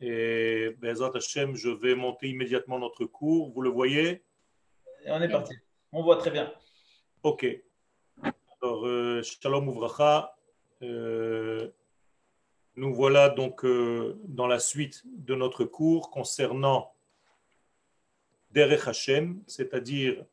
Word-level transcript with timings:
Et 0.00 0.70
Bezat 0.78 1.12
Hashem, 1.14 1.54
je 1.54 1.68
vais 1.68 1.94
monter 1.94 2.28
immédiatement 2.28 2.78
notre 2.78 3.04
cours. 3.04 3.50
Vous 3.50 3.62
le 3.62 3.70
voyez? 3.70 4.22
On 5.06 5.20
est 5.20 5.28
parti. 5.28 5.54
On 5.92 6.02
voit 6.02 6.16
très 6.16 6.30
bien. 6.30 6.52
Ok. 7.22 7.46
Alors, 8.62 8.86
euh, 8.86 9.22
Shalom 9.22 9.68
Uvracha. 9.68 10.36
Euh, 10.82 11.70
nous 12.76 12.94
voilà 12.94 13.28
donc 13.28 13.64
euh, 13.64 14.18
dans 14.24 14.46
la 14.46 14.58
suite 14.58 15.02
de 15.04 15.34
notre 15.34 15.64
cours 15.64 16.10
concernant 16.10 16.94
Derech 18.52 18.88
Hashem, 18.88 19.42
c'est-à-dire 19.46 20.24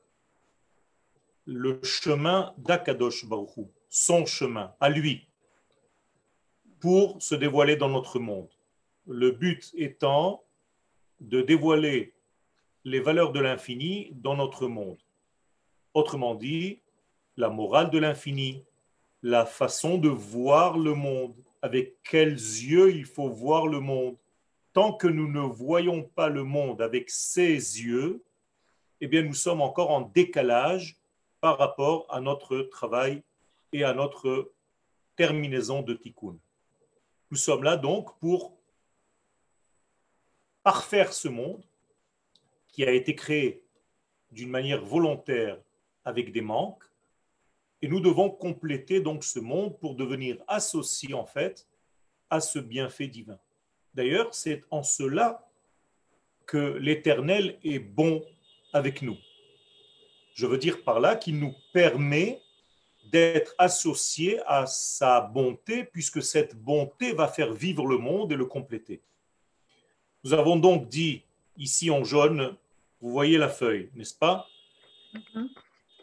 le 1.45 1.81
chemin 1.83 2.53
d'Akadosh 2.57 3.25
Baruch 3.25 3.67
son 3.89 4.25
chemin, 4.25 4.73
à 4.79 4.89
lui, 4.89 5.27
pour 6.79 7.21
se 7.21 7.35
dévoiler 7.35 7.75
dans 7.75 7.89
notre 7.89 8.19
monde. 8.19 8.49
Le 9.07 9.31
but 9.31 9.73
étant 9.75 10.43
de 11.19 11.41
dévoiler 11.41 12.13
les 12.83 12.99
valeurs 12.99 13.31
de 13.31 13.39
l'infini 13.39 14.11
dans 14.13 14.35
notre 14.35 14.67
monde. 14.67 14.97
Autrement 15.93 16.35
dit, 16.35 16.79
la 17.37 17.49
morale 17.49 17.89
de 17.89 17.99
l'infini, 17.99 18.63
la 19.23 19.45
façon 19.45 19.97
de 19.97 20.09
voir 20.09 20.77
le 20.77 20.93
monde, 20.93 21.35
avec 21.61 22.01
quels 22.03 22.33
yeux 22.33 22.95
il 22.95 23.05
faut 23.05 23.29
voir 23.29 23.67
le 23.67 23.79
monde. 23.79 24.15
Tant 24.73 24.93
que 24.93 25.07
nous 25.07 25.31
ne 25.31 25.39
voyons 25.39 26.03
pas 26.03 26.29
le 26.29 26.43
monde 26.43 26.81
avec 26.81 27.09
ces 27.09 27.53
yeux, 27.53 28.23
eh 29.01 29.07
bien 29.07 29.21
nous 29.21 29.33
sommes 29.33 29.61
encore 29.61 29.91
en 29.91 30.01
décalage 30.01 30.97
par 31.41 31.57
rapport 31.57 32.05
à 32.09 32.19
notre 32.19 32.59
travail 32.63 33.23
et 33.71 33.83
à 33.83 33.93
notre 33.93 34.51
terminaison 35.15 35.81
de 35.81 35.93
tikkun. 35.93 36.37
Nous 37.31 37.37
sommes 37.37 37.63
là 37.63 37.75
donc 37.77 38.17
pour 38.19 38.56
parfaire 40.67 41.13
ce 41.13 41.29
monde 41.29 41.63
qui 42.73 42.83
a 42.83 42.91
été 42.91 43.15
créé 43.15 43.63
d'une 44.33 44.49
manière 44.49 44.83
volontaire 44.83 45.57
avec 46.03 46.33
des 46.33 46.41
manques, 46.41 46.83
et 47.81 47.87
nous 47.87 48.01
devons 48.01 48.29
compléter 48.29 48.99
donc 48.99 49.23
ce 49.23 49.39
monde 49.39 49.79
pour 49.79 49.95
devenir 49.95 50.43
associés 50.45 51.13
en 51.13 51.25
fait 51.25 51.65
à 52.29 52.41
ce 52.41 52.59
bienfait 52.59 53.07
divin. 53.07 53.39
D'ailleurs, 53.93 54.35
c'est 54.35 54.65
en 54.69 54.83
cela 54.83 55.47
que 56.45 56.75
l'Éternel 56.81 57.57
est 57.63 57.79
bon 57.79 58.25
avec 58.73 59.01
nous. 59.01 59.17
Je 60.33 60.47
veux 60.47 60.57
dire 60.57 60.83
par 60.83 60.99
là 60.99 61.15
qu'il 61.15 61.39
nous 61.39 61.55
permet 61.71 62.41
d'être 63.09 63.55
associés 63.57 64.41
à 64.45 64.65
sa 64.65 65.21
bonté, 65.21 65.85
puisque 65.85 66.21
cette 66.21 66.57
bonté 66.57 67.13
va 67.13 67.29
faire 67.29 67.53
vivre 67.53 67.85
le 67.87 67.99
monde 67.99 68.33
et 68.33 68.35
le 68.35 68.45
compléter. 68.45 69.01
Nous 70.27 70.33
avons 70.33 70.57
donc 70.57 70.89
dit 70.89 71.23
ici 71.55 71.89
en 71.89 72.03
jaune, 72.03 72.53
vous 72.99 73.11
voyez 73.11 73.37
la 73.37 73.47
feuille, 73.47 73.89
n'est-ce 73.95 74.13
pas? 74.13 74.45
Mm-hmm. 75.13 75.47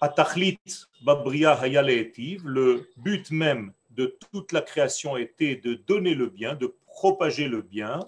Atachlit 0.00 0.58
Babria 1.03 1.61
le 1.62 2.89
but 2.97 3.31
même 3.31 3.75
de 3.91 4.16
toute 4.33 4.53
la 4.53 4.62
création 4.62 5.19
était 5.19 5.56
de 5.56 5.75
donner 5.75 6.14
le 6.14 6.28
bien, 6.28 6.55
de 6.55 6.75
propager 6.86 7.48
le 7.48 7.61
bien, 7.61 8.00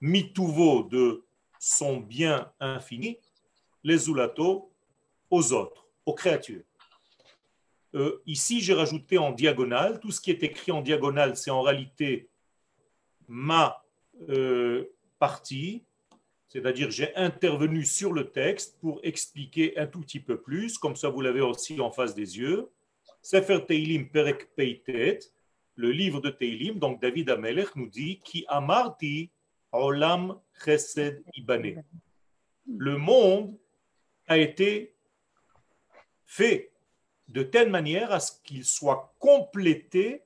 mituvo 0.00 0.84
de 0.84 1.22
son 1.58 1.98
bien 1.98 2.50
infini, 2.58 3.18
les 3.84 4.08
ulato 4.08 4.70
aux 5.28 5.52
autres, 5.52 5.84
aux 6.06 6.14
créatures. 6.14 6.64
Euh, 7.94 8.22
ici, 8.24 8.62
j'ai 8.62 8.72
rajouté 8.72 9.18
en 9.18 9.32
diagonale, 9.32 10.00
tout 10.00 10.12
ce 10.12 10.20
qui 10.22 10.30
est 10.30 10.42
écrit 10.42 10.72
en 10.72 10.80
diagonale, 10.80 11.36
c'est 11.36 11.50
en 11.50 11.60
réalité 11.60 12.30
ma 13.28 13.84
euh, 14.30 14.88
partie, 15.22 15.84
c'est-à-dire 16.48 16.90
j'ai 16.90 17.14
intervenu 17.14 17.84
sur 17.84 18.12
le 18.12 18.32
texte 18.32 18.80
pour 18.80 18.98
expliquer 19.04 19.78
un 19.78 19.86
tout 19.86 20.00
petit 20.00 20.18
peu 20.18 20.36
plus, 20.40 20.78
comme 20.78 20.96
ça 20.96 21.10
vous 21.10 21.20
l'avez 21.20 21.40
aussi 21.40 21.80
en 21.80 21.92
face 21.92 22.16
des 22.16 22.38
yeux. 22.38 22.72
Sefer 23.20 23.60
Teilim 23.68 24.08
Perek 24.08 24.52
Peitet, 24.56 25.20
le 25.76 25.92
livre 25.92 26.20
de 26.20 26.28
Teilim, 26.28 26.80
donc 26.80 27.00
David 27.00 27.30
Amelech 27.30 27.76
nous 27.76 27.88
dit 27.88 28.18
Ki 28.24 28.44
amarti 28.48 29.30
olam 29.70 30.40
chesed 30.64 31.22
ibane. 31.36 31.84
Le 32.66 32.96
monde 32.96 33.56
a 34.26 34.38
été 34.38 34.96
fait 36.24 36.72
de 37.28 37.44
telle 37.44 37.70
manière 37.70 38.10
à 38.10 38.18
ce 38.18 38.32
qu'il 38.42 38.64
soit 38.64 39.14
complété 39.20 40.24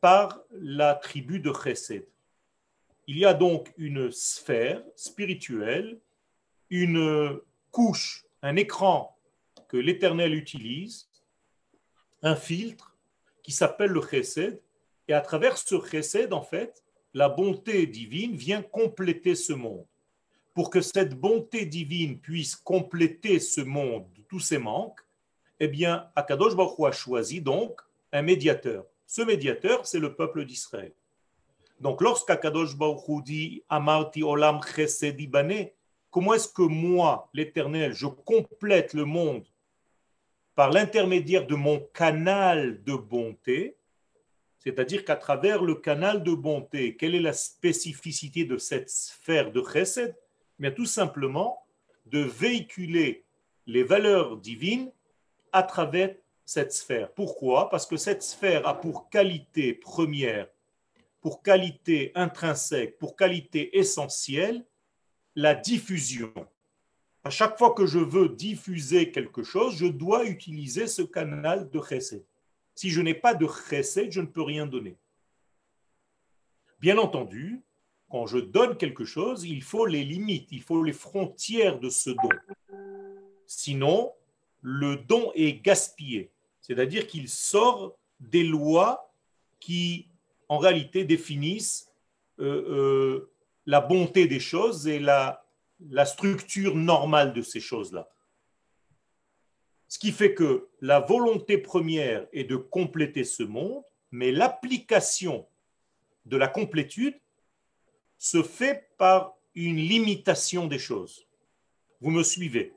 par 0.00 0.40
la 0.52 0.94
tribu 0.94 1.40
de 1.40 1.52
Chesed. 1.52 2.06
Il 3.08 3.18
y 3.18 3.24
a 3.24 3.34
donc 3.34 3.72
une 3.76 4.10
sphère 4.10 4.82
spirituelle, 4.96 6.00
une 6.70 7.40
couche, 7.70 8.24
un 8.42 8.56
écran 8.56 9.16
que 9.68 9.76
l'Éternel 9.76 10.34
utilise, 10.34 11.08
un 12.22 12.34
filtre 12.34 12.96
qui 13.42 13.52
s'appelle 13.52 13.92
le 13.92 14.02
Chesed, 14.02 14.60
et 15.08 15.12
à 15.12 15.20
travers 15.20 15.56
ce 15.56 15.76
Chesed, 15.80 16.32
en 16.32 16.42
fait, 16.42 16.82
la 17.14 17.28
bonté 17.28 17.86
divine 17.86 18.36
vient 18.36 18.62
compléter 18.62 19.36
ce 19.36 19.52
monde. 19.52 19.86
Pour 20.52 20.70
que 20.70 20.80
cette 20.80 21.14
bonté 21.14 21.64
divine 21.64 22.18
puisse 22.18 22.56
compléter 22.56 23.38
ce 23.38 23.60
monde 23.60 24.12
de 24.14 24.22
tous 24.22 24.40
ses 24.40 24.58
manques, 24.58 25.00
eh 25.60 25.68
bien, 25.68 26.10
Akadosh 26.16 26.56
Baruch 26.56 26.80
a 26.80 26.92
choisi 26.92 27.40
donc 27.40 27.80
un 28.12 28.22
médiateur. 28.22 28.84
Ce 29.06 29.22
médiateur, 29.22 29.86
c'est 29.86 30.00
le 30.00 30.16
peuple 30.16 30.44
d'Israël. 30.44 30.92
Donc, 31.80 32.00
lorsqu'Akadosh 32.00 32.76
Baruch 32.76 33.22
dit 33.24 33.62
Amarti 33.68 34.22
Olam 34.22 34.60
Chesed 34.62 35.20
comment 36.10 36.34
est-ce 36.34 36.48
que 36.48 36.62
moi, 36.62 37.28
l'Éternel, 37.34 37.92
je 37.92 38.06
complète 38.06 38.94
le 38.94 39.04
monde 39.04 39.44
par 40.54 40.70
l'intermédiaire 40.70 41.46
de 41.46 41.54
mon 41.54 41.80
canal 41.92 42.82
de 42.84 42.94
bonté? 42.94 43.76
C'est-à-dire 44.58 45.04
qu'à 45.04 45.16
travers 45.16 45.62
le 45.62 45.74
canal 45.74 46.22
de 46.22 46.34
bonté, 46.34 46.96
quelle 46.96 47.14
est 47.14 47.20
la 47.20 47.34
spécificité 47.34 48.44
de 48.44 48.56
cette 48.56 48.90
sphère 48.90 49.52
de 49.52 49.62
Chesed? 49.62 50.16
Bien, 50.58 50.70
tout 50.70 50.86
simplement 50.86 51.62
de 52.06 52.20
véhiculer 52.20 53.24
les 53.66 53.82
valeurs 53.82 54.38
divines 54.38 54.90
à 55.52 55.62
travers 55.62 56.14
cette 56.44 56.72
sphère. 56.72 57.12
Pourquoi? 57.12 57.68
Parce 57.68 57.86
que 57.86 57.96
cette 57.96 58.22
sphère 58.22 58.66
a 58.66 58.80
pour 58.80 59.10
qualité 59.10 59.74
première, 59.74 60.48
pour 61.26 61.42
qualité 61.42 62.12
intrinsèque, 62.14 62.98
pour 62.98 63.16
qualité 63.16 63.76
essentielle, 63.78 64.64
la 65.34 65.56
diffusion. 65.56 66.32
À 67.24 67.30
chaque 67.30 67.58
fois 67.58 67.74
que 67.74 67.84
je 67.84 67.98
veux 67.98 68.28
diffuser 68.28 69.10
quelque 69.10 69.42
chose, 69.42 69.74
je 69.74 69.86
dois 69.86 70.24
utiliser 70.24 70.86
ce 70.86 71.02
canal 71.02 71.68
de 71.68 71.80
chesed. 71.80 72.24
Si 72.76 72.90
je 72.90 73.00
n'ai 73.00 73.14
pas 73.14 73.34
de 73.34 73.48
chesed, 73.48 74.12
je 74.12 74.20
ne 74.20 74.26
peux 74.26 74.42
rien 74.42 74.66
donner. 74.66 74.96
Bien 76.78 76.96
entendu, 76.96 77.60
quand 78.08 78.28
je 78.28 78.38
donne 78.38 78.76
quelque 78.76 79.04
chose, 79.04 79.42
il 79.42 79.64
faut 79.64 79.86
les 79.86 80.04
limites, 80.04 80.52
il 80.52 80.62
faut 80.62 80.80
les 80.84 80.92
frontières 80.92 81.80
de 81.80 81.90
ce 81.90 82.10
don. 82.10 82.28
Sinon, 83.48 84.12
le 84.62 84.94
don 84.94 85.32
est 85.34 85.54
gaspillé, 85.54 86.30
c'est-à-dire 86.60 87.08
qu'il 87.08 87.28
sort 87.28 87.98
des 88.20 88.44
lois 88.44 89.12
qui, 89.58 90.06
en 90.48 90.58
réalité, 90.58 91.04
définissent 91.04 91.92
euh, 92.38 92.44
euh, 92.44 93.32
la 93.66 93.80
bonté 93.80 94.26
des 94.26 94.40
choses 94.40 94.86
et 94.86 94.98
la, 94.98 95.44
la 95.90 96.04
structure 96.04 96.74
normale 96.74 97.32
de 97.32 97.42
ces 97.42 97.60
choses-là. 97.60 98.08
Ce 99.88 99.98
qui 99.98 100.12
fait 100.12 100.34
que 100.34 100.68
la 100.80 101.00
volonté 101.00 101.58
première 101.58 102.26
est 102.32 102.44
de 102.44 102.56
compléter 102.56 103.24
ce 103.24 103.42
monde, 103.42 103.82
mais 104.10 104.32
l'application 104.32 105.46
de 106.24 106.36
la 106.36 106.48
complétude 106.48 107.18
se 108.18 108.42
fait 108.42 108.90
par 108.98 109.36
une 109.54 109.76
limitation 109.76 110.66
des 110.66 110.78
choses. 110.78 111.26
Vous 112.00 112.10
me 112.10 112.22
suivez 112.22 112.72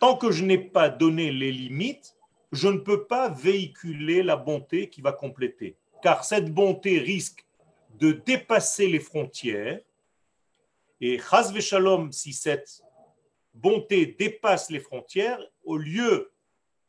Tant 0.00 0.16
que 0.16 0.30
je 0.30 0.44
n'ai 0.44 0.58
pas 0.58 0.88
donné 0.88 1.32
les 1.32 1.50
limites, 1.50 2.16
je 2.52 2.68
ne 2.68 2.78
peux 2.78 3.06
pas 3.06 3.28
véhiculer 3.28 4.22
la 4.22 4.36
bonté 4.36 4.88
qui 4.88 5.00
va 5.00 5.12
compléter. 5.12 5.76
Car 6.02 6.24
cette 6.24 6.52
bonté 6.52 6.98
risque 6.98 7.44
de 7.94 8.12
dépasser 8.12 8.86
les 8.88 9.00
frontières. 9.00 9.80
Et 11.00 11.18
chas 11.18 11.52
shalom, 11.60 12.12
si 12.12 12.32
cette 12.32 12.82
bonté 13.54 14.06
dépasse 14.06 14.70
les 14.70 14.80
frontières, 14.80 15.40
au 15.64 15.76
lieu 15.76 16.32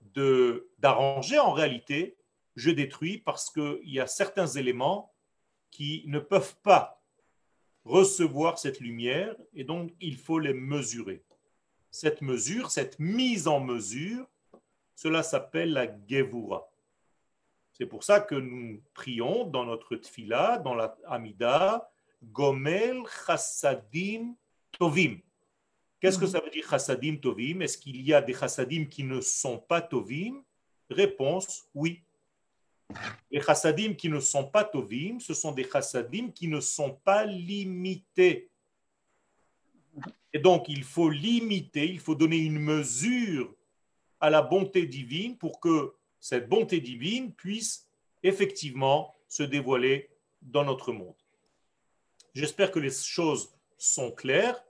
de 0.02 0.70
d'arranger 0.80 1.40
en 1.40 1.52
réalité, 1.52 2.16
je 2.56 2.72
détruis 2.72 3.20
parce 3.20 3.50
qu'il 3.50 3.80
y 3.84 4.00
a 4.00 4.08
certains 4.08 4.48
éléments 4.48 5.14
qui 5.72 6.04
ne 6.08 6.20
peuvent 6.20 6.56
pas 6.64 7.02
recevoir 7.86 8.58
cette 8.58 8.80
lumière 8.80 9.36
et 9.54 9.64
donc 9.64 9.92
il 10.00 10.18
faut 10.18 10.40
les 10.40 10.54
mesurer 10.54 11.24
cette 11.92 12.22
mesure, 12.22 12.72
cette 12.72 13.00
mise 13.00 13.48
en 13.48 13.60
mesure, 13.60 14.28
cela 14.96 15.24
s'appelle 15.24 15.74
la 15.74 15.88
Gevura. 16.08 16.70
C'est 17.80 17.86
pour 17.86 18.04
ça 18.04 18.20
que 18.20 18.36
nous 18.36 18.82
prions 18.94 19.46
dans 19.46 19.66
notre 19.66 19.96
tfila, 19.96 20.58
dans 20.58 20.76
la 20.76 20.98
Amida, 21.08 21.90
gomel 22.22 23.04
chassadim 23.26 24.36
tovim. 24.78 25.20
Qu'est-ce 26.02 26.18
que 26.20 26.26
Mhm. 26.26 26.32
ça 26.32 26.40
veut 26.42 26.50
dire 26.50 26.68
chassadim 26.70 27.16
tovim? 27.18 27.62
Est-ce 27.62 27.78
qu'il 27.78 28.02
y 28.02 28.14
a 28.14 28.22
des 28.22 28.34
chassadim 28.34 28.86
qui 28.86 29.04
ne 29.06 29.22
sont 29.22 29.60
pas 29.60 29.82
tovim? 29.82 30.44
Réponse 30.90 31.70
oui. 31.74 32.04
Les 33.32 33.42
chassadim 33.42 33.94
qui 33.94 34.10
ne 34.10 34.20
sont 34.20 34.46
pas 34.46 34.66
tovim, 34.66 35.20
ce 35.22 35.34
sont 35.34 35.54
des 35.54 35.64
chassadim 35.64 36.32
qui 36.32 36.50
ne 36.50 36.60
sont 36.60 36.96
pas 37.06 37.26
limités. 37.26 38.50
Et 40.34 40.40
donc, 40.40 40.68
il 40.68 40.84
faut 40.84 41.10
limiter, 41.10 41.86
il 41.86 42.00
faut 42.00 42.16
donner 42.16 42.38
une 42.38 42.60
mesure 42.60 43.56
à 44.20 44.30
la 44.30 44.42
bonté 44.42 44.86
divine 44.86 45.38
pour 45.38 45.60
que 45.60 45.94
cette 46.20 46.50
bonté 46.50 46.80
divine 46.80 47.34
puisse 47.34 47.88
effectivement 48.24 49.16
se 49.28 49.44
dévoiler 49.44 50.10
dans 50.42 50.64
notre 50.64 50.92
monde. 50.92 51.16
J'espère 52.34 52.72
que 52.72 52.80
les 52.80 52.92
choses 52.92 53.54
sont 53.78 54.12
claires. 54.12 54.64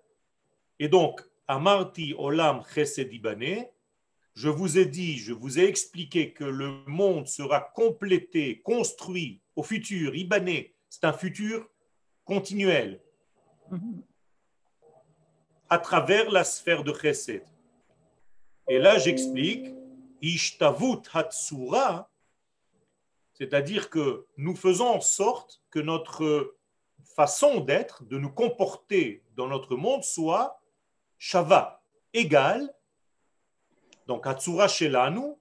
Et 0.80 0.88
donc, 0.88 1.22
Amarti 1.48 2.14
Olam 2.18 2.64
Chesed 2.74 3.12
Ibane, 3.12 3.66
je 4.36 4.50
vous 4.50 4.78
ai 4.78 4.86
dit, 4.86 5.18
je 5.18 5.34
vous 5.34 5.60
ai 5.60 5.66
expliqué 5.66 6.32
que 6.32 6.44
le 6.44 6.84
monde 6.86 7.28
sera 7.28 7.60
complété, 7.60 8.62
construit 8.62 9.42
au 9.56 9.64
futur, 9.64 10.16
Ibané, 10.16 10.74
c'est 10.90 11.04
un 11.04 11.14
futur 11.14 11.68
continuel 12.24 13.02
Mhm. 13.72 14.02
à 15.70 15.78
travers 15.78 16.32
la 16.32 16.44
sphère 16.44 16.84
de 16.84 16.94
Chesed. 16.94 17.44
Et 18.68 18.80
là, 18.80 18.98
j'explique, 18.98 19.68
Ishtavut 20.22 21.02
Hatsura, 21.14 22.10
c'est-à-dire 23.34 23.90
que 23.90 24.26
nous 24.38 24.56
faisons 24.56 24.88
en 24.88 25.02
sorte 25.02 25.62
que 25.70 25.80
notre 25.80 26.56
façon 27.04 27.62
d'être, 27.62 28.04
de 28.04 28.18
nous 28.18 28.32
comporter 28.32 29.24
dans 29.36 29.48
notre 29.48 29.76
monde 29.76 30.04
soit 30.04 30.62
Shava, 31.18 31.82
égale, 32.14 32.74
donc 34.08 34.26
Hatsura 34.26 34.68
Shelanu, 34.68 35.36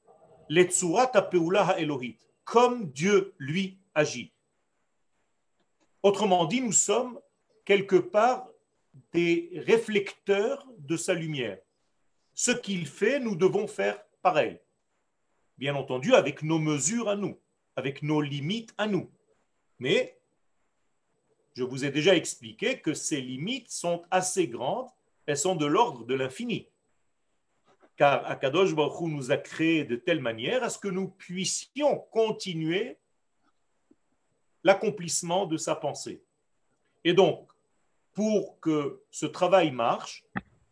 Letsura 0.48 1.06
Tapeula 1.06 1.78
Elohit, 1.78 2.18
comme 2.44 2.90
Dieu 2.90 3.34
lui 3.38 3.78
agit. 3.94 4.32
Autrement 6.02 6.46
dit, 6.46 6.60
nous 6.60 6.72
sommes 6.72 7.20
quelque 7.64 7.96
part 7.96 8.48
des 9.12 9.50
réflecteurs 9.66 10.66
de 10.78 10.96
sa 10.96 11.14
lumière. 11.14 11.58
Ce 12.34 12.50
qu'il 12.50 12.86
fait, 12.86 13.20
nous 13.20 13.34
devons 13.34 13.66
faire 13.66 14.00
pareil. 14.22 14.58
Bien 15.58 15.74
entendu, 15.74 16.14
avec 16.14 16.44
nos 16.44 16.60
mesures 16.60 17.08
à 17.08 17.16
nous, 17.16 17.36
avec 17.74 18.02
nos 18.02 18.20
limites 18.20 18.72
à 18.78 18.86
nous. 18.86 19.10
Mais 19.80 20.16
je 21.54 21.64
vous 21.64 21.84
ai 21.84 21.90
déjà 21.90 22.14
expliqué 22.14 22.80
que 22.80 22.94
ces 22.94 23.20
limites 23.20 23.70
sont 23.70 24.04
assez 24.12 24.46
grandes, 24.46 24.88
elles 25.26 25.36
sont 25.36 25.56
de 25.56 25.66
l'ordre 25.66 26.04
de 26.04 26.14
l'infini. 26.14 26.68
Car 27.96 28.24
Akadosh 28.26 28.72
Baruch 28.72 29.00
Hu 29.00 29.08
nous 29.08 29.32
a 29.32 29.36
créés 29.36 29.84
de 29.84 29.96
telle 29.96 30.20
manière 30.20 30.62
à 30.62 30.70
ce 30.70 30.78
que 30.78 30.86
nous 30.86 31.08
puissions 31.08 31.98
continuer 32.12 32.96
l'accomplissement 34.62 35.46
de 35.46 35.56
sa 35.56 35.74
pensée. 35.74 36.22
Et 37.02 37.14
donc, 37.14 37.50
pour 38.12 38.60
que 38.60 39.02
ce 39.10 39.26
travail 39.26 39.72
marche, 39.72 40.24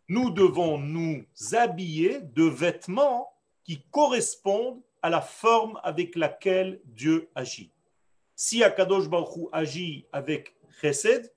nous 0.07 0.29
devons 0.29 0.77
nous 0.77 1.25
habiller 1.51 2.21
de 2.21 2.43
vêtements 2.43 3.36
qui 3.67 3.83
correspondent 3.91 4.81
à 5.01 5.09
la 5.09 5.19
forme 5.19 5.77
avec 5.83 6.15
laquelle 6.15 6.79
Dieu 6.85 7.29
agit. 7.35 7.69
Si 8.33 8.63
Akadosh 8.63 9.09
Baruch 9.09 9.49
agit 9.51 10.05
avec 10.13 10.55
Chesed, 10.81 11.33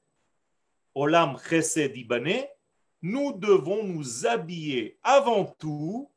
Olam 0.94 1.38
Chesed 1.49 1.97
Ibane, 1.97 2.44
nous 3.03 3.32
devons 3.32 3.82
nous 3.82 4.27
habiller 4.27 4.99
avant 5.03 5.44
tout 5.44 6.09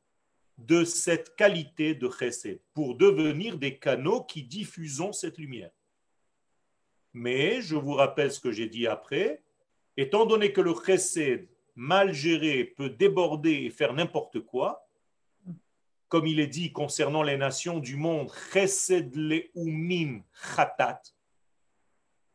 de 0.59 0.83
cette 0.83 1.35
qualité 1.35 1.95
de 1.95 2.07
Chesed 2.09 2.61
pour 2.75 2.95
devenir 2.95 3.57
des 3.57 3.79
canaux 3.79 4.23
qui 4.23 4.43
diffusons 4.43 5.13
cette 5.13 5.39
lumière. 5.39 5.71
Mais 7.13 7.61
je 7.61 7.75
vous 7.75 7.93
rappelle 7.93 8.31
ce 8.31 8.39
que 8.39 8.51
j'ai 8.51 8.67
dit 8.67 8.85
après, 8.85 9.41
étant 9.97 10.25
donné 10.25 10.51
que 10.51 10.61
le 10.61 10.73
chesed 10.73 11.47
mal 11.75 12.13
géré 12.13 12.65
peut 12.65 12.89
déborder 12.89 13.51
et 13.51 13.69
faire 13.69 13.93
n'importe 13.93 14.39
quoi, 14.41 14.87
comme 16.13 16.27
il 16.27 16.39
est 16.39 16.45
dit 16.45 16.71
concernant 16.71 17.23
les 17.23 17.37
nations 17.37 17.79
du 17.79 17.95
monde, 17.95 18.31
chesed 18.51 19.15
leumim 19.15 20.21
chatat, 20.55 21.01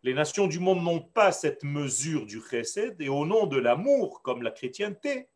les 0.03 0.15
nations 0.15 0.49
du 0.49 0.59
monde 0.59 0.83
n'ont 0.83 1.01
pas 1.01 1.31
cette 1.31 1.63
mesure 1.63 2.27
du 2.27 2.41
chesed, 2.41 3.01
et 3.01 3.09
au 3.09 3.25
nom 3.25 3.47
de 3.47 3.57
l'amour, 3.57 4.21
comme 4.23 4.43
la 4.43 4.51
chrétienté, 4.51 5.29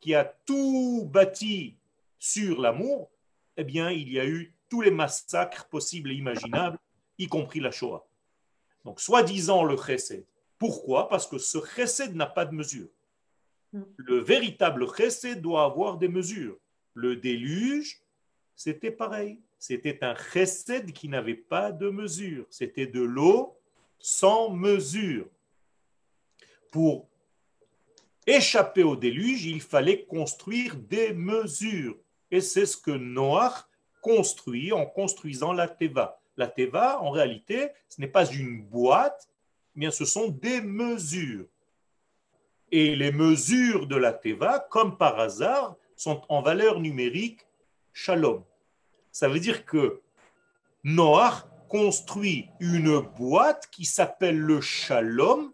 qui 0.00 0.12
a 0.12 0.24
tout 0.24 1.08
bâti 1.08 1.76
sur 2.18 2.60
l'amour, 2.60 3.12
eh 3.56 3.62
bien, 3.62 3.92
il 3.92 4.12
y 4.12 4.18
a 4.18 4.26
eu 4.26 4.56
tous 4.68 4.80
les 4.80 4.90
massacres 4.90 5.68
possibles 5.68 6.10
et 6.10 6.16
imaginables, 6.16 6.80
y 7.16 7.28
compris 7.28 7.60
la 7.60 7.70
Shoah. 7.70 8.04
Donc, 8.84 9.00
soi-disant 9.00 9.62
le 9.62 9.76
chesed. 9.76 10.26
Pourquoi? 10.58 11.08
Parce 11.08 11.28
que 11.28 11.38
ce 11.38 11.58
chesed 11.76 12.16
n'a 12.16 12.26
pas 12.26 12.44
de 12.44 12.56
mesure. 12.56 12.88
Le 13.70 14.18
véritable 14.18 14.84
chesed 14.96 15.40
doit 15.40 15.62
avoir 15.62 15.96
des 15.96 16.08
mesures. 16.08 16.58
Le 16.94 17.16
déluge, 17.16 18.00
c'était 18.54 18.90
pareil. 18.90 19.40
C'était 19.58 20.02
un 20.02 20.14
chesed 20.14 20.92
qui 20.92 21.08
n'avait 21.08 21.34
pas 21.34 21.72
de 21.72 21.88
mesure. 21.88 22.46
C'était 22.50 22.86
de 22.86 23.00
l'eau 23.00 23.56
sans 23.98 24.50
mesure. 24.50 25.26
Pour 26.70 27.08
échapper 28.26 28.82
au 28.82 28.96
déluge, 28.96 29.46
il 29.46 29.60
fallait 29.60 30.04
construire 30.04 30.76
des 30.76 31.12
mesures. 31.12 31.96
Et 32.30 32.40
c'est 32.40 32.66
ce 32.66 32.76
que 32.76 32.90
Noach 32.90 33.66
construit 34.00 34.72
en 34.72 34.86
construisant 34.86 35.52
la 35.52 35.68
Teva. 35.68 36.20
La 36.36 36.48
Teva, 36.48 37.00
en 37.00 37.10
réalité, 37.10 37.68
ce 37.88 38.00
n'est 38.00 38.08
pas 38.08 38.26
une 38.26 38.62
boîte, 38.62 39.28
mais 39.74 39.90
ce 39.90 40.04
sont 40.04 40.28
des 40.28 40.60
mesures. 40.60 41.46
Et 42.70 42.96
les 42.96 43.12
mesures 43.12 43.86
de 43.86 43.96
la 43.96 44.12
Teva, 44.12 44.58
comme 44.70 44.96
par 44.96 45.20
hasard, 45.20 45.76
sont 46.02 46.22
en 46.28 46.42
valeur 46.42 46.80
numérique 46.80 47.46
shalom. 47.92 48.42
Ça 49.12 49.28
veut 49.28 49.38
dire 49.38 49.64
que 49.64 50.02
Noach 50.82 51.46
construit 51.68 52.48
une 52.58 52.98
boîte 52.98 53.68
qui 53.70 53.84
s'appelle 53.84 54.38
le 54.38 54.60
shalom 54.60 55.52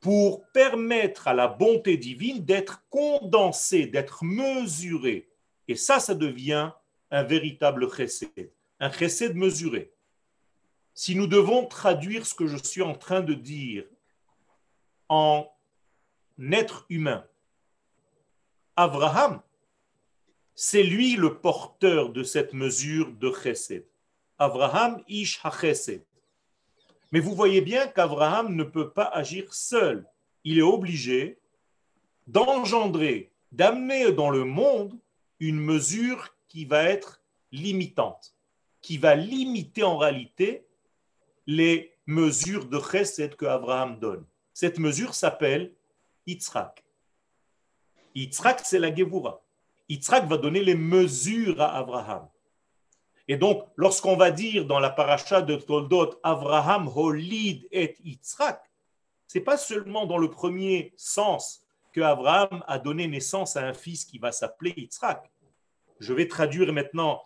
pour 0.00 0.44
permettre 0.48 1.28
à 1.28 1.32
la 1.32 1.46
bonté 1.46 1.96
divine 1.96 2.44
d'être 2.44 2.84
condensée, 2.90 3.86
d'être 3.86 4.24
mesurée. 4.24 5.30
Et 5.68 5.76
ça, 5.76 6.00
ça 6.00 6.16
devient 6.16 6.72
un 7.12 7.22
véritable 7.22 7.88
chesed, 7.88 8.50
un 8.80 8.90
chesed 8.90 9.36
mesuré. 9.36 9.92
Si 10.92 11.14
nous 11.14 11.28
devons 11.28 11.66
traduire 11.66 12.26
ce 12.26 12.34
que 12.34 12.48
je 12.48 12.56
suis 12.56 12.82
en 12.82 12.96
train 12.96 13.20
de 13.20 13.34
dire 13.34 13.84
en 15.08 15.48
être 16.50 16.84
humain, 16.88 17.24
Abraham, 18.76 19.42
c'est 20.54 20.82
lui 20.82 21.16
le 21.16 21.38
porteur 21.38 22.08
de 22.10 22.22
cette 22.22 22.54
mesure 22.54 23.12
de 23.12 23.30
chesed. 23.30 23.84
Abraham 24.38 25.02
ish 25.08 25.38
ha-chesed. 25.42 26.02
Mais 27.10 27.20
vous 27.20 27.34
voyez 27.34 27.60
bien 27.60 27.86
qu'Abraham 27.86 28.56
ne 28.56 28.64
peut 28.64 28.90
pas 28.90 29.04
agir 29.04 29.52
seul. 29.52 30.06
Il 30.44 30.58
est 30.58 30.62
obligé 30.62 31.38
d'engendrer, 32.26 33.30
d'amener 33.52 34.12
dans 34.12 34.30
le 34.30 34.44
monde 34.44 34.98
une 35.38 35.60
mesure 35.60 36.34
qui 36.48 36.64
va 36.64 36.84
être 36.84 37.20
limitante, 37.50 38.34
qui 38.80 38.96
va 38.96 39.14
limiter 39.14 39.82
en 39.82 39.98
réalité 39.98 40.66
les 41.46 41.92
mesures 42.06 42.66
de 42.66 42.80
chesed 42.80 43.36
que 43.36 43.44
Abraham 43.44 43.98
donne. 43.98 44.24
Cette 44.54 44.78
mesure 44.78 45.14
s'appelle 45.14 45.72
Yitzhak. 46.26 46.82
Yitzhak, 48.14 48.60
c'est 48.64 48.78
la 48.78 48.94
Gevura. 48.94 49.42
Yitzhak 49.88 50.26
va 50.26 50.36
donner 50.36 50.62
les 50.62 50.74
mesures 50.74 51.60
à 51.60 51.76
Abraham. 51.76 52.28
Et 53.28 53.36
donc, 53.36 53.64
lorsqu'on 53.76 54.16
va 54.16 54.30
dire 54.30 54.66
dans 54.66 54.80
la 54.80 54.90
paracha 54.90 55.42
de 55.42 55.56
Toldot, 55.56 56.18
Abraham 56.22 56.88
holid 56.88 57.66
et 57.70 57.96
Yitzhak, 58.04 58.60
c'est 59.26 59.40
pas 59.40 59.56
seulement 59.56 60.06
dans 60.06 60.18
le 60.18 60.30
premier 60.30 60.92
sens 60.96 61.64
que 61.92 62.00
Abraham 62.00 62.64
a 62.66 62.78
donné 62.78 63.06
naissance 63.06 63.56
à 63.56 63.66
un 63.66 63.74
fils 63.74 64.04
qui 64.04 64.18
va 64.18 64.32
s'appeler 64.32 64.74
Yitzhak. 64.76 65.30
Je 66.00 66.12
vais 66.12 66.26
traduire 66.26 66.72
maintenant 66.72 67.22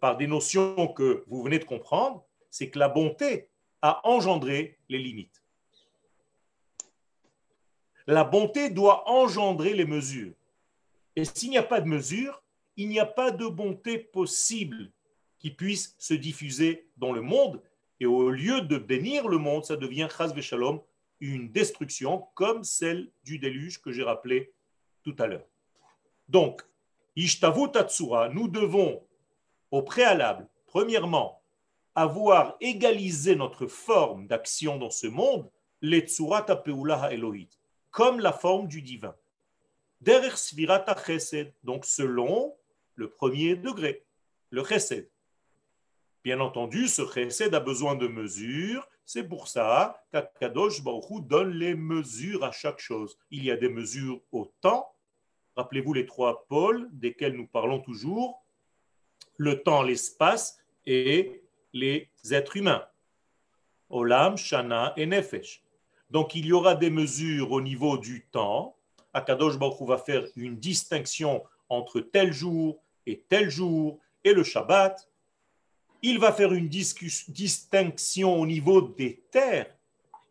par 0.00 0.16
des 0.16 0.26
notions 0.26 0.88
que 0.88 1.24
vous 1.28 1.42
venez 1.42 1.58
de 1.58 1.64
comprendre, 1.64 2.24
c'est 2.50 2.70
que 2.70 2.78
la 2.78 2.88
bonté 2.88 3.48
a 3.82 4.00
engendré 4.08 4.78
les 4.88 4.98
limites. 4.98 5.39
La 8.10 8.24
bonté 8.24 8.70
doit 8.70 9.08
engendrer 9.08 9.72
les 9.72 9.84
mesures. 9.84 10.34
Et 11.14 11.24
s'il 11.24 11.48
n'y 11.50 11.58
a 11.58 11.62
pas 11.62 11.80
de 11.80 11.86
mesure, 11.86 12.42
il 12.76 12.88
n'y 12.88 12.98
a 12.98 13.06
pas 13.06 13.30
de 13.30 13.46
bonté 13.46 13.98
possible 13.98 14.90
qui 15.38 15.52
puisse 15.52 15.94
se 15.96 16.14
diffuser 16.14 16.88
dans 16.96 17.12
le 17.12 17.20
monde. 17.20 17.62
Et 18.00 18.06
au 18.06 18.30
lieu 18.30 18.62
de 18.62 18.78
bénir 18.78 19.28
le 19.28 19.38
monde, 19.38 19.64
ça 19.64 19.76
devient 19.76 20.08
chas 20.10 20.34
shalom, 20.40 20.80
une 21.20 21.52
destruction 21.52 22.26
comme 22.34 22.64
celle 22.64 23.12
du 23.22 23.38
déluge 23.38 23.80
que 23.80 23.92
j'ai 23.92 24.02
rappelé 24.02 24.52
tout 25.04 25.14
à 25.20 25.28
l'heure. 25.28 25.46
Donc, 26.28 26.62
Ishtavu 27.14 27.70
Tatsura, 27.70 28.28
nous 28.28 28.48
devons 28.48 29.06
au 29.70 29.82
préalable, 29.82 30.48
premièrement, 30.66 31.44
avoir 31.94 32.56
égalisé 32.60 33.36
notre 33.36 33.68
forme 33.68 34.26
d'action 34.26 34.78
dans 34.78 34.90
ce 34.90 35.06
monde, 35.06 35.48
l'Etsurat 35.80 36.50
Apeula 36.50 37.12
Elohit, 37.12 37.59
comme 37.90 38.20
la 38.20 38.32
forme 38.32 38.68
du 38.68 38.82
divin. 38.82 39.14
Derer 40.00 40.36
Svirata 40.36 40.96
Chesed, 41.04 41.52
donc 41.62 41.84
selon 41.84 42.56
le 42.94 43.10
premier 43.10 43.56
degré, 43.56 44.04
le 44.50 44.64
Chesed. 44.64 45.08
Bien 46.24 46.40
entendu, 46.40 46.88
ce 46.88 47.06
Chesed 47.06 47.54
a 47.54 47.60
besoin 47.60 47.94
de 47.94 48.06
mesures, 48.06 48.88
c'est 49.04 49.26
pour 49.26 49.48
ça 49.48 50.04
qu'Akadosh 50.12 50.82
Baruch 50.82 51.26
donne 51.26 51.50
les 51.50 51.74
mesures 51.74 52.44
à 52.44 52.52
chaque 52.52 52.78
chose. 52.78 53.18
Il 53.30 53.44
y 53.44 53.50
a 53.50 53.56
des 53.56 53.68
mesures 53.68 54.20
au 54.30 54.52
temps, 54.60 54.94
rappelez-vous 55.56 55.94
les 55.94 56.06
trois 56.06 56.46
pôles 56.46 56.88
desquels 56.92 57.34
nous 57.34 57.46
parlons 57.46 57.80
toujours, 57.80 58.44
le 59.36 59.62
temps, 59.62 59.82
l'espace 59.82 60.58
et 60.86 61.42
les 61.72 62.10
êtres 62.30 62.56
humains. 62.56 62.86
Olam, 63.88 64.36
Shana 64.36 64.92
et 64.96 65.06
Nefesh. 65.06 65.62
Donc 66.10 66.34
il 66.34 66.46
y 66.46 66.52
aura 66.52 66.74
des 66.74 66.90
mesures 66.90 67.52
au 67.52 67.60
niveau 67.60 67.98
du 67.98 68.26
temps. 68.30 68.76
Akadosh 69.12 69.58
Baruch 69.58 69.80
va 69.82 69.98
faire 69.98 70.24
une 70.36 70.58
distinction 70.58 71.42
entre 71.68 72.00
tel 72.00 72.32
jour 72.32 72.82
et 73.06 73.24
tel 73.28 73.50
jour 73.50 73.98
et 74.24 74.32
le 74.32 74.42
Shabbat. 74.42 75.08
Il 76.02 76.18
va 76.18 76.32
faire 76.32 76.52
une 76.52 76.68
distinction 76.68 78.40
au 78.40 78.46
niveau 78.46 78.82
des 78.82 79.22
terres. 79.30 79.74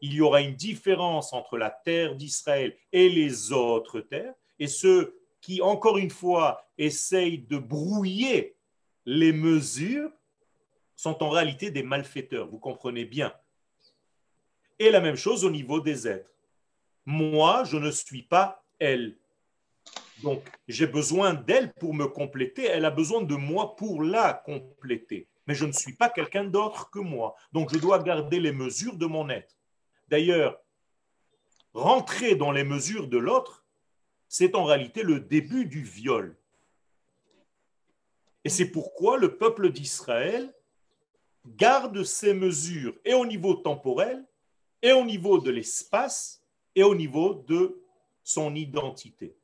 Il 0.02 0.14
y 0.14 0.22
aura 0.22 0.42
une 0.42 0.56
différence 0.56 1.34
entre 1.34 1.58
la 1.58 1.70
terre 1.70 2.16
d'Israël 2.16 2.76
et 2.92 3.10
les 3.10 3.52
autres 3.52 4.00
terres. 4.00 4.34
Et 4.58 4.68
ceux 4.68 5.20
qui, 5.42 5.62
encore 5.62 5.98
une 5.98 6.10
fois, 6.10 6.70
essayent 6.78 7.40
de 7.40 7.58
brouiller 7.58 8.56
les 9.06 9.32
mesures 9.32 10.12
sont 10.96 11.24
en 11.24 11.30
réalité 11.30 11.72
des 11.72 11.84
malfaiteurs. 11.84 12.48
Vous 12.48 12.60
comprenez 12.60 13.06
bien. 13.06 13.34
Et 14.80 14.90
la 14.90 15.02
même 15.02 15.18
chose 15.18 15.46
au 15.46 15.52
niveau 15.52 15.82
des 15.82 16.08
êtres. 16.08 16.32
Moi, 17.06 17.64
je 17.66 17.78
ne 17.78 17.92
suis 17.92 18.24
pas 18.24 18.64
elle. 18.80 19.18
Donc, 20.24 20.44
j'ai 20.68 20.88
besoin 20.88 21.34
d'elle 21.34 21.74
pour 21.74 21.94
me 21.94 22.08
compléter. 22.08 22.66
Elle 22.66 22.86
a 22.86 22.92
besoin 22.92 23.22
de 23.22 23.36
moi 23.36 23.76
pour 23.76 24.04
la 24.04 24.34
compléter. 24.34 25.28
Mais 25.48 25.56
je 25.56 25.66
ne 25.66 25.72
suis 25.72 25.94
pas 25.94 26.10
quelqu'un 26.10 26.46
d'autre 26.46 26.90
que 26.90 27.00
moi. 27.00 27.36
Donc, 27.52 27.74
je 27.74 27.80
dois 27.80 28.00
garder 28.00 28.40
les 28.40 28.52
mesures 28.52 28.96
de 28.96 29.06
mon 29.06 29.30
être. 29.30 29.56
D'ailleurs, 30.08 30.60
rentrer 31.74 32.36
dans 32.36 32.52
les 32.52 32.64
mesures 32.64 33.08
de 33.08 33.18
l'autre, 33.18 33.66
c'est 34.28 34.56
en 34.56 34.64
réalité 34.64 35.04
le 35.04 35.20
début 35.20 35.66
du 35.66 35.84
viol. 35.84 36.38
Et 38.44 38.50
c'est 38.50 38.70
pourquoi 38.70 39.18
le 39.18 39.38
peuple 39.38 39.72
d'Israël 39.72 40.54
garde 41.46 42.04
ses 42.04 42.34
mesures 42.34 42.96
et 43.06 43.14
au 43.14 43.26
niveau 43.26 43.56
temporel, 43.56 44.24
et 44.82 44.92
au 44.92 45.04
niveau 45.06 45.40
de 45.40 45.52
l'espace, 45.52 46.40
et 46.76 46.84
au 46.84 46.96
niveau 46.96 47.34
de 47.48 47.82
son 48.24 48.56
identité. 48.56 49.36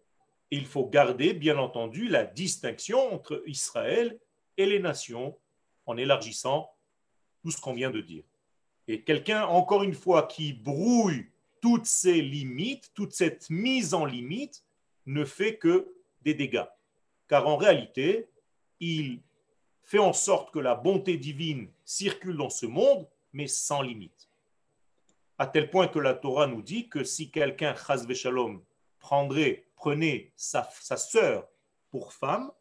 il 0.51 0.65
faut 0.65 0.85
garder, 0.85 1.33
bien 1.33 1.57
entendu, 1.57 2.07
la 2.07 2.23
distinction 2.23 3.13
entre 3.13 3.43
Israël 3.47 4.19
et 4.57 4.65
les 4.65 4.79
nations 4.79 5.37
en 5.85 5.97
élargissant 5.97 6.71
tout 7.41 7.51
ce 7.51 7.59
qu'on 7.59 7.73
vient 7.73 7.91
de 7.91 7.99
dire. 7.99 8.23
Et 8.87 9.01
quelqu'un, 9.01 9.43
encore 9.45 9.83
une 9.83 9.95
fois, 9.95 10.27
qui 10.27 10.53
brouille 10.53 11.29
toutes 11.61 11.87
ces 11.87 12.21
limites, 12.21 12.91
toute 12.93 13.11
cette 13.11 13.49
mise 13.49 13.93
en 13.93 14.05
limite, 14.05 14.63
ne 15.07 15.25
fait 15.25 15.57
que 15.57 15.95
des 16.21 16.35
dégâts. 16.35 16.69
Car 17.27 17.47
en 17.47 17.57
réalité, 17.57 18.29
il 18.79 19.19
fait 19.83 19.99
en 19.99 20.13
sorte 20.13 20.51
que 20.51 20.59
la 20.59 20.75
bonté 20.75 21.17
divine 21.17 21.69
circule 21.83 22.37
dans 22.37 22.49
ce 22.49 22.65
monde, 22.65 23.07
mais 23.33 23.47
sans 23.47 23.81
limite. 23.81 24.29
À 25.37 25.47
tel 25.47 25.69
point 25.69 25.87
que 25.87 25.99
la 25.99 26.13
Torah 26.13 26.47
nous 26.47 26.61
dit 26.61 26.87
que 26.87 27.03
si 27.03 27.29
quelqu'un, 27.29 27.75
chas 27.75 28.05
shalom, 28.13 28.63
prendrait, 28.99 29.67
prenait 29.75 30.31
sa, 30.35 30.69
sa 30.79 30.97
sœur 30.97 31.47
pour 31.91 32.13
femme, 32.13 32.51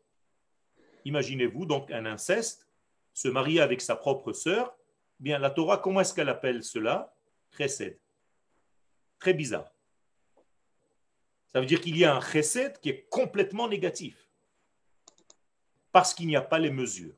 imaginez-vous 1.05 1.67
donc 1.67 1.91
un 1.91 2.07
inceste, 2.07 2.69
se 3.13 3.29
marier 3.29 3.61
avec 3.61 3.81
sa 3.81 3.95
propre 3.95 4.33
sœur, 4.33 4.77
bien 5.21 5.39
la 5.39 5.51
Torah, 5.51 5.79
comment 5.79 6.01
est-ce 6.01 6.15
qu'elle 6.15 6.29
appelle 6.29 6.65
cela? 6.65 7.15
Chesed. 7.57 7.99
Très 9.19 9.35
bizarre. 9.35 9.71
Ça 11.53 11.61
veut 11.61 11.67
dire 11.67 11.81
qu'il 11.81 11.97
y 11.97 12.05
a 12.05 12.15
un 12.15 12.21
chesed 12.21 12.81
qui 12.81 12.89
est 12.91 13.09
complètement 13.09 13.69
négatif 13.69 14.29
parce 15.93 16.13
qu'il 16.13 16.27
n'y 16.27 16.35
a 16.35 16.43
pas 16.43 16.59
les 16.59 16.73
mesures. 16.73 17.15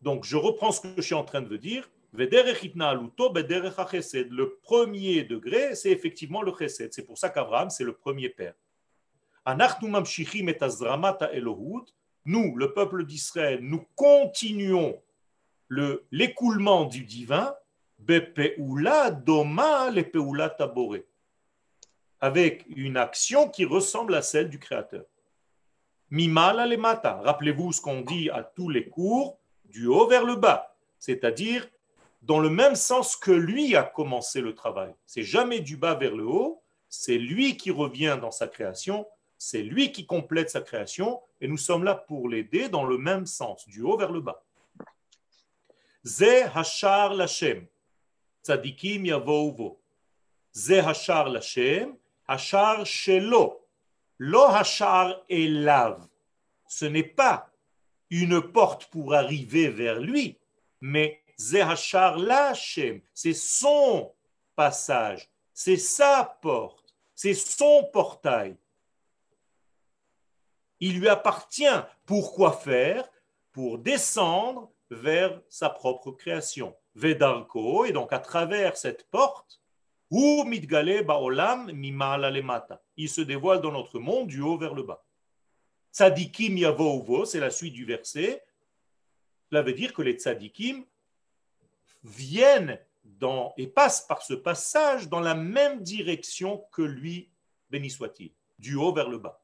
Donc, 0.00 0.24
je 0.24 0.36
reprends 0.36 0.70
ce 0.70 0.80
que 0.80 0.94
je 0.96 1.02
suis 1.02 1.14
en 1.14 1.24
train 1.24 1.42
de 1.42 1.56
dire. 1.56 1.90
Le 2.12 2.26
premier 4.62 5.22
degré, 5.24 5.74
c'est 5.74 5.90
effectivement 5.90 6.42
le 6.42 6.52
chesed. 6.56 6.92
C'est 6.92 7.04
pour 7.04 7.18
ça 7.18 7.30
qu'Abraham, 7.30 7.70
c'est 7.70 7.84
le 7.84 7.92
premier 7.92 8.28
père. 8.28 8.54
Nous, 12.26 12.56
le 12.56 12.72
peuple 12.72 13.04
d'Israël, 13.04 13.60
nous 13.62 13.86
continuons 13.94 15.00
l'écoulement 16.10 16.84
du 16.84 17.04
divin 17.04 17.54
avec 22.20 22.64
une 22.68 22.96
action 22.96 23.48
qui 23.48 23.64
ressemble 23.64 24.14
à 24.14 24.22
celle 24.22 24.48
du 24.48 24.58
Créateur. 24.58 25.04
Mimala 26.10 26.66
le 26.66 26.76
mata. 26.76 27.20
Rappelez-vous 27.22 27.72
ce 27.72 27.80
qu'on 27.80 28.00
dit 28.00 28.30
à 28.30 28.42
tous 28.42 28.68
les 28.68 28.88
cours, 28.88 29.38
du 29.64 29.86
haut 29.86 30.08
vers 30.08 30.24
le 30.24 30.34
bas, 30.34 30.76
c'est-à-dire 30.98 31.68
dans 32.22 32.38
le 32.38 32.50
même 32.50 32.74
sens 32.74 33.16
que 33.16 33.30
lui 33.30 33.76
a 33.76 33.82
commencé 33.82 34.40
le 34.40 34.54
travail. 34.54 34.94
C'est 35.06 35.22
jamais 35.22 35.60
du 35.60 35.76
bas 35.76 35.94
vers 35.94 36.14
le 36.14 36.26
haut, 36.26 36.62
c'est 36.88 37.18
lui 37.18 37.56
qui 37.56 37.70
revient 37.70 38.18
dans 38.20 38.30
sa 38.30 38.46
création, 38.46 39.06
c'est 39.38 39.62
lui 39.62 39.92
qui 39.92 40.06
complète 40.06 40.50
sa 40.50 40.60
création, 40.60 41.20
et 41.40 41.48
nous 41.48 41.56
sommes 41.56 41.84
là 41.84 41.94
pour 41.94 42.28
l'aider 42.28 42.68
dans 42.68 42.84
le 42.84 42.98
même 42.98 43.26
sens, 43.26 43.66
du 43.68 43.82
haut 43.82 43.96
vers 43.96 44.12
le 44.12 44.20
bas. 44.20 44.42
Ze 46.04 46.44
hashar 46.54 47.14
lachem, 47.14 47.66
tzadikim 48.44 49.06
yavouvo. 49.06 49.78
Ze 50.54 50.80
hashar 50.80 51.28
lachem, 51.28 51.94
hashar 52.28 52.84
shelo, 52.84 53.60
Lo 54.22 54.48
hachar 54.48 55.24
lave. 55.30 56.06
Ce 56.68 56.84
n'est 56.84 57.02
pas 57.02 57.50
une 58.10 58.42
porte 58.42 58.84
pour 58.90 59.14
arriver 59.14 59.68
vers 59.68 59.98
lui, 59.98 60.36
mais 60.82 61.22
zehachar 61.40 62.18
lachem. 62.18 63.00
C'est 63.14 63.34
son 63.34 64.14
passage, 64.54 65.30
c'est 65.54 65.76
sa 65.76 66.38
porte, 66.42 66.94
c'est 67.14 67.34
son 67.34 67.88
portail. 67.92 68.56
Il 70.80 70.98
lui 70.98 71.08
appartient. 71.08 71.80
Pourquoi 72.06 72.52
faire? 72.52 73.06
Pour 73.52 73.78
descendre 73.78 74.70
vers 74.90 75.40
sa 75.48 75.68
propre 75.68 76.10
création. 76.10 76.74
Vedarko, 76.94 77.84
et 77.84 77.92
donc 77.92 78.12
à 78.12 78.18
travers 78.18 78.76
cette 78.76 79.08
porte, 79.10 79.60
ou 80.10 80.44
mitgale 80.44 81.04
baolam 81.04 81.70
mimala 81.72 82.30
lemata. 82.30 82.82
Il 82.96 83.08
se 83.08 83.20
dévoile 83.20 83.60
dans 83.60 83.72
notre 83.72 83.98
monde 83.98 84.26
du 84.26 84.40
haut 84.40 84.58
vers 84.58 84.74
le 84.74 84.82
bas. 84.82 85.04
Tzadikim 85.92 86.56
yavo 86.56 87.24
c'est 87.24 87.40
la 87.40 87.50
suite 87.50 87.74
du 87.74 87.84
verset. 87.84 88.44
Cela 89.50 89.62
veut 89.62 89.72
dire 89.72 89.92
que 89.92 90.02
les 90.02 90.14
tzadikim 90.14 90.84
viennent 92.02 92.78
dans, 93.04 93.52
et 93.56 93.66
passent 93.66 94.06
par 94.06 94.22
ce 94.22 94.34
passage 94.34 95.08
dans 95.08 95.20
la 95.20 95.34
même 95.34 95.82
direction 95.82 96.64
que 96.72 96.82
lui, 96.82 97.30
béni 97.70 97.90
soit-il, 97.90 98.32
du 98.58 98.76
haut 98.76 98.92
vers 98.92 99.08
le 99.08 99.18
bas. 99.18 99.42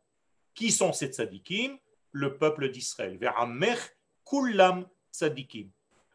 Qui 0.55 0.71
sont 0.71 0.93
ces 0.93 1.09
tzadikim? 1.09 1.79
Le 2.13 2.39
peuple 2.39 2.71
d'Israël. 2.71 3.19
Vers 3.19 3.39
Amer 3.39 3.77
kullam 4.25 4.87
tzadikim. 5.13 5.71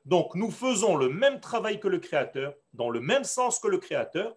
Donc 0.06 0.36
nous 0.36 0.50
faisons 0.50 0.96
le 0.96 1.10
même 1.10 1.40
travail 1.40 1.80
que 1.80 1.88
le 1.88 2.00
Créateur, 2.00 2.56
dans 2.74 2.90
le 2.90 3.02
même 3.02 3.24
sens 3.24 3.60
que 3.60 3.68
le 3.68 3.78
Créateur, 3.78 4.36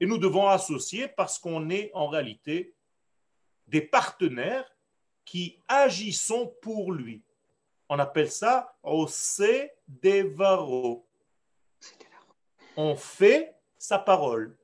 et 0.00 0.06
nous 0.06 0.18
devons 0.18 0.46
associer 0.48 1.08
parce 1.08 1.38
qu'on 1.38 1.70
est 1.70 1.90
en 1.92 2.08
réalité 2.08 2.74
des 3.66 3.82
partenaires 3.82 4.70
qui 5.24 5.60
agissons 5.68 6.54
pour 6.62 6.92
lui. 6.92 7.22
On 7.88 7.98
appelle 7.98 8.30
ça 8.30 8.74
ose 8.82 9.42
devaro. 9.86 11.07
On 12.80 12.94
fait 12.94 13.56
sa 13.76 13.98
parole. 13.98 14.56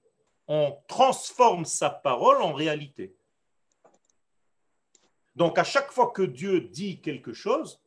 On 0.47 0.79
transforme 0.87 1.65
sa 1.65 1.91
parole 1.91 2.41
en 2.43 2.53
réalité. 2.53 3.17
Donc 5.35 5.59
à 5.59 5.65
chaque 5.65 5.91
fois 5.91 6.13
que 6.13 6.23
Dieu 6.23 6.61
dit 6.61 7.01
quelque 7.01 7.33
chose, 7.33 7.81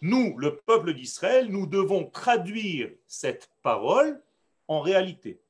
Nous, 0.00 0.36
le 0.38 0.56
peuple 0.56 0.92
d'Israël, 0.92 1.48
nous 1.50 1.68
devons 1.68 2.04
traduire 2.04 2.90
cette 3.06 3.48
parole 3.62 4.20
en 4.66 4.80
réalité. 4.80 5.40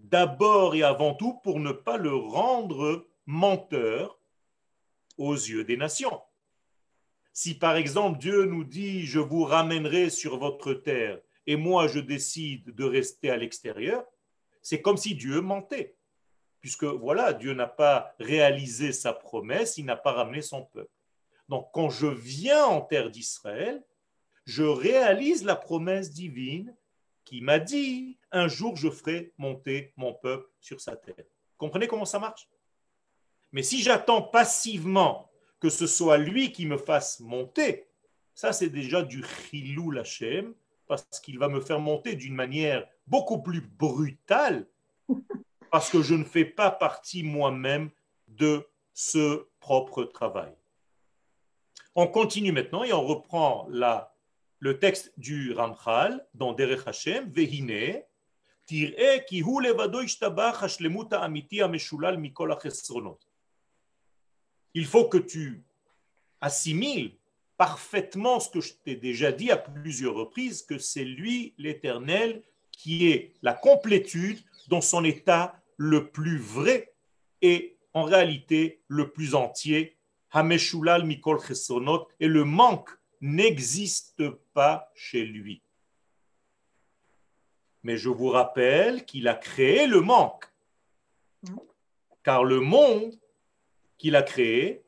D'abord 0.00 0.74
et 0.74 0.82
avant 0.82 1.14
tout 1.14 1.34
pour 1.44 1.60
ne 1.60 1.70
pas 1.70 1.96
le 1.96 2.14
rendre 2.14 3.06
menteur 3.26 4.18
aux 5.16 5.34
yeux 5.34 5.62
des 5.64 5.76
nations. 5.76 6.20
Si 7.32 7.54
par 7.56 7.76
exemple 7.76 8.18
Dieu 8.18 8.46
nous 8.46 8.64
dit 8.64 9.06
je 9.06 9.20
vous 9.20 9.44
ramènerai 9.44 10.10
sur 10.10 10.38
votre 10.38 10.74
terre 10.74 11.20
et 11.46 11.56
moi 11.56 11.88
je 11.88 12.00
décide 12.00 12.74
de 12.74 12.84
rester 12.84 13.30
à 13.30 13.36
l'extérieur, 13.36 14.04
c'est 14.62 14.80
comme 14.80 14.96
si 14.96 15.14
Dieu 15.14 15.40
mentait. 15.40 15.96
Puisque 16.60 16.84
voilà, 16.84 17.34
Dieu 17.34 17.52
n'a 17.52 17.66
pas 17.66 18.14
réalisé 18.18 18.92
sa 18.92 19.12
promesse, 19.12 19.76
il 19.76 19.84
n'a 19.84 19.96
pas 19.96 20.12
ramené 20.12 20.40
son 20.40 20.64
peuple. 20.64 20.90
Donc 21.48 21.68
quand 21.72 21.90
je 21.90 22.06
viens 22.06 22.64
en 22.64 22.80
terre 22.80 23.10
d'Israël, 23.10 23.82
je 24.46 24.62
réalise 24.62 25.44
la 25.44 25.56
promesse 25.56 26.10
divine 26.10 26.74
qui 27.24 27.40
m'a 27.40 27.58
dit 27.58 28.18
un 28.32 28.48
jour 28.48 28.76
je 28.76 28.90
ferai 28.90 29.32
monter 29.38 29.92
mon 29.96 30.14
peuple 30.14 30.48
sur 30.60 30.80
sa 30.80 30.96
terre. 30.96 31.24
Comprenez 31.56 31.86
comment 31.86 32.04
ça 32.04 32.18
marche? 32.18 32.48
Mais 33.52 33.62
si 33.62 33.82
j'attends 33.82 34.22
passivement 34.22 35.30
que 35.60 35.70
ce 35.70 35.86
soit 35.86 36.18
lui 36.18 36.52
qui 36.52 36.66
me 36.66 36.76
fasse 36.76 37.20
monter, 37.20 37.86
ça 38.34 38.52
c'est 38.52 38.68
déjà 38.68 39.02
du 39.02 39.22
chilou 39.22 39.90
lachem, 39.90 40.54
parce 40.87 41.19
qu'il 41.21 41.37
va 41.39 41.47
me 41.47 41.61
faire 41.61 41.79
monter 41.79 42.15
d'une 42.15 42.35
manière 42.35 42.87
beaucoup 43.07 43.41
plus 43.41 43.61
brutale, 43.61 44.65
parce 45.71 45.89
que 45.89 46.01
je 46.01 46.15
ne 46.15 46.23
fais 46.23 46.45
pas 46.45 46.71
partie 46.71 47.23
moi-même 47.23 47.89
de 48.27 48.67
ce 48.93 49.47
propre 49.59 50.03
travail. 50.03 50.53
On 51.95 52.07
continue 52.07 52.51
maintenant 52.51 52.83
et 52.83 52.93
on 52.93 53.05
reprend 53.05 53.67
la, 53.69 54.15
le 54.59 54.79
texte 54.79 55.13
du 55.17 55.53
Ramchal 55.53 56.25
dans 56.33 56.53
Derech 56.53 56.87
Hashem, 56.87 57.29
Vehine, 57.29 58.03
תראה 58.69 59.17
כי 59.27 59.39
הוא 59.39 59.61
לבדו 59.61 60.01
השתבח 60.01 60.59
השלמות 60.63 61.13
האמיתי 61.13 61.63
המשולל 61.63 62.17
מכל 62.17 62.51
החסרונות. 62.51 63.25
Il 64.75 64.85
faut 64.85 65.09
que 65.09 65.17
tu 65.17 65.63
assimiles 66.41 67.17
parfaitement 67.56 68.40
ce 68.40 68.50
que 68.50 68.60
je 68.60 68.72
t'ai 68.84 68.96
déjà 68.96 69.32
dit 69.32 69.50
à 69.50 69.56
plusieurs 69.56 70.14
reprises, 70.14 70.62
que 70.62 70.78
c'est 70.78 71.04
lui, 71.04 71.54
l'Éternel, 71.58 72.42
qui 72.72 73.08
est 73.08 73.32
la 73.42 73.54
complétude 73.54 74.40
dans 74.68 74.80
son 74.80 75.04
état 75.04 75.60
le 75.76 76.08
plus 76.08 76.38
vrai 76.38 76.92
et 77.42 77.76
en 77.92 78.02
réalité 78.02 78.80
le 78.88 79.10
plus 79.10 79.34
entier 79.34 79.96
Hameshulal 80.32 81.04
Mikol 81.04 81.40
Chesonot, 81.40 82.08
et 82.18 82.26
le 82.26 82.42
manque 82.42 82.90
n'existe 83.20 84.28
pas 84.52 84.90
chez 84.94 85.24
lui. 85.24 85.62
Mais 87.84 87.96
je 87.96 88.08
vous 88.08 88.30
rappelle 88.30 89.04
qu'il 89.04 89.28
a 89.28 89.34
créé 89.34 89.86
le 89.86 90.00
manque. 90.00 90.46
Car 92.24 92.42
le 92.42 92.58
monde 92.58 93.14
qu'il 93.96 94.16
a 94.16 94.22
créé, 94.22 94.82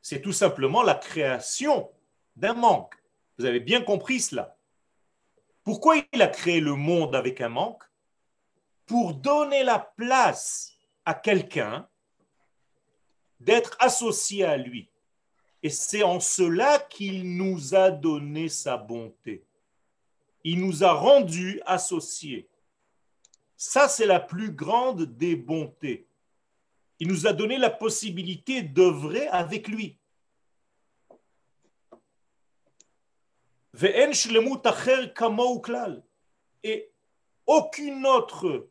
c'est 0.00 0.22
tout 0.22 0.32
simplement 0.32 0.82
la 0.82 0.94
création 0.94 1.90
d'un 2.36 2.54
manque. 2.54 2.94
Vous 3.38 3.44
avez 3.44 3.60
bien 3.60 3.82
compris 3.82 4.20
cela. 4.20 4.56
Pourquoi 5.64 5.96
il 6.12 6.22
a 6.22 6.28
créé 6.28 6.60
le 6.60 6.74
monde 6.74 7.14
avec 7.16 7.40
un 7.40 7.48
manque 7.48 7.82
Pour 8.86 9.14
donner 9.14 9.64
la 9.64 9.78
place 9.78 10.76
à 11.04 11.14
quelqu'un 11.14 11.88
d'être 13.40 13.76
associé 13.80 14.44
à 14.44 14.56
lui. 14.56 14.88
Et 15.62 15.70
c'est 15.70 16.02
en 16.02 16.20
cela 16.20 16.78
qu'il 16.78 17.36
nous 17.36 17.74
a 17.74 17.90
donné 17.90 18.48
sa 18.48 18.76
bonté. 18.76 19.44
Il 20.44 20.60
nous 20.60 20.84
a 20.84 20.92
rendus 20.92 21.60
associés. 21.66 22.48
Ça, 23.56 23.88
c'est 23.88 24.06
la 24.06 24.20
plus 24.20 24.52
grande 24.52 25.02
des 25.02 25.34
bontés. 25.34 26.06
Il 27.00 27.08
nous 27.08 27.26
a 27.26 27.32
donné 27.32 27.58
la 27.58 27.70
possibilité 27.70 28.62
d'œuvrer 28.62 29.26
avec 29.28 29.68
lui. 29.68 29.98
Et 36.64 36.90
aucune 37.44 38.06
autre 38.06 38.70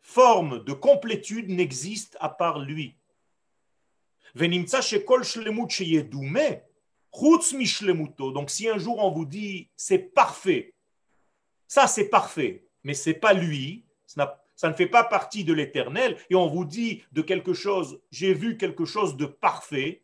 forme 0.00 0.64
de 0.64 0.72
complétude 0.72 1.50
n'existe 1.50 2.16
à 2.18 2.28
part 2.28 2.58
lui. 2.58 2.96
Donc 4.34 4.68
si 8.50 8.68
un 8.68 8.78
jour 8.78 8.98
on 8.98 9.12
vous 9.12 9.24
dit 9.24 9.68
c'est 9.76 9.98
parfait, 9.98 10.74
ça 11.68 11.86
c'est 11.86 12.08
parfait, 12.08 12.64
mais 12.82 12.94
c'est 12.94 13.14
pas 13.14 13.34
lui, 13.34 13.84
ça, 14.06 14.42
ne 14.64 14.72
fait 14.72 14.88
pas 14.88 15.04
partie 15.04 15.44
de 15.44 15.52
l'éternel, 15.52 16.16
et 16.28 16.34
on 16.34 16.48
vous 16.48 16.64
dit 16.64 17.04
de 17.12 17.22
quelque 17.22 17.54
chose, 17.54 18.00
j'ai 18.10 18.34
vu 18.34 18.56
quelque 18.56 18.84
chose 18.84 19.16
de 19.16 19.26
parfait, 19.26 20.02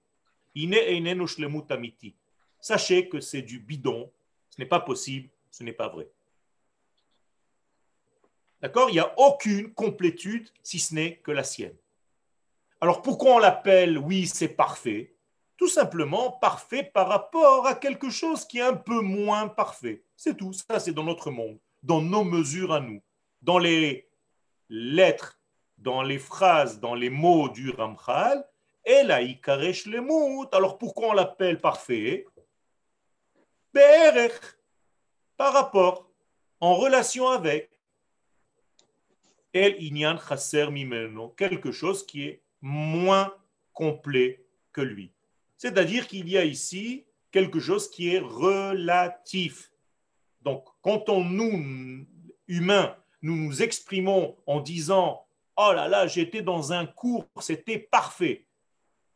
sachez 2.60 3.08
que 3.08 3.20
c'est 3.20 3.42
du 3.42 3.58
bidon, 3.58 4.12
ce 4.56 4.62
n'est 4.62 4.68
pas 4.68 4.80
possible, 4.80 5.28
ce 5.50 5.62
n'est 5.62 5.72
pas 5.72 5.88
vrai. 5.88 6.08
D'accord? 8.62 8.88
Il 8.88 8.94
n'y 8.94 9.00
a 9.00 9.12
aucune 9.18 9.72
complétude 9.74 10.48
si 10.62 10.78
ce 10.78 10.94
n'est 10.94 11.16
que 11.18 11.30
la 11.30 11.44
sienne. 11.44 11.76
Alors 12.80 13.02
pourquoi 13.02 13.34
on 13.34 13.38
l'appelle 13.38 13.98
oui, 13.98 14.26
c'est 14.26 14.48
parfait 14.48 15.14
Tout 15.58 15.68
simplement 15.68 16.32
parfait 16.32 16.82
par 16.82 17.08
rapport 17.08 17.66
à 17.66 17.74
quelque 17.74 18.08
chose 18.08 18.46
qui 18.46 18.58
est 18.58 18.62
un 18.62 18.74
peu 18.74 19.00
moins 19.00 19.48
parfait. 19.48 20.02
C'est 20.16 20.36
tout. 20.36 20.54
Ça, 20.54 20.80
c'est 20.80 20.92
dans 20.92 21.04
notre 21.04 21.30
monde, 21.30 21.58
dans 21.82 22.00
nos 22.00 22.24
mesures 22.24 22.72
à 22.72 22.80
nous, 22.80 23.02
dans 23.42 23.58
les 23.58 24.08
lettres, 24.70 25.38
dans 25.76 26.02
les 26.02 26.18
phrases, 26.18 26.80
dans 26.80 26.94
les 26.94 27.10
mots 27.10 27.50
du 27.50 27.70
Ramchal. 27.70 28.46
Et 28.86 29.02
la 29.02 29.20
ikaresh 29.20 29.84
le 29.86 30.00
Alors 30.56 30.78
pourquoi 30.78 31.08
on 31.08 31.12
l'appelle 31.12 31.60
parfait? 31.60 32.24
Par 35.36 35.52
rapport, 35.52 36.10
en 36.60 36.74
relation 36.74 37.28
avec. 37.28 37.70
El 39.52 39.76
mimeno, 40.70 41.30
quelque 41.30 41.72
chose 41.72 42.04
qui 42.04 42.24
est 42.24 42.42
moins 42.60 43.34
complet 43.72 44.44
que 44.72 44.82
lui. 44.82 45.12
C'est-à-dire 45.56 46.06
qu'il 46.06 46.28
y 46.28 46.36
a 46.36 46.44
ici 46.44 47.06
quelque 47.30 47.58
chose 47.58 47.88
qui 47.88 48.14
est 48.14 48.18
relatif. 48.18 49.72
Donc, 50.42 50.66
quand 50.82 51.08
on 51.08 51.24
nous, 51.24 52.06
humains, 52.48 52.96
nous 53.22 53.36
nous 53.36 53.62
exprimons 53.62 54.36
en 54.46 54.60
disant 54.60 55.26
Oh 55.56 55.72
là 55.74 55.88
là, 55.88 56.06
j'étais 56.06 56.42
dans 56.42 56.74
un 56.74 56.84
cours, 56.84 57.26
c'était 57.40 57.78
parfait. 57.78 58.46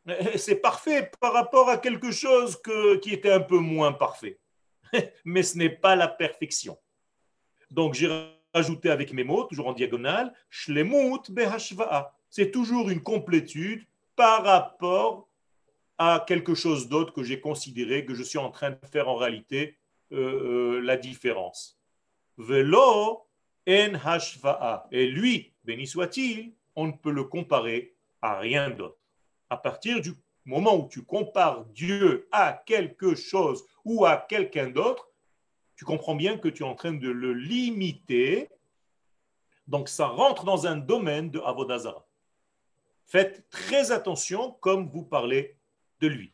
C'est 0.37 0.55
parfait 0.55 1.11
par 1.19 1.33
rapport 1.33 1.69
à 1.69 1.77
quelque 1.77 2.09
chose 2.09 2.59
qui 3.03 3.13
était 3.13 3.31
un 3.31 3.39
peu 3.39 3.59
moins 3.59 3.93
parfait. 3.93 4.40
Mais 5.25 5.43
ce 5.43 5.57
n'est 5.57 5.69
pas 5.69 5.95
la 5.95 6.07
perfection. 6.07 6.77
Donc, 7.69 7.93
j'ai 7.93 8.09
rajouté 8.53 8.89
avec 8.89 9.13
mes 9.13 9.23
mots, 9.23 9.43
toujours 9.45 9.67
en 9.67 9.73
diagonale, 9.73 10.33
Shlemut 10.49 11.31
behashva'a 11.31 12.13
c'est 12.31 12.49
toujours 12.49 12.89
une 12.89 13.03
complétude 13.03 13.85
par 14.15 14.43
rapport 14.43 15.27
à 15.97 16.23
quelque 16.25 16.55
chose 16.55 16.87
d'autre 16.87 17.13
que 17.13 17.23
j'ai 17.23 17.41
considéré 17.41 18.05
que 18.05 18.15
je 18.15 18.23
suis 18.23 18.39
en 18.39 18.49
train 18.49 18.71
de 18.71 18.77
faire 18.89 19.09
en 19.09 19.15
réalité 19.15 19.77
euh, 20.13 20.77
euh, 20.77 20.79
la 20.79 20.97
différence. 20.97 21.77
Velo 22.37 23.27
en. 23.67 24.87
Et 24.91 25.07
lui, 25.07 25.53
béni 25.65 25.85
soit-il, 25.85 26.53
on 26.75 26.87
ne 26.87 26.93
peut 26.93 27.11
le 27.11 27.25
comparer 27.25 27.95
à 28.21 28.39
rien 28.39 28.69
d'autre. 28.69 28.97
À 29.49 29.57
partir 29.57 30.01
du 30.01 30.13
moment 30.45 30.75
où 30.77 30.87
tu 30.87 31.03
compares 31.03 31.65
Dieu 31.65 32.29
à 32.31 32.63
quelque 32.65 33.13
chose 33.13 33.65
ou 33.85 34.05
à 34.05 34.17
quelqu'un 34.17 34.69
d'autre, 34.69 35.09
tu 35.75 35.85
comprends 35.85 36.15
bien 36.15 36.37
que 36.37 36.47
tu 36.47 36.63
es 36.63 36.65
en 36.65 36.75
train 36.75 36.93
de 36.93 37.09
le 37.09 37.33
limiter. 37.33 38.49
Donc 39.67 39.89
ça 39.89 40.07
rentre 40.07 40.43
dans 40.43 40.67
un 40.67 40.77
domaine 40.77 41.31
de 41.31 41.39
Avodazara. 41.39 42.05
Faites 43.05 43.49
très 43.49 43.91
attention 43.91 44.51
comme 44.61 44.89
vous 44.89 45.03
parlez 45.03 45.57
de 45.99 46.07
lui. 46.07 46.33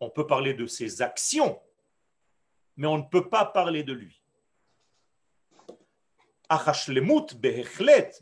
On 0.00 0.10
peut 0.10 0.26
parler 0.26 0.52
de 0.52 0.66
ses 0.66 1.00
actions, 1.00 1.60
mais 2.76 2.86
on 2.86 2.98
ne 2.98 3.04
peut 3.04 3.28
pas 3.28 3.44
parler 3.44 3.82
de 3.82 3.92
lui. 3.92 4.20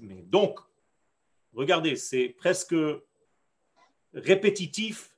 mais 0.00 0.22
donc, 0.22 0.58
regardez, 1.52 1.96
c'est 1.96 2.28
presque 2.28 2.74
répétitif 4.12 5.13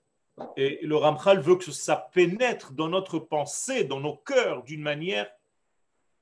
et 0.57 0.81
le 0.83 0.97
Ramchal 0.97 1.41
veut 1.41 1.57
que 1.57 1.71
ça 1.71 2.11
pénètre 2.13 2.73
dans 2.73 2.89
notre 2.89 3.19
pensée, 3.19 3.85
dans 3.85 4.01
nos 4.01 4.17
cœurs 4.17 4.63
d'une 4.65 4.83
manière 4.83 5.31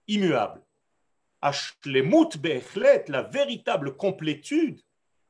immuable. 0.06 0.62
Ashlemut 1.40 2.38
behechlet, 2.38 3.04
la 3.08 3.22
véritable 3.22 3.96
complétude, 3.96 4.80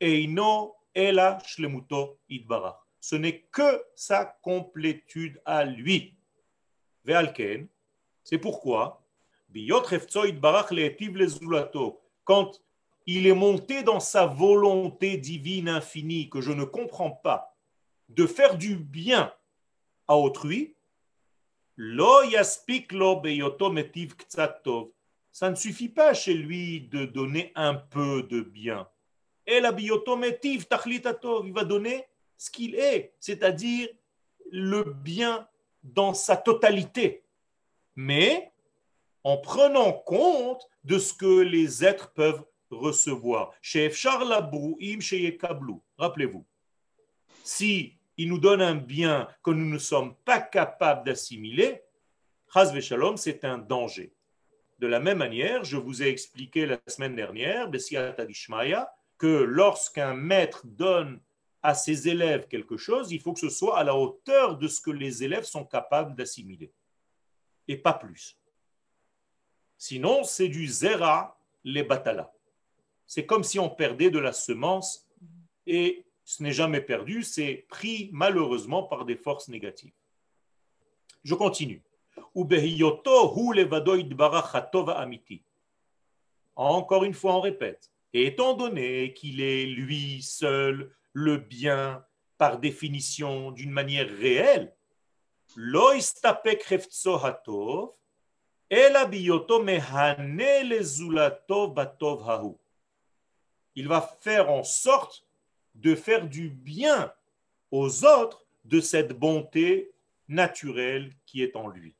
eino 0.01 0.77
Ela 0.94 1.38
Shlemuto 1.44 2.18
Idbarach. 2.29 2.79
Ce 3.01 3.16
n'est 3.16 3.40
que 3.53 3.85
sa 3.94 4.25
complétude 4.42 5.40
à 5.44 5.64
lui. 5.64 6.16
C'est 8.25 8.38
pourquoi, 8.38 9.03
quand 12.25 12.62
il 13.07 13.27
est 13.27 13.35
monté 13.35 13.83
dans 13.83 14.01
sa 14.01 14.27
volonté 14.27 15.18
divine 15.18 15.68
infinie 15.68 16.31
que 16.31 16.40
je 16.40 16.53
ne 16.53 16.64
comprends 16.64 17.11
pas, 17.11 17.54
de 18.09 18.27
faire 18.27 18.57
du 18.57 18.77
bien 18.77 19.33
à 20.07 20.17
autrui, 20.17 20.75
ça 25.33 25.51
ne 25.51 25.55
suffit 25.57 25.88
pas 25.88 26.14
chez 26.14 26.35
lui 26.35 26.83
de 26.83 27.05
donner 27.05 27.53
un 27.57 27.75
peu 27.75 28.23
de 28.23 28.40
bien. 28.40 28.88
Et 29.47 29.61
la 29.61 29.75
il 29.79 31.53
va 31.53 31.64
donner 31.64 32.05
ce 32.38 32.51
qu'il 32.51 32.77
est, 32.77 33.14
c'est-à-dire 33.19 33.88
le 34.51 34.85
bien 34.85 35.49
dans 35.83 36.14
sa 36.14 36.37
totalité, 36.37 37.25
mais 37.97 38.53
en 39.25 39.37
prenant 39.38 39.93
compte 39.93 40.69
de 40.85 40.99
ce 40.99 41.12
que 41.12 41.40
les 41.40 41.85
êtres 41.85 42.12
peuvent 42.12 42.45
recevoir. 42.71 43.53
Rappelez-vous, 45.99 46.45
si 47.45 47.97
il 48.17 48.29
nous 48.29 48.39
donne 48.39 48.63
un 48.63 48.75
bien 48.75 49.29
que 49.45 49.51
nous 49.51 49.69
ne 49.71 49.79
sommes 49.79 50.17
pas 50.25 50.41
capables 50.41 51.05
d'assimiler, 51.05 51.83
c'est 53.17 53.45
un 53.45 53.59
danger. 53.59 54.13
De 54.79 54.87
la 54.87 54.99
même 54.99 55.19
manière, 55.19 55.63
je 55.63 55.77
vous 55.77 56.03
ai 56.03 56.09
expliqué 56.09 56.67
la 56.67 56.79
semaine 56.87 57.15
dernière, 57.15 57.71
que 59.19 59.27
lorsqu'un 59.27 60.15
maître 60.15 60.67
donne 60.67 61.21
à 61.63 61.75
ses 61.75 62.09
élèves 62.09 62.49
quelque 62.49 62.77
chose, 62.77 63.13
il 63.13 63.21
faut 63.21 63.33
que 63.33 63.41
ce 63.41 63.49
soit 63.49 63.79
à 63.79 63.85
la 63.85 63.97
hauteur 63.97 64.59
de 64.59 64.69
ce 64.69 64.81
que 64.81 64.91
les 64.91 65.23
élèves 65.23 65.45
sont 65.45 65.65
capables 65.65 66.15
d'assimiler. 66.15 66.73
Et 67.69 67.77
pas 67.77 67.95
plus. 67.95 68.39
Sinon, 69.77 70.25
c'est 70.25 70.49
du 70.49 70.67
zera 70.67 71.39
les 71.65 71.83
batala. 71.83 72.33
C'est 73.07 73.27
comme 73.27 73.45
si 73.45 73.59
on 73.59 73.71
perdait 73.71 74.11
de 74.11 74.19
la 74.19 74.33
semence 74.33 75.09
et 75.67 76.05
ce 76.25 76.43
n'est 76.43 76.53
jamais 76.53 76.81
perdu, 76.81 77.23
c'est 77.23 77.67
pris 77.69 78.09
malheureusement 78.13 78.83
par 78.83 79.05
des 79.05 79.17
forces 79.17 79.49
négatives. 79.49 79.93
Je 81.23 81.35
continue. 81.35 81.83
Encore 86.57 87.05
une 87.05 87.15
fois, 87.15 87.35
on 87.35 87.41
répète. 87.41 87.91
Et 88.13 88.27
étant 88.27 88.55
donné 88.55 89.13
qu'il 89.13 89.41
est 89.41 89.67
lui 89.67 90.23
seul 90.23 90.95
le 91.13 91.37
bien 91.37 92.05
par 92.39 92.59
définition 92.59 93.51
d'une 93.51 93.71
manière 93.71 94.09
réelle, 94.09 94.75
il 95.57 95.63
va 103.89 104.01
faire 104.21 104.51
en 104.51 104.65
sorte 104.65 105.24
de 105.75 105.95
faire 105.95 106.29
du 106.29 106.49
bien 106.51 107.13
aux 107.71 108.05
autres 108.05 108.45
de 108.65 108.81
cette 108.81 109.13
bonté 109.13 109.93
naturelle 110.29 111.13
qui 111.27 111.43
est 111.43 111.57
en 111.57 111.69
lui. 111.69 111.95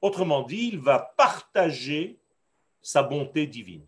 Autrement 0.00 0.42
dit, 0.42 0.70
il 0.72 0.78
va 0.78 1.14
partager 1.16 2.18
sa 2.80 3.02
bonté 3.02 3.46
divine. 3.46 3.84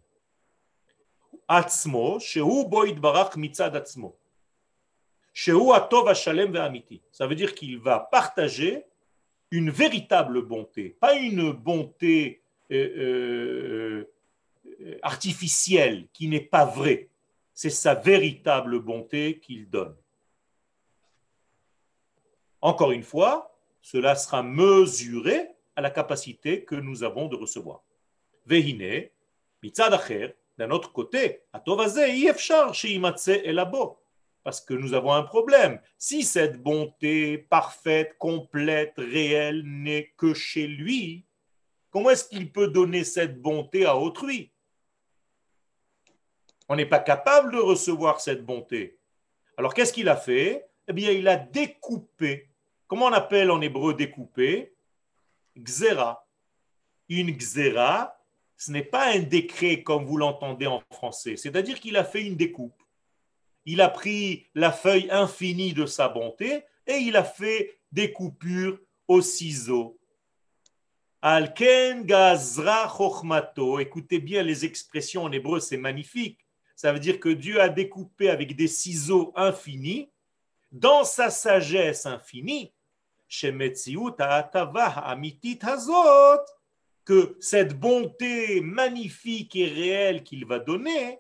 Ça 7.13 7.27
veut 7.27 7.35
dire 7.35 7.55
qu'il 7.55 7.79
va 7.79 8.01
partager 8.01 8.85
une 9.51 9.71
véritable 9.71 10.43
bonté, 10.43 10.91
pas 11.01 11.15
une 11.15 11.53
bonté 11.53 12.43
euh, 12.71 14.05
euh, 14.81 14.99
artificielle 15.03 16.07
qui 16.13 16.29
n'est 16.29 16.41
pas 16.41 16.65
vraie. 16.65 17.10
C'est 17.63 17.69
sa 17.69 17.95
véritable 17.95 18.81
bonté 18.81 19.39
qu'il 19.39 19.69
donne. 19.69 19.95
Encore 22.63 22.91
une 22.91 23.03
fois, 23.03 23.55
cela 23.83 24.15
sera 24.15 24.43
mesuré 24.43 25.47
à 25.77 25.83
la 25.83 25.91
capacité 25.91 26.65
que 26.65 26.75
nous 26.75 27.03
avons 27.03 27.29
de 27.29 27.37
recevoir. 27.37 27.83
Vehine, 28.47 29.11
mitzad 29.63 29.93
d'un 30.57 30.71
autre 30.71 30.91
côté, 30.91 31.43
parce 34.43 34.61
que 34.63 34.73
nous 34.73 34.95
avons 34.95 35.13
un 35.13 35.23
problème. 35.23 35.83
Si 35.99 36.23
cette 36.23 36.63
bonté 36.63 37.37
parfaite, 37.37 38.17
complète, 38.17 38.95
réelle 38.97 39.65
n'est 39.67 40.15
que 40.17 40.33
chez 40.33 40.67
lui, 40.67 41.27
comment 41.91 42.09
est-ce 42.09 42.27
qu'il 42.27 42.51
peut 42.53 42.69
donner 42.69 43.05
cette 43.05 43.39
bonté 43.43 43.85
à 43.85 43.99
autrui? 43.99 44.51
On 46.71 46.77
n'est 46.77 46.87
pas 46.87 47.01
capable 47.01 47.53
de 47.53 47.59
recevoir 47.59 48.23
cette 48.23 48.47
bonté. 48.47 48.99
Alors 49.59 49.75
qu'est-ce 49.75 49.93
qu'il 49.93 50.09
a 50.09 50.17
fait? 50.17 50.67
Eh 50.89 50.95
bien, 50.95 51.11
il 51.11 51.29
a 51.29 51.37
découpé. 51.37 52.49
Comment 52.87 53.07
on 53.07 53.13
appelle 53.13 53.51
en 53.51 53.61
hébreu 53.61 53.93
découpé? 53.93 54.73
Xéra. 55.59 56.27
Une 57.11 57.37
xéra, 57.37 58.17
ce 58.57 58.71
n'est 58.71 58.85
pas 58.85 59.13
un 59.13 59.19
décret 59.19 59.83
comme 59.83 60.07
vous 60.07 60.17
l'entendez 60.17 60.67
en 60.67 60.83
français. 60.91 61.37
C'est-à-dire 61.37 61.79
qu'il 61.79 61.99
a 61.99 62.05
fait 62.05 62.23
une 62.23 62.37
découpe 62.37 62.81
il 63.65 63.81
a 63.81 63.89
pris 63.89 64.49
la 64.55 64.73
feuille 64.73 65.09
infinie 65.11 65.75
de 65.75 65.87
sa 65.87 66.09
bonté 66.09 66.65
et 66.87 66.97
il 66.97 67.17
a 67.17 67.25
fait 67.25 67.79
des 67.93 68.13
coupures 68.13 68.79
au 69.07 69.21
ciseau. 69.21 69.99
Alken 71.23 72.05
gazra 72.05 72.89
chokhmato. 72.89 73.79
Écoutez 73.79 74.19
bien 74.19 74.43
les 74.43 74.65
expressions 74.65 75.25
en 75.25 75.33
hébreu, 75.33 75.61
c'est 75.61 75.77
magnifique. 75.77 76.39
Ça 76.81 76.95
veut 76.95 76.99
dire 76.99 77.21
que 77.21 77.29
Dieu 77.29 77.61
a 77.61 77.69
découpé 77.69 78.31
avec 78.31 78.57
des 78.57 78.67
ciseaux 78.67 79.35
infinis, 79.37 80.09
dans 80.73 81.05
sa 81.05 81.29
sagesse 81.29 82.07
infinie, 82.07 82.73
que 87.05 87.37
cette 87.39 87.79
bonté 87.79 88.63
magnifique 88.63 89.57
et 89.57 89.67
réelle 89.67 90.23
qu'il 90.23 90.47
va 90.47 90.59
donner, 90.59 91.19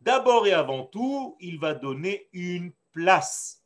D'abord 0.00 0.48
et 0.48 0.52
avant 0.52 0.86
tout, 0.86 1.36
il 1.38 1.60
va 1.60 1.74
donner 1.74 2.28
une 2.32 2.72
place 2.90 3.62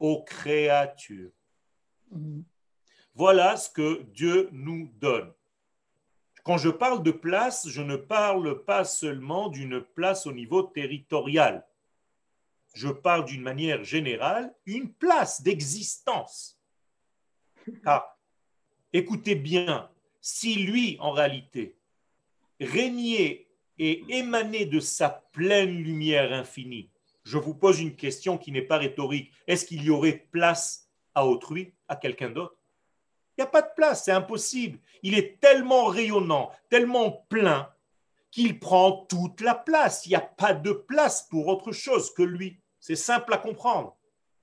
aux 0.00 0.24
créatures. 0.24 1.30
Mm-hmm. 2.12 2.42
Voilà 3.14 3.56
ce 3.56 3.68
que 3.68 4.02
Dieu 4.14 4.48
nous 4.52 4.90
donne. 5.00 5.32
Quand 6.44 6.58
je 6.58 6.70
parle 6.70 7.02
de 7.02 7.10
place, 7.10 7.68
je 7.68 7.82
ne 7.82 7.96
parle 7.96 8.64
pas 8.64 8.84
seulement 8.84 9.48
d'une 9.48 9.80
place 9.80 10.26
au 10.26 10.32
niveau 10.32 10.62
territorial. 10.62 11.66
Je 12.74 12.88
parle 12.88 13.26
d'une 13.26 13.42
manière 13.42 13.84
générale, 13.84 14.54
une 14.66 14.92
place 14.92 15.42
d'existence. 15.42 16.58
Car, 17.84 18.18
écoutez 18.92 19.34
bien, 19.34 19.90
si 20.20 20.54
lui, 20.54 20.96
en 20.98 21.12
réalité, 21.12 21.76
régnait 22.60 23.46
et 23.78 24.04
émanait 24.08 24.66
de 24.66 24.80
sa 24.80 25.10
pleine 25.10 25.82
lumière 25.82 26.32
infinie, 26.32 26.90
je 27.24 27.38
vous 27.38 27.54
pose 27.54 27.80
une 27.80 27.94
question 27.94 28.36
qui 28.36 28.50
n'est 28.52 28.62
pas 28.62 28.78
rhétorique. 28.78 29.32
Est-ce 29.46 29.64
qu'il 29.64 29.82
y 29.84 29.90
aurait 29.90 30.26
place 30.32 30.90
à 31.14 31.26
autrui, 31.26 31.74
à 31.88 31.94
quelqu'un 31.94 32.30
d'autre? 32.30 32.56
Il 33.36 33.42
n'y 33.42 33.44
a 33.44 33.50
pas 33.50 33.62
de 33.62 33.70
place, 33.74 34.04
c'est 34.04 34.12
impossible. 34.12 34.78
Il 35.02 35.14
est 35.14 35.40
tellement 35.40 35.86
rayonnant, 35.86 36.50
tellement 36.68 37.24
plein, 37.28 37.68
qu'il 38.30 38.58
prend 38.58 39.06
toute 39.06 39.40
la 39.40 39.54
place. 39.54 40.06
Il 40.06 40.10
n'y 40.10 40.16
a 40.16 40.20
pas 40.20 40.54
de 40.54 40.72
place 40.72 41.26
pour 41.28 41.48
autre 41.48 41.72
chose 41.72 42.12
que 42.14 42.22
lui. 42.22 42.60
C'est 42.78 42.96
simple 42.96 43.32
à 43.32 43.38
comprendre. 43.38 43.96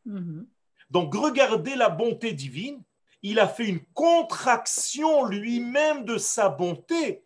Mm-hmm. 0.08 0.46
Donc 0.90 1.14
regardez 1.14 1.76
la 1.76 1.90
bonté 1.90 2.34
divine 2.34 2.84
il 3.22 3.40
a 3.40 3.48
fait 3.48 3.68
une 3.68 3.84
contraction 3.94 5.26
lui-même 5.26 6.06
de 6.06 6.18
sa 6.18 6.50
bonté 6.50 7.24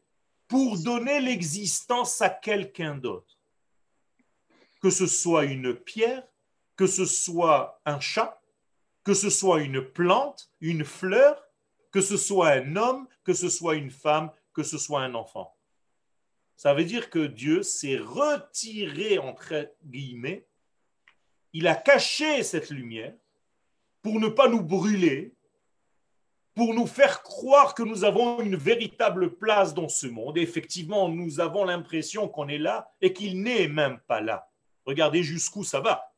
pour 0.47 0.77
donner 0.79 1.19
l'existence 1.19 2.21
à 2.21 2.29
quelqu'un 2.29 2.95
d'autre. 2.95 3.37
Que 4.81 4.89
ce 4.89 5.07
soit 5.07 5.45
une 5.45 5.73
pierre, 5.73 6.23
que 6.75 6.87
ce 6.87 7.05
soit 7.05 7.81
un 7.85 7.99
chat, 7.99 8.41
que 9.03 9.13
ce 9.13 9.29
soit 9.29 9.61
une 9.61 9.81
plante, 9.81 10.49
une 10.61 10.83
fleur, 10.83 11.42
que 11.93 12.01
ce 12.01 12.17
soit 12.17 12.49
un 12.49 12.75
homme, 12.75 13.07
que 13.23 13.33
ce 13.33 13.47
soit 13.47 13.75
une 13.75 13.91
femme, 13.91 14.31
que 14.51 14.63
ce 14.63 14.77
soit 14.77 15.01
un 15.01 15.13
enfant. 15.13 15.55
Ça 16.57 16.73
veut 16.73 16.83
dire 16.83 17.09
que 17.09 17.27
Dieu 17.27 17.61
s'est 17.61 17.97
retiré, 17.97 19.19
entre 19.19 19.71
guillemets, 19.85 20.47
il 21.53 21.67
a 21.67 21.75
caché 21.75 22.41
cette 22.41 22.71
lumière 22.71 23.13
pour 24.01 24.19
ne 24.19 24.27
pas 24.27 24.49
nous 24.49 24.63
brûler, 24.63 25.35
pour 26.55 26.73
nous 26.73 26.87
faire 26.87 27.21
croire 27.21 27.75
que 27.75 27.83
nous 27.83 28.03
avons 28.03 28.41
une 28.41 28.55
véritable 28.55 29.37
place 29.37 29.75
dans 29.75 29.87
ce 29.87 30.07
monde. 30.07 30.37
Effectivement, 30.37 31.09
nous 31.09 31.39
avons 31.39 31.63
l'impression 31.63 32.27
qu'on 32.27 32.47
est 32.47 32.57
là 32.57 32.91
et 33.01 33.13
qu'il 33.13 33.41
n'est 33.41 33.67
même 33.67 33.99
pas 34.07 34.21
là. 34.21 34.49
Regardez 34.85 35.21
jusqu'où 35.21 35.63
ça 35.63 35.79
va. 35.79 36.12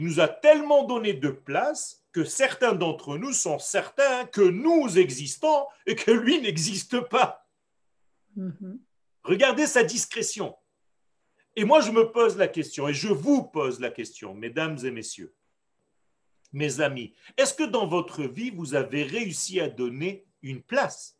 Il 0.00 0.06
nous 0.06 0.18
a 0.18 0.28
tellement 0.28 0.84
donné 0.84 1.12
de 1.12 1.28
place 1.28 2.06
que 2.12 2.24
certains 2.24 2.72
d'entre 2.72 3.18
nous 3.18 3.34
sont 3.34 3.58
certains 3.58 4.24
que 4.24 4.40
nous 4.40 4.98
existons 4.98 5.66
et 5.84 5.94
que 5.94 6.10
lui 6.10 6.40
n'existe 6.40 7.00
pas. 7.00 7.46
Mm-hmm. 8.34 8.78
Regardez 9.24 9.66
sa 9.66 9.82
discrétion. 9.84 10.56
Et 11.54 11.64
moi, 11.64 11.82
je 11.82 11.90
me 11.90 12.10
pose 12.10 12.38
la 12.38 12.48
question, 12.48 12.88
et 12.88 12.94
je 12.94 13.08
vous 13.08 13.42
pose 13.42 13.78
la 13.78 13.90
question, 13.90 14.32
mesdames 14.32 14.78
et 14.84 14.90
messieurs, 14.90 15.34
mes 16.54 16.80
amis, 16.80 17.12
est-ce 17.36 17.52
que 17.52 17.64
dans 17.64 17.86
votre 17.86 18.22
vie, 18.22 18.48
vous 18.48 18.74
avez 18.74 19.02
réussi 19.02 19.60
à 19.60 19.68
donner 19.68 20.24
une 20.40 20.62
place 20.62 21.18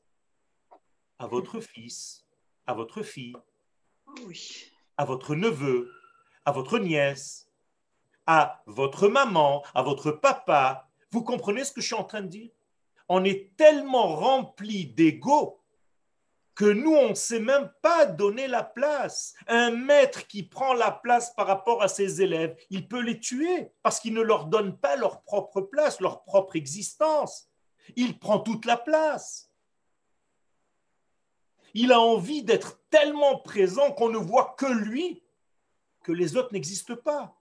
à 1.18 1.26
votre 1.26 1.60
fils, 1.60 2.24
à 2.66 2.72
votre 2.72 3.02
fille, 3.02 3.36
à 4.96 5.04
votre 5.04 5.34
neveu, 5.34 5.92
à 6.46 6.52
votre 6.52 6.78
nièce, 6.78 7.49
à 8.30 8.62
votre 8.66 9.08
maman, 9.08 9.64
à 9.74 9.82
votre 9.82 10.12
papa 10.12 10.88
Vous 11.10 11.24
comprenez 11.24 11.64
ce 11.64 11.72
que 11.72 11.80
je 11.80 11.86
suis 11.86 11.96
en 11.96 12.04
train 12.04 12.22
de 12.22 12.28
dire? 12.28 12.52
On 13.08 13.24
est 13.24 13.56
tellement 13.56 14.14
rempli 14.14 14.86
d'ego 14.86 15.60
que 16.54 16.66
nous, 16.66 16.94
on 16.94 17.08
ne 17.08 17.14
sait 17.14 17.40
même 17.40 17.72
pas 17.82 18.06
donner 18.06 18.46
la 18.46 18.62
place. 18.62 19.34
Un 19.48 19.72
maître 19.72 20.28
qui 20.28 20.44
prend 20.44 20.74
la 20.74 20.92
place 20.92 21.34
par 21.34 21.48
rapport 21.48 21.82
à 21.82 21.88
ses 21.88 22.22
élèves, 22.22 22.56
il 22.70 22.86
peut 22.86 23.00
les 23.00 23.18
tuer 23.18 23.72
parce 23.82 23.98
qu'il 23.98 24.14
ne 24.14 24.22
leur 24.22 24.46
donne 24.46 24.78
pas 24.78 24.94
leur 24.94 25.22
propre 25.22 25.60
place, 25.62 26.00
leur 26.00 26.22
propre 26.22 26.54
existence. 26.54 27.48
Il 27.96 28.16
prend 28.20 28.38
toute 28.38 28.64
la 28.64 28.76
place. 28.76 29.50
Il 31.74 31.90
a 31.90 32.00
envie 32.00 32.44
d'être 32.44 32.78
tellement 32.90 33.38
présent 33.40 33.90
qu'on 33.90 34.10
ne 34.10 34.18
voit 34.18 34.54
que 34.56 34.66
lui, 34.66 35.20
que 36.04 36.12
les 36.12 36.36
autres 36.36 36.52
n'existent 36.52 36.94
pas. 36.94 37.39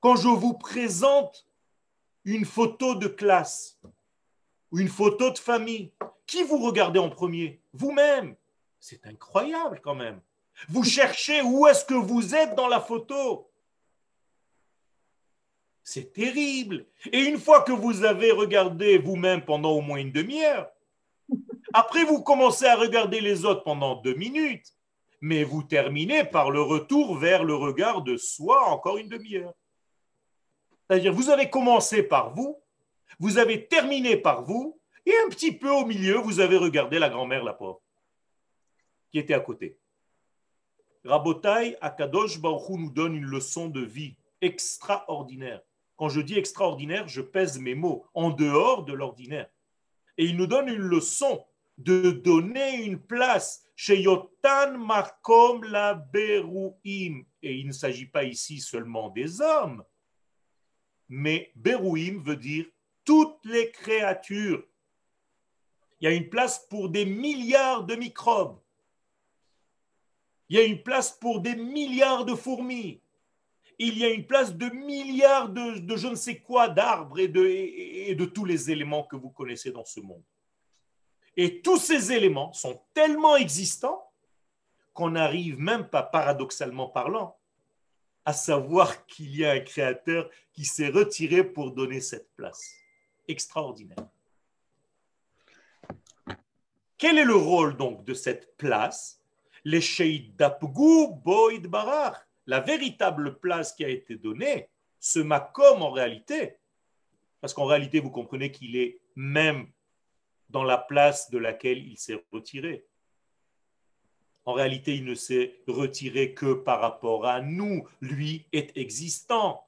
Quand 0.00 0.16
je 0.16 0.28
vous 0.28 0.54
présente 0.54 1.46
une 2.24 2.44
photo 2.44 2.94
de 2.94 3.08
classe 3.08 3.78
ou 4.70 4.78
une 4.78 4.88
photo 4.88 5.30
de 5.30 5.38
famille, 5.38 5.92
qui 6.26 6.42
vous 6.42 6.58
regardez 6.58 6.98
en 6.98 7.08
premier? 7.08 7.60
Vous-même. 7.72 8.36
C'est 8.80 9.04
incroyable 9.06 9.80
quand 9.82 9.94
même. 9.94 10.20
Vous 10.68 10.84
cherchez 10.84 11.42
où 11.42 11.66
est-ce 11.66 11.84
que 11.84 11.94
vous 11.94 12.34
êtes 12.34 12.54
dans 12.54 12.68
la 12.68 12.80
photo. 12.80 13.50
C'est 15.84 16.12
terrible. 16.12 16.86
Et 17.12 17.20
une 17.20 17.38
fois 17.38 17.62
que 17.62 17.72
vous 17.72 18.04
avez 18.04 18.32
regardé 18.32 18.98
vous-même 18.98 19.44
pendant 19.44 19.70
au 19.70 19.80
moins 19.80 19.98
une 19.98 20.12
demi-heure, 20.12 20.68
après 21.72 22.04
vous 22.04 22.22
commencez 22.22 22.66
à 22.66 22.76
regarder 22.76 23.20
les 23.20 23.44
autres 23.44 23.62
pendant 23.62 23.96
deux 23.96 24.14
minutes, 24.14 24.74
mais 25.20 25.44
vous 25.44 25.62
terminez 25.62 26.24
par 26.24 26.50
le 26.50 26.60
retour 26.60 27.16
vers 27.18 27.44
le 27.44 27.54
regard 27.54 28.02
de 28.02 28.16
soi 28.16 28.68
encore 28.68 28.98
une 28.98 29.08
demi-heure. 29.08 29.54
C'est-à-dire, 30.88 31.12
vous 31.12 31.30
avez 31.30 31.50
commencé 31.50 32.02
par 32.02 32.34
vous, 32.34 32.60
vous 33.18 33.38
avez 33.38 33.66
terminé 33.66 34.16
par 34.16 34.42
vous, 34.42 34.80
et 35.04 35.12
un 35.24 35.28
petit 35.28 35.52
peu 35.52 35.70
au 35.70 35.86
milieu, 35.86 36.16
vous 36.16 36.40
avez 36.40 36.56
regardé 36.56 36.98
la 36.98 37.08
grand-mère, 37.08 37.44
la 37.44 37.54
pauvre, 37.54 37.80
qui 39.10 39.18
était 39.18 39.34
à 39.34 39.40
côté. 39.40 39.78
Rabotai, 41.04 41.76
Akadosh 41.80 42.40
Baruch 42.40 42.68
nous 42.70 42.90
donne 42.90 43.14
une 43.14 43.26
leçon 43.26 43.68
de 43.68 43.80
vie 43.80 44.16
extraordinaire. 44.40 45.62
Quand 45.96 46.08
je 46.08 46.20
dis 46.20 46.36
extraordinaire, 46.36 47.08
je 47.08 47.20
pèse 47.20 47.58
mes 47.58 47.74
mots, 47.74 48.06
en 48.14 48.30
dehors 48.30 48.84
de 48.84 48.92
l'ordinaire. 48.92 49.48
Et 50.18 50.24
il 50.24 50.36
nous 50.36 50.46
donne 50.46 50.68
une 50.68 50.76
leçon 50.76 51.44
de 51.78 52.10
donner 52.10 52.84
une 52.84 52.98
place 52.98 53.64
chez 53.76 54.00
Yotan 54.00 54.78
Makom 54.78 55.62
la 55.64 55.94
Berouim. 55.94 57.22
Et 57.42 57.54
il 57.54 57.66
ne 57.66 57.72
s'agit 57.72 58.06
pas 58.06 58.24
ici 58.24 58.60
seulement 58.60 59.10
des 59.10 59.40
hommes, 59.40 59.84
mais 61.08 61.52
Berouim 61.54 62.22
veut 62.22 62.36
dire 62.36 62.66
toutes 63.04 63.44
les 63.44 63.70
créatures 63.70 64.64
il 66.00 66.04
y 66.04 66.08
a 66.08 66.14
une 66.14 66.28
place 66.28 66.58
pour 66.68 66.88
des 66.88 67.06
milliards 67.06 67.84
de 67.84 67.94
microbes. 67.94 68.58
Il 70.48 70.56
y 70.56 70.60
a 70.60 70.64
une 70.64 70.82
place 70.82 71.10
pour 71.10 71.40
des 71.40 71.56
milliards 71.56 72.24
de 72.24 72.34
fourmis. 72.34 73.00
Il 73.78 73.98
y 73.98 74.04
a 74.04 74.10
une 74.10 74.26
place 74.26 74.54
de 74.54 74.68
milliards 74.68 75.48
de, 75.48 75.96
je 75.96 76.08
ne 76.08 76.14
sais 76.14 76.40
quoi 76.40 76.68
d'arbres 76.68 77.18
et 77.18 77.28
de, 77.28 77.44
et 77.46 78.14
de 78.14 78.24
tous 78.24 78.44
les 78.44 78.70
éléments 78.70 79.04
que 79.04 79.16
vous 79.16 79.30
connaissez 79.30 79.70
dans 79.70 79.84
ce 79.84 80.00
monde. 80.00 80.22
Et 81.36 81.60
tous 81.60 81.78
ces 81.78 82.12
éléments 82.12 82.52
sont 82.52 82.80
tellement 82.94 83.36
existants 83.36 84.02
qu'on 84.94 85.10
n'arrive 85.10 85.60
même 85.60 85.88
pas, 85.88 86.02
paradoxalement 86.02 86.88
parlant, 86.88 87.36
à 88.26 88.32
savoir 88.32 89.06
qu'il 89.06 89.34
y 89.36 89.44
a 89.44 89.52
un 89.52 89.60
créateur 89.60 90.28
qui 90.52 90.64
s'est 90.64 90.88
retiré 90.88 91.44
pour 91.44 91.70
donner 91.70 92.00
cette 92.00 92.28
place. 92.34 92.74
Extraordinaire. 93.28 94.08
Quel 96.98 97.18
est 97.18 97.24
le 97.24 97.36
rôle 97.36 97.76
donc 97.76 98.04
de 98.04 98.14
cette 98.14 98.56
place? 98.56 99.22
Les 99.64 99.80
Boyd 101.24 101.66
Barach, 101.68 102.16
la 102.46 102.60
véritable 102.60 103.38
place 103.38 103.72
qui 103.72 103.84
a 103.84 103.88
été 103.88 104.16
donnée, 104.16 104.68
ce 104.98 105.20
makom 105.20 105.82
en 105.82 105.90
réalité, 105.90 106.56
parce 107.40 107.54
qu'en 107.54 107.66
réalité 107.66 108.00
vous 108.00 108.10
comprenez 108.10 108.50
qu'il 108.50 108.76
est 108.76 108.98
même 109.14 109.68
dans 110.50 110.64
la 110.64 110.78
place 110.78 111.30
de 111.30 111.38
laquelle 111.38 111.78
il 111.78 111.96
s'est 111.96 112.24
retiré. 112.32 112.86
En 114.46 114.52
réalité, 114.52 114.94
il 114.94 115.04
ne 115.04 115.16
s'est 115.16 115.56
retiré 115.66 116.32
que 116.32 116.54
par 116.54 116.80
rapport 116.80 117.26
à 117.26 117.40
nous. 117.42 117.88
Lui 118.00 118.46
est 118.52 118.76
existant. 118.76 119.66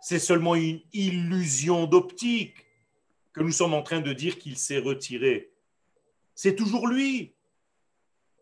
C'est 0.00 0.18
seulement 0.18 0.56
une 0.56 0.80
illusion 0.92 1.86
d'optique 1.86 2.66
que 3.32 3.42
nous 3.42 3.52
sommes 3.52 3.74
en 3.74 3.82
train 3.82 4.00
de 4.00 4.12
dire 4.12 4.38
qu'il 4.38 4.58
s'est 4.58 4.78
retiré. 4.78 5.52
C'est 6.34 6.56
toujours 6.56 6.88
lui. 6.88 7.32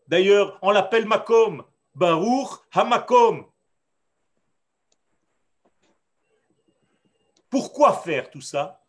D'ailleurs, 0.07 0.57
on 0.63 0.71
l'appelle 0.71 1.05
Makom, 1.05 1.63
Baruch 1.95 2.59
Hamakom. 2.71 3.45
Pourquoi 7.51 7.93
faire 7.93 8.31
tout 8.31 8.41
ça? 8.41 8.83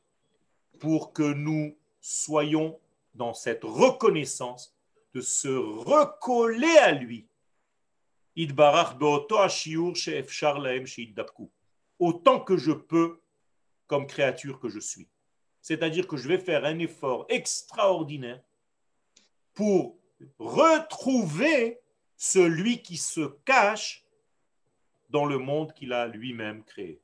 Pour 0.80 1.12
que 1.12 1.22
nous 1.22 1.76
soyons 2.00 2.78
dans 3.14 3.34
cette 3.34 3.62
reconnaissance 3.62 4.73
de 5.14 5.20
se 5.20 5.48
recoller 5.48 6.76
à 6.78 6.92
lui. 6.92 7.28
Autant 11.98 12.40
que 12.40 12.56
je 12.56 12.72
peux 12.72 13.20
comme 13.86 14.06
créature 14.06 14.58
que 14.58 14.68
je 14.68 14.80
suis. 14.80 15.08
C'est-à-dire 15.60 16.08
que 16.08 16.16
je 16.16 16.28
vais 16.28 16.38
faire 16.38 16.64
un 16.64 16.78
effort 16.80 17.26
extraordinaire 17.28 18.42
pour 19.54 19.96
retrouver 20.38 21.80
celui 22.16 22.82
qui 22.82 22.96
se 22.96 23.26
cache 23.44 24.04
dans 25.10 25.26
le 25.26 25.38
monde 25.38 25.72
qu'il 25.74 25.92
a 25.92 26.08
lui-même 26.08 26.64
créé. 26.64 27.00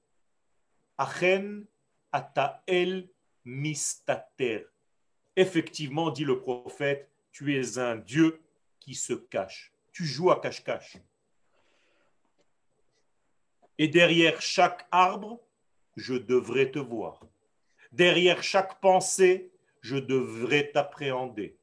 Achen 0.99 1.67
atael 2.13 3.09
mistater. 3.45 4.67
Effectivement, 5.37 6.11
dit 6.11 6.25
le 6.25 6.41
prophète, 6.41 7.09
tu 7.33 7.57
es 7.59 7.79
un 7.79 7.97
Dieu 7.97 8.41
qui 8.79 8.95
se 8.95 9.13
cache. 9.13 9.73
Tu 9.93 10.05
joues 10.05 10.31
à 10.31 10.41
cache-cache. 10.41 10.99
Et 13.79 13.89
derrière 13.89 14.41
chaque 14.41 14.87
arbre, 14.91 15.41
je 15.97 16.15
devrais 16.15 16.71
te 16.71 16.79
voir. 16.79 17.21
Derrière 17.93 18.43
chaque 18.43 18.81
pensée, 18.81 19.51
je 19.81 19.97
devrais 19.97 20.71
t'appréhender. 20.71 21.59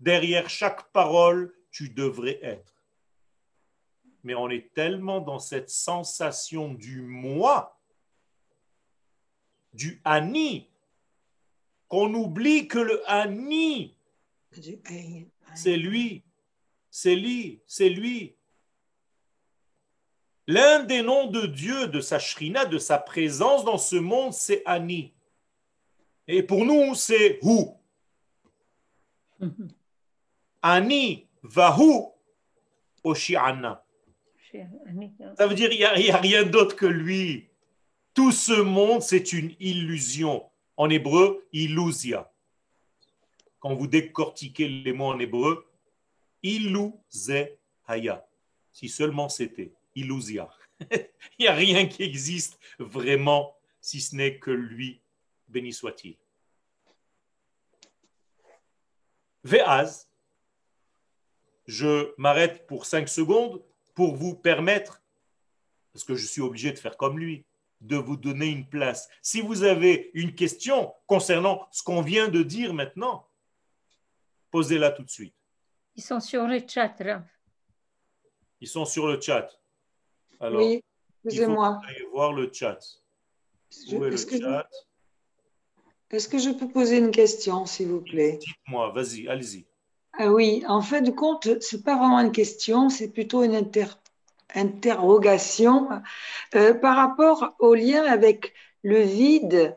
Derrière 0.00 0.50
chaque 0.50 0.90
parole, 0.90 1.54
tu 1.70 1.88
devrais 1.88 2.38
être. 2.42 2.74
Mais 4.24 4.34
on 4.34 4.50
est 4.50 4.72
tellement 4.74 5.20
dans 5.20 5.38
cette 5.38 5.70
sensation 5.70 6.74
du 6.74 7.02
moi, 7.02 7.80
du 9.72 10.00
ani, 10.04 10.68
qu'on 11.88 12.12
oublie 12.14 12.68
que 12.68 12.78
le 12.78 13.02
ani, 13.10 13.96
c'est 15.54 15.76
lui, 15.76 16.24
c'est 16.90 17.16
lui, 17.16 17.60
c'est 17.66 17.88
lui. 17.88 18.36
L'un 20.46 20.82
des 20.84 21.02
noms 21.02 21.28
de 21.28 21.46
Dieu, 21.46 21.88
de 21.88 22.00
sa 22.00 22.18
shrina, 22.18 22.64
de 22.64 22.78
sa 22.78 22.98
présence 22.98 23.64
dans 23.64 23.78
ce 23.78 23.96
monde, 23.96 24.32
c'est 24.32 24.62
Ani. 24.66 25.14
Et 26.26 26.42
pour 26.42 26.64
nous, 26.64 26.94
c'est 26.94 27.38
Hu. 27.42 27.66
Ani 30.62 31.26
vahu 31.42 32.06
oshi'ana. 33.04 33.84
Ça 35.38 35.46
veut 35.46 35.54
dire 35.54 35.70
qu'il 35.70 35.78
n'y 35.78 36.10
a, 36.10 36.16
rien 36.18 36.44
d'autre 36.44 36.76
que 36.76 36.86
lui. 36.86 37.48
Tout 38.14 38.32
ce 38.32 38.60
monde, 38.60 39.00
c'est 39.00 39.32
une 39.32 39.54
illusion. 39.60 40.44
En 40.76 40.90
hébreu, 40.90 41.46
illusia. 41.52 42.31
Quand 43.62 43.76
vous 43.76 43.86
décortiquez 43.86 44.66
les 44.66 44.92
mots 44.92 45.12
en 45.12 45.20
hébreu, 45.20 45.64
haya. 47.86 48.26
Si 48.72 48.88
seulement 48.88 49.28
c'était 49.28 49.72
illusia. 49.94 50.50
Il 50.90 51.42
n'y 51.42 51.46
a 51.46 51.54
rien 51.54 51.86
qui 51.86 52.02
existe 52.02 52.58
vraiment 52.80 53.56
si 53.80 54.00
ce 54.00 54.16
n'est 54.16 54.40
que 54.40 54.50
lui, 54.50 55.00
béni 55.46 55.72
soit-il. 55.72 56.16
Ve'az, 59.44 60.08
je 61.66 62.12
m'arrête 62.18 62.66
pour 62.66 62.84
cinq 62.84 63.08
secondes 63.08 63.62
pour 63.94 64.16
vous 64.16 64.34
permettre, 64.34 65.00
parce 65.92 66.04
que 66.04 66.16
je 66.16 66.26
suis 66.26 66.40
obligé 66.40 66.72
de 66.72 66.78
faire 66.80 66.96
comme 66.96 67.16
lui, 67.16 67.44
de 67.80 67.96
vous 67.96 68.16
donner 68.16 68.46
une 68.46 68.66
place. 68.66 69.08
Si 69.20 69.40
vous 69.40 69.62
avez 69.62 70.10
une 70.14 70.34
question 70.34 70.92
concernant 71.06 71.68
ce 71.70 71.84
qu'on 71.84 72.02
vient 72.02 72.26
de 72.26 72.42
dire 72.42 72.74
maintenant, 72.74 73.28
posez-la 74.52 74.92
tout 74.92 75.02
de 75.02 75.10
suite. 75.10 75.34
Ils 75.96 76.02
sont 76.02 76.20
sur 76.20 76.46
le 76.46 76.60
chat, 76.66 76.94
Rav. 77.00 77.24
Ils 78.60 78.68
sont 78.68 78.84
sur 78.84 79.08
le 79.08 79.20
chat. 79.20 79.48
Alors, 80.38 80.60
Oui, 80.60 80.74
il 80.74 80.82
faut 81.20 81.24
excusez-moi. 81.24 81.80
ayez 81.90 82.06
voir 82.12 82.32
le 82.32 82.48
chat. 82.52 82.78
Je- 83.70 83.96
Où 83.96 84.04
est 84.04 84.10
le 84.10 84.14
Est-ce 84.14 84.26
que, 84.26 84.38
chat? 84.38 84.68
Est-ce 86.10 86.28
que 86.28 86.38
je 86.38 86.50
peux 86.50 86.68
poser 86.68 86.98
une 86.98 87.10
question, 87.10 87.64
s'il 87.66 87.88
vous 87.88 88.02
plaît? 88.02 88.38
Dites-moi, 88.38 88.90
vas-y, 88.92 89.26
allez-y. 89.28 89.66
Ah 90.18 90.30
oui, 90.30 90.62
en 90.68 90.82
fait 90.82 91.00
de 91.00 91.10
compte, 91.10 91.48
c'est 91.62 91.82
pas 91.82 91.96
vraiment 91.96 92.20
une 92.20 92.32
question, 92.32 92.90
c'est 92.90 93.08
plutôt 93.10 93.42
une 93.42 93.54
inter- 93.54 93.86
interrogation 94.54 95.88
euh, 96.54 96.74
par 96.74 96.96
rapport 96.96 97.54
au 97.58 97.74
lien 97.74 98.04
avec 98.04 98.52
le 98.82 99.00
vide 99.00 99.74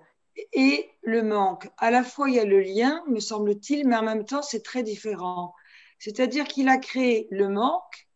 et 0.54 0.90
le 1.02 1.24
manque. 1.24 1.70
À 1.78 1.92
la 1.92 2.04
fois, 2.04 2.30
il 2.30 2.36
y 2.36 2.40
a 2.40 2.46
le 2.46 2.60
lien, 2.62 3.04
me 3.08 3.20
semble-t-il, 3.20 3.88
mais 3.88 3.96
en 3.96 4.04
même 4.04 4.26
temps, 4.26 4.42
c'est 4.42 4.64
très 4.64 4.84
différent. 4.84 5.54
C'est-à-dire 6.00 6.46
qu'il 6.48 6.68
a 6.68 6.78
créé 6.78 7.28
le 7.32 7.48
manque 7.50 8.08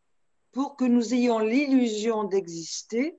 pour 0.52 0.76
que 0.76 0.86
nous 0.86 1.14
ayons 1.14 1.40
l'illusion 1.40 2.24
d'exister, 2.24 3.18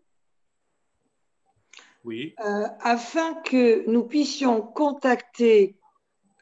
Oui, 2.04 2.34
euh, 2.40 2.66
afin 2.80 3.34
que 3.42 3.84
nous 3.88 4.04
puissions 4.04 4.62
contacter 4.62 5.76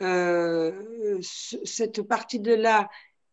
euh, 0.01 1.18
ce- 1.21 1.64
cette 1.64 2.03
partie 2.03 2.38
de 2.38 2.55
là 2.55 2.88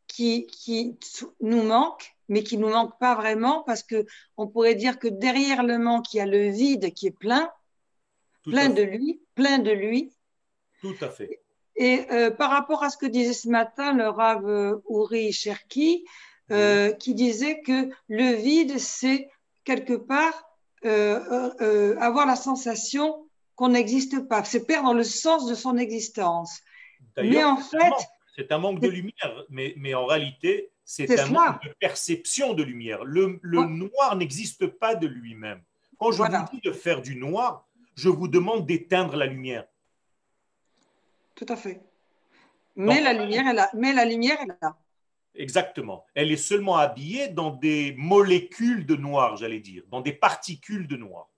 qui, 0.08 0.48
qui 0.48 0.98
nous 1.42 1.62
manque, 1.62 2.16
mais 2.28 2.44
qui 2.44 2.58
nous 2.58 2.70
manque 2.70 2.98
pas 3.00 3.14
vraiment, 3.14 3.62
parce 3.64 3.84
que 3.84 4.06
on 4.38 4.48
pourrait 4.48 4.74
dire 4.74 4.98
que 4.98 5.08
derrière 5.08 5.62
le 5.62 5.78
manque, 5.78 6.14
il 6.14 6.18
y 6.18 6.22
a 6.22 6.26
le 6.26 6.50
vide 6.50 6.92
qui 6.94 7.08
est 7.08 7.18
plein, 7.18 7.52
tout, 8.46 8.52
plein 8.52 8.70
de 8.70 8.82
lui, 8.84 9.20
plein 9.36 9.60
de 9.60 9.72
lui. 9.72 10.14
tout 10.82 10.96
à 11.02 11.10
fait. 11.10 11.42
Et 11.76 12.06
euh, 12.12 12.32
par 12.32 12.52
rapport 12.52 12.84
à 12.84 12.90
ce 12.90 12.96
que 12.98 13.06
disait 13.06 13.34
ce 13.34 13.50
matin 13.50 13.92
le 13.94 14.08
Rav 14.08 14.48
euh, 14.48 14.78
Uri 14.90 15.34
Cherki, 15.34 16.06
euh, 16.52 16.92
qui 16.94 17.14
disait 17.16 17.60
que 17.62 17.90
le 18.08 18.34
vide, 18.36 18.78
c'est 18.80 19.30
quelque 19.66 19.94
part 19.94 20.48
euh, 20.86 21.98
avoir 22.00 22.26
la 22.28 22.36
sensation 22.36 23.28
qu'on 23.56 23.70
n'existe 23.70 24.28
pas, 24.28 24.44
c'est 24.44 24.66
perdre 24.66 24.94
le 24.94 25.04
sens 25.04 25.48
de 25.48 25.56
son 25.56 25.76
existence. 25.78 26.60
Mais 27.18 27.24
D'ailleurs, 27.30 27.50
en 27.54 27.62
c'est 27.62 27.78
un 27.78 27.80
fait, 27.82 27.90
manque. 27.90 28.00
c'est 28.38 28.52
un 28.52 28.58
manque 28.60 28.80
de 28.80 28.88
lumière, 28.90 29.44
mais, 29.50 29.74
mais 29.78 29.94
en 29.96 30.06
réalité, 30.06 30.72
c'est 30.84 31.20
un 31.20 31.28
manque 31.28 31.64
de 31.64 31.74
perception 31.80 32.54
de 32.54 32.64
lumière. 32.64 33.04
Le, 33.04 33.40
le 33.42 33.60
Ouais. 33.60 33.68
noir 33.68 34.16
n'existe 34.16 34.68
pas 34.68 34.96
de 34.96 35.08
lui-même. 35.08 35.62
Quand 35.98 36.12
je 36.12 36.18
Voilà. 36.18 36.40
vous 36.52 36.58
dis 36.58 36.62
de 36.64 36.72
faire 36.74 37.02
du 37.02 37.16
noir, 37.16 37.68
je 37.96 38.10
vous 38.10 38.28
demande 38.28 38.66
d'éteindre 38.66 39.16
la 39.16 39.26
lumière. 39.26 39.66
tout 41.36 41.46
à 41.50 41.56
fait. 41.58 41.82
Mais 42.78 42.96
Donc- 42.96 43.04
la 43.04 43.14
lumière 43.14 43.48
est 43.48 43.54
là. 43.54 43.70
Mais 43.74 43.94
la 43.94 44.06
lumière 44.06 44.40
est 44.42 44.48
là. 44.62 44.78
Exactement. 45.34 46.06
Elle 46.14 46.32
est 46.32 46.38
seulement 46.38 46.78
habillée 46.78 47.28
dans 47.28 47.52
des 47.52 47.94
molécules 47.98 48.86
de 48.86 48.96
noir, 48.96 49.36
j'allais 49.36 49.60
dire, 49.60 49.84
dans 49.90 50.00
des 50.00 50.14
particules 50.14 50.88
de 50.88 50.96
noir, 50.96 51.30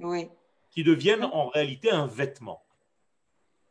Oui, 0.00 0.28
qui 0.70 0.82
deviennent 0.82 1.22
en 1.24 1.46
réalité 1.48 1.90
un 1.90 2.06
vêtement. 2.06 2.64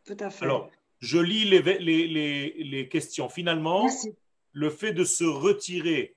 tout 0.06 0.16
à 0.22 0.30
fait. 0.30 0.44
Alors, 0.46 0.70
je 1.00 1.18
lis 1.18 1.44
les, 1.46 1.62
les- 1.80 2.08
les- 2.08 2.64
les 2.64 2.88
questions. 2.90 3.28
Finalement, 3.30 3.84
Merci. 3.84 4.16
le 4.54 4.70
fait 4.70 4.94
de 4.94 5.04
se 5.04 5.24
retirer 5.26 6.16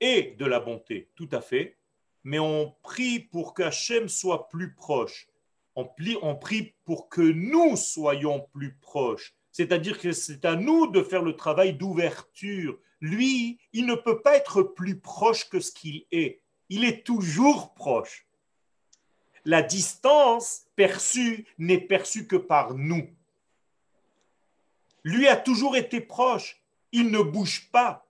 est 0.00 0.38
de 0.38 0.44
la 0.46 0.60
bonté, 0.60 1.08
tout 1.16 1.28
à 1.32 1.40
fait, 1.42 1.76
mais 2.24 2.38
on 2.38 2.74
prie 2.82 3.20
pour 3.20 3.52
qu'Hachem 3.52 4.08
soit 4.08 4.48
plus 4.48 4.72
proche. 4.74 5.28
On, 5.76 5.84
prie 5.84 6.74
pour 6.86 7.10
que 7.10 7.20
nous 7.20 7.76
soyons 7.76 8.48
plus 8.52 8.74
proches. 8.76 9.34
C'est-à-dire 9.52 9.98
que 9.98 10.12
c'est 10.12 10.44
à 10.46 10.56
nous 10.56 10.86
de 10.86 11.02
faire 11.02 11.22
le 11.22 11.36
travail 11.36 11.74
d'ouverture. 11.74 12.78
Lui, 13.00 13.58
il 13.74 13.84
ne 13.84 13.94
peut 13.94 14.22
pas 14.22 14.36
être 14.36 14.62
plus 14.62 14.98
proche 14.98 15.48
que 15.50 15.60
ce 15.60 15.70
qu'il 15.70 16.06
est. 16.10 16.40
Il 16.70 16.84
est 16.84 17.04
toujours 17.04 17.74
proche. 17.74 18.26
La 19.44 19.62
distance 19.62 20.66
perçue 20.76 21.46
n'est 21.58 21.80
perçue 21.80 22.26
que 22.26 22.36
par 22.36 22.74
nous. 22.74 23.08
Lui 25.04 25.28
a 25.28 25.36
toujours 25.36 25.76
été 25.76 26.00
proche. 26.00 26.60
Il 26.90 27.10
ne 27.10 27.20
bouge 27.20 27.68
pas. 27.70 28.06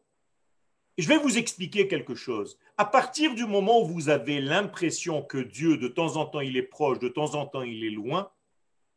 Je 0.98 1.08
vais 1.08 1.18
vous 1.18 1.36
expliquer 1.36 1.88
quelque 1.88 2.14
chose. 2.14 2.58
À 2.78 2.84
partir 2.84 3.34
du 3.34 3.46
moment 3.46 3.80
où 3.80 3.86
vous 3.86 4.10
avez 4.10 4.40
l'impression 4.40 5.22
que 5.22 5.38
Dieu, 5.38 5.78
de 5.78 5.88
temps 5.88 6.16
en 6.16 6.26
temps, 6.26 6.40
il 6.40 6.58
est 6.58 6.62
proche, 6.62 6.98
de 6.98 7.08
temps 7.08 7.34
en 7.34 7.46
temps, 7.46 7.62
il 7.62 7.84
est 7.84 7.90
loin, 7.90 8.30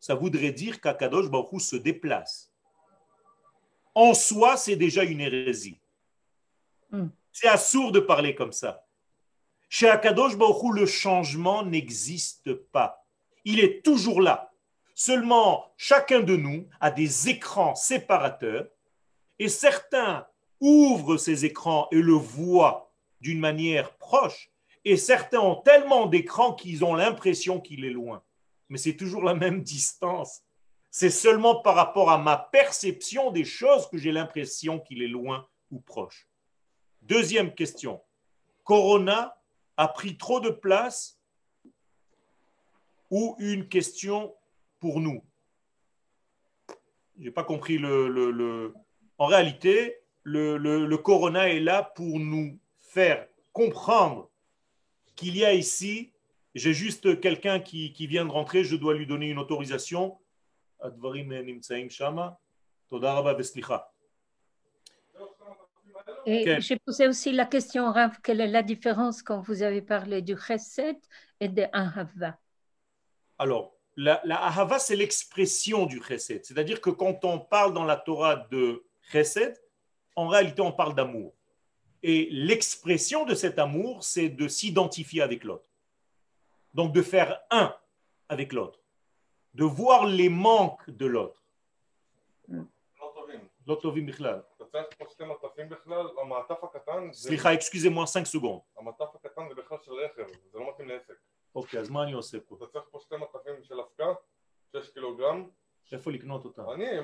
ça 0.02 0.16
voudrait 0.16 0.52
dire 0.52 0.82
qu'Akadosh 0.82 1.30
Baruch 1.30 1.62
se 1.62 1.78
déplace. 1.78 2.52
En 3.96 4.14
soi, 4.14 4.58
c'est 4.58 4.76
déjà 4.76 5.04
une 5.04 5.22
hérésie. 5.22 5.80
Hmm. 6.92 7.08
C'est 7.32 7.48
assourd 7.48 7.92
de 7.94 8.02
parler 8.02 8.36
comme 8.36 8.52
ça. 8.52 8.86
Chez 9.70 9.88
Akadosh 9.88 10.36
Baruch 10.36 10.74
le 10.74 10.86
changement 10.86 11.64
n'existe 11.64 12.54
pas. 12.54 13.06
Il 13.46 13.60
est 13.62 13.84
toujours 13.84 14.22
là. 14.22 14.52
Seulement, 14.94 15.72
chacun 15.78 16.20
de 16.20 16.36
nous 16.36 16.68
a 16.82 16.92
des 16.92 17.30
écrans 17.30 17.76
séparateurs 17.76 18.68
et 19.38 19.48
certains 19.48 20.28
ouvrent 20.60 21.16
ces 21.16 21.46
écrans 21.46 21.88
et 21.92 22.02
le 22.02 22.14
voient 22.14 22.89
d'une 23.22 23.40
manière 23.40 23.96
proche 23.98 24.50
et 24.86 24.98
certains 24.98 25.40
ont 25.40 25.56
tellement 25.56 26.06
d'écrans 26.06 26.54
qu'ils 26.54 26.84
ont 26.84 26.96
l'impression 26.96 27.60
qu'il 27.60 27.86
est 27.86 27.92
loin. 27.92 28.24
Mais 28.70 28.78
c'est 28.78 28.96
toujours 28.96 29.24
la 29.24 29.34
même 29.34 29.62
distance. 29.62 30.42
C'est 30.92 31.10
seulement 31.10 31.62
par 31.62 31.76
rapport 31.76 32.10
à 32.10 32.18
ma 32.18 32.38
perception 32.38 33.32
des 33.32 33.46
choses 33.46 33.88
que 33.90 33.98
j'ai 33.98 34.12
l'impression 34.12 34.80
qu'il 34.80 35.04
est 35.04 35.08
loin 35.08 35.48
ou 35.72 35.80
proche. 35.80 36.28
Deuxième 37.02 37.54
question. 37.54 38.02
Corona 38.64 39.38
a 39.78 39.88
pris 39.88 40.18
trop 40.18 40.40
de 40.40 40.50
place 40.50 41.20
ou 43.10 43.36
une 43.40 43.68
question 43.68 44.36
pour 44.80 45.00
nous? 45.00 45.24
Je 47.18 47.26
n'ai 47.26 47.32
pas 47.32 47.44
compris 47.44 47.78
le, 47.78 48.74
En 49.18 49.26
réalité, 49.26 49.98
le 50.24 50.96
corona 50.96 51.50
est 51.50 51.60
là 51.60 51.84
pour 51.84 52.20
nous 52.20 52.60
faire 52.90 53.28
comprendre 53.54 54.30
qu'il 55.16 55.38
y 55.38 55.46
a 55.46 55.54
ici, 55.54 56.12
j'ai 56.56 56.74
juste 56.74 57.20
quelqu'un 57.20 57.60
qui, 57.60 57.94
qui, 57.94 58.08
vient 58.08 58.26
de 58.26 58.32
rentrer, 58.32 58.64
je 58.64 58.76
dois 58.76 58.96
lui 58.96 59.06
donner 59.06 59.30
une 59.30 59.38
autorisation. 59.38 60.18
Et 66.26 66.42
okay. 66.42 66.62
j'ai 66.62 66.78
posé 66.80 67.08
aussi 67.08 67.32
la 67.32 67.46
question, 67.46 67.94
quelle 68.24 68.42
est 68.42 68.48
la 68.48 68.64
différence 68.64 69.22
quand 69.22 69.42
vous 69.42 69.62
avez 69.62 69.82
parlé 69.82 70.22
du 70.22 70.36
chesed 70.36 70.98
et 71.40 71.48
de 71.48 71.66
ahava? 71.72 72.38
Alors, 73.38 73.76
la, 73.96 74.20
la 74.24 74.44
ahava, 74.44 74.80
c'est 74.80 74.96
l'expression 74.96 75.86
du 75.86 76.02
chesed. 76.02 76.44
C'est-à-dire 76.44 76.82
que 76.82 76.90
quand 76.90 77.24
on 77.24 77.40
parle 77.40 77.74
dans 77.74 77.86
la 77.86 77.98
Torah 77.98 78.48
de 78.52 78.84
chesed, 79.12 79.54
en 80.16 80.28
réalité, 80.28 80.62
on 80.62 80.72
parle 80.72 80.96
d'amour. 80.96 81.34
Et 82.03 82.29
l'expression 82.31 83.25
de 83.25 83.35
cet 83.35 83.59
amour, 83.59 84.05
c'est 84.05 84.29
de 84.29 84.47
s'identifier 84.49 85.23
avec 85.23 85.45
l'autre. 85.45 85.69
Donc, 86.75 86.93
de 86.93 87.03
faire 87.03 87.41
un 87.51 87.75
avec 88.29 88.53
l'autre. 88.53 88.79
De 89.55 89.65
voir 89.65 90.07
les 90.07 90.29
manques 90.29 90.91
de 90.91 91.07
l'autre. 91.07 91.41
לא 92.49 93.13
טובים. 93.15 93.41
לא 93.67 93.79
טובים 93.83 94.07
בכלל. 94.07 94.41
אתה 94.57 94.65
צריך 94.65 94.87
פה 94.99 95.05
שתי 95.11 95.25
מטפים 95.25 95.69
בכלל, 95.69 96.07
המעטף 96.23 96.65
הקטן, 96.65 97.13
זה, 97.13 97.29
סליחה, 97.29 97.55
excusez-moi 97.55 98.07
5 98.07 98.35
secondes. 98.37 98.79
המעטף 98.79 99.15
הקטן 99.15 99.43
זה 99.49 99.55
בכלל 99.55 99.79
של 99.83 99.93
רכב, 99.93 100.27
זה 100.53 100.59
לא 100.59 100.69
מתאים 100.75 100.89
לעסק. 100.89 101.15
אוקיי, 101.55 101.81
אז 101.81 101.91
מה 101.91 102.03
אני 102.03 102.13
עושה 102.13 102.39
פה? 102.41 102.57
אתה 102.57 102.67
צריך 102.67 102.85
פה 102.91 102.99
שתי 103.01 103.15
מטפים 103.17 103.63
של 103.63 103.81
אבקה, 103.81 104.13
6 104.77 104.89
קילוגרם, 104.91 105.49
איפה 105.93 106.11
לקנות 106.11 106.45
אותם? 106.45 106.71
אני, 106.71 106.87
אה, 106.99 107.03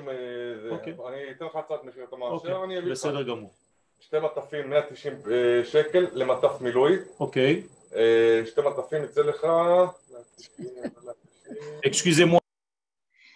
זה- 0.61 0.69
אוקיי. 0.71 0.93
אני 1.07 1.31
אתן 1.31 1.45
לך 1.45 1.55
הצעת 1.55 1.83
מחיר, 1.83 2.03
אתה 2.03 2.15
אוקיי, 2.15 2.51
מאשר, 2.51 2.63
אני 2.63 2.77
אביא 2.79 2.87
לך. 2.87 2.91
בסדר 2.91 3.23
גמור. 3.23 3.53
שתי 3.99 4.17
מטפים 4.19 4.69
190 4.69 5.13
אה, 5.31 5.65
שקל 5.65 6.07
למטף 6.13 6.61
מילוי, 6.61 6.97
אוקיי, 7.19 7.63
אה, 7.95 8.41
שתי 8.45 8.61
מטפים 8.61 9.03
יצא 9.03 9.21
לך... 9.21 9.43
190, 9.43 10.67
190. 10.75 11.21
excusez-moi. 11.83 12.39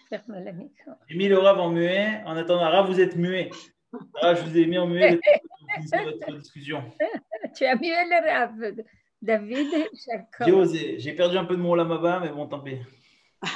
Ferme 0.09 0.35
la 0.45 0.51
micro. 0.51 0.91
J'ai 1.07 1.17
mis 1.17 1.27
le 1.27 1.37
Rav 1.39 1.59
en 1.59 1.69
muet. 1.69 2.21
En 2.25 2.35
attendant, 2.37 2.69
Rav, 2.69 2.85
vous 2.87 2.99
êtes 2.99 3.15
muet. 3.15 3.49
Ah, 4.21 4.35
je 4.35 4.41
vous 4.43 4.57
ai 4.57 4.65
mis 4.65 4.77
en 4.77 4.87
muet 4.87 5.11
le 5.11 5.17
temps 5.17 5.39
que 5.41 5.47
vous 5.49 5.65
finissez 5.75 6.03
votre 6.03 6.37
discussion. 6.39 6.83
Tu 7.55 7.65
as 7.65 7.75
mieux 7.75 8.01
le 8.11 8.19
Rav. 8.31 8.55
David, 9.21 9.69
J'ai 9.71 10.11
Jacob. 10.11 10.53
osé. 10.53 10.99
J'ai 10.99 11.13
perdu 11.13 11.37
un 11.37 11.45
peu 11.45 11.55
de 11.55 11.61
mon 11.61 11.73
lamaba, 11.75 12.19
mais 12.19 12.29
bon, 12.29 12.47
tant 12.47 12.59
pis. 12.59 12.79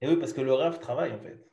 Et 0.00 0.08
oui, 0.08 0.16
parce 0.16 0.32
que 0.32 0.40
le 0.40 0.52
rave 0.52 0.78
travaille 0.78 1.12
en 1.12 1.18
fait. 1.18 1.44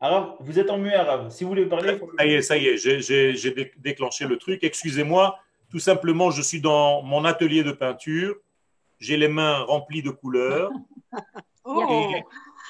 Arabe, 0.00 0.34
vous 0.40 0.58
êtes 0.58 0.68
en 0.68 0.78
muet 0.78 0.94
arabe. 0.94 1.30
Si 1.30 1.44
vous 1.44 1.50
voulez 1.50 1.66
parler. 1.66 2.00
Ça 2.18 2.26
y 2.26 2.34
est, 2.34 2.42
ça 2.42 2.56
y 2.56 2.66
est, 2.66 2.76
j'ai 2.76 3.72
déclenché 3.78 4.26
le 4.26 4.36
truc. 4.36 4.64
Excusez-moi, 4.64 5.38
tout 5.70 5.78
simplement, 5.78 6.30
je 6.30 6.42
suis 6.42 6.60
dans 6.60 7.02
mon 7.02 7.24
atelier 7.24 7.62
de 7.62 7.72
peinture. 7.72 8.36
J'ai 8.98 9.16
les 9.16 9.28
mains 9.28 9.60
remplies 9.62 10.02
de 10.02 10.10
couleurs. 10.10 10.70
Oh. 11.64 12.12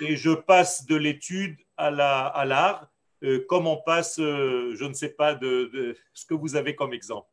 et, 0.02 0.16
je 0.16 0.32
passe 0.32 0.84
de 0.84 0.96
l'étude 0.96 1.56
à 1.78 1.90
l'art, 1.90 2.86
euh, 3.22 3.42
comme 3.48 3.66
on 3.66 3.78
passe, 3.78 4.18
euh, 4.18 4.74
je 4.76 4.84
ne 4.84 4.92
sais 4.92 5.08
pas, 5.08 5.34
de, 5.34 5.96
ce 6.12 6.26
que 6.26 6.34
vous 6.34 6.56
avez 6.56 6.74
comme 6.74 6.92
exemple. 6.92 7.26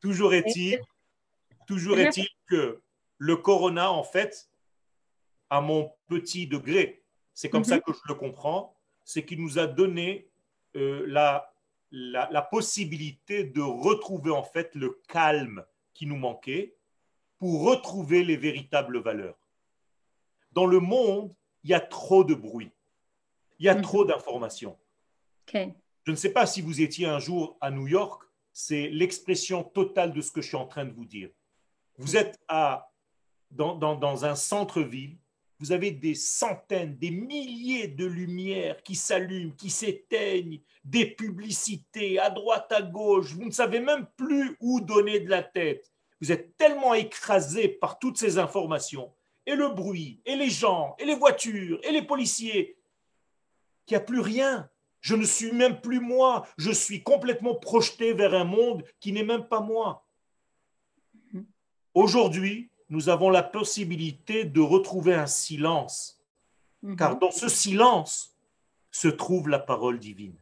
Toujours 0.00 0.32
est-il 0.32 2.22
est 2.22 2.30
que 2.48 2.80
le 3.18 3.36
corona, 3.36 3.92
en 3.92 4.02
fait, 4.02 4.49
à 5.50 5.60
mon 5.60 5.92
petit 6.06 6.46
degré, 6.46 7.02
c'est 7.34 7.50
comme 7.50 7.60
Mhm. 7.62 7.64
ça 7.68 7.80
que 7.80 7.92
je 7.92 7.98
le 8.08 8.14
comprends, 8.14 8.74
c'est 9.04 9.24
qu'il 9.24 9.40
nous 9.42 9.58
a 9.58 9.66
donné 9.66 10.28
euh, 10.76 11.04
la, 11.08 11.52
la, 11.90 12.28
la 12.30 12.42
possibilité 12.42 13.42
de 13.42 13.60
retrouver 13.60 14.30
en 14.30 14.44
fait 14.44 14.72
le 14.76 15.00
calme 15.08 15.64
qui 15.94 16.06
nous 16.06 16.16
manquait 16.16 16.76
pour 17.38 17.64
retrouver 17.64 18.22
les 18.22 18.36
véritables 18.36 18.98
valeurs. 19.00 19.36
Dans 20.52 20.66
le 20.66 20.78
monde, 20.78 21.34
il 21.64 21.70
y 21.70 21.74
a 21.74 21.80
trop 21.80 22.22
de 22.22 22.34
bruit, 22.34 22.70
il 23.58 23.66
y 23.66 23.68
a 23.68 23.74
Mhm. 23.74 23.82
trop 23.82 24.04
d'informations. 24.04 24.78
Je 25.52 26.10
ne 26.12 26.16
sais 26.16 26.32
pas 26.32 26.46
si 26.46 26.62
vous 26.62 26.80
étiez 26.80 27.06
un 27.06 27.18
jour 27.18 27.56
à 27.60 27.72
New 27.72 27.88
York, 27.88 28.22
c'est 28.52 28.88
l'expression 28.90 29.64
totale 29.64 30.12
de 30.12 30.20
ce 30.20 30.30
que 30.30 30.40
je 30.40 30.46
suis 30.48 30.56
en 30.56 30.66
train 30.66 30.84
de 30.84 30.92
vous 30.92 31.04
dire. 31.04 31.30
Vous 31.98 32.16
êtes 32.16 32.38
à, 32.46 32.88
dans, 33.50 33.74
dans- 33.74 33.96
dans 33.96 34.24
un 34.24 34.36
centre-ville, 34.36 35.18
vous 35.60 35.72
avez 35.72 35.90
des 35.90 36.14
centaines, 36.14 36.96
des 36.96 37.10
milliers 37.10 37.86
de 37.86 38.06
lumières 38.06 38.82
qui 38.82 38.94
s'allument, 38.94 39.52
qui 39.52 39.68
s'éteignent, 39.68 40.60
des 40.84 41.04
publicités 41.04 42.18
à 42.18 42.30
droite, 42.30 42.72
à 42.72 42.80
gauche, 42.80 43.34
vous 43.34 43.44
ne 43.44 43.50
savez 43.50 43.78
même 43.78 44.06
plus 44.16 44.56
où 44.60 44.80
donner 44.80 45.20
de 45.20 45.28
la 45.28 45.42
tête. 45.42 45.92
Vous 46.20 46.32
êtes 46.32 46.56
tellement 46.56 46.94
écrasé 46.94 47.68
par 47.68 47.98
toutes 47.98 48.16
ces 48.16 48.38
informations, 48.38 49.12
et 49.44 49.54
le 49.54 49.68
bruit, 49.68 50.22
et 50.24 50.34
les 50.34 50.50
gens, 50.50 50.96
et 50.98 51.04
les 51.04 51.14
voitures, 51.14 51.78
et 51.82 51.92
les 51.92 52.02
policiers, 52.02 52.78
qu'il 53.84 53.96
n'y 53.96 54.02
a 54.02 54.04
plus 54.04 54.20
rien. 54.20 54.68
Je 55.00 55.14
ne 55.14 55.24
suis 55.24 55.52
même 55.52 55.80
plus 55.80 56.00
moi. 56.00 56.46
Je 56.58 56.70
suis 56.70 57.02
complètement 57.02 57.54
projeté 57.54 58.12
vers 58.12 58.34
un 58.34 58.44
monde 58.44 58.84
qui 59.00 59.12
n'est 59.12 59.24
même 59.24 59.48
pas 59.48 59.60
moi. 59.60 60.06
Aujourd'hui, 61.94 62.70
nous 62.90 63.08
avons 63.08 63.30
la 63.30 63.42
possibilité 63.42 64.44
de 64.44 64.60
retrouver 64.60 65.14
un 65.14 65.26
silence, 65.28 66.20
Mhm. 66.82 66.96
car 66.96 67.18
dans 67.18 67.30
ce 67.30 67.48
silence 67.48 68.34
se 68.90 69.08
trouve 69.08 69.48
la 69.48 69.58
parole 69.60 69.98
divine. 69.98 70.36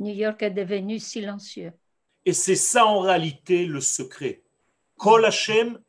New 0.00 0.14
York 0.14 0.42
est 0.42 0.50
devenu 0.50 0.98
silencieux. 0.98 1.72
Et 2.24 2.32
c'est 2.32 2.56
ça 2.56 2.86
en 2.86 3.00
réalité 3.00 3.64
le 3.66 3.80
secret. 3.80 4.42
Kol 4.96 5.24
Hashem, 5.24 5.80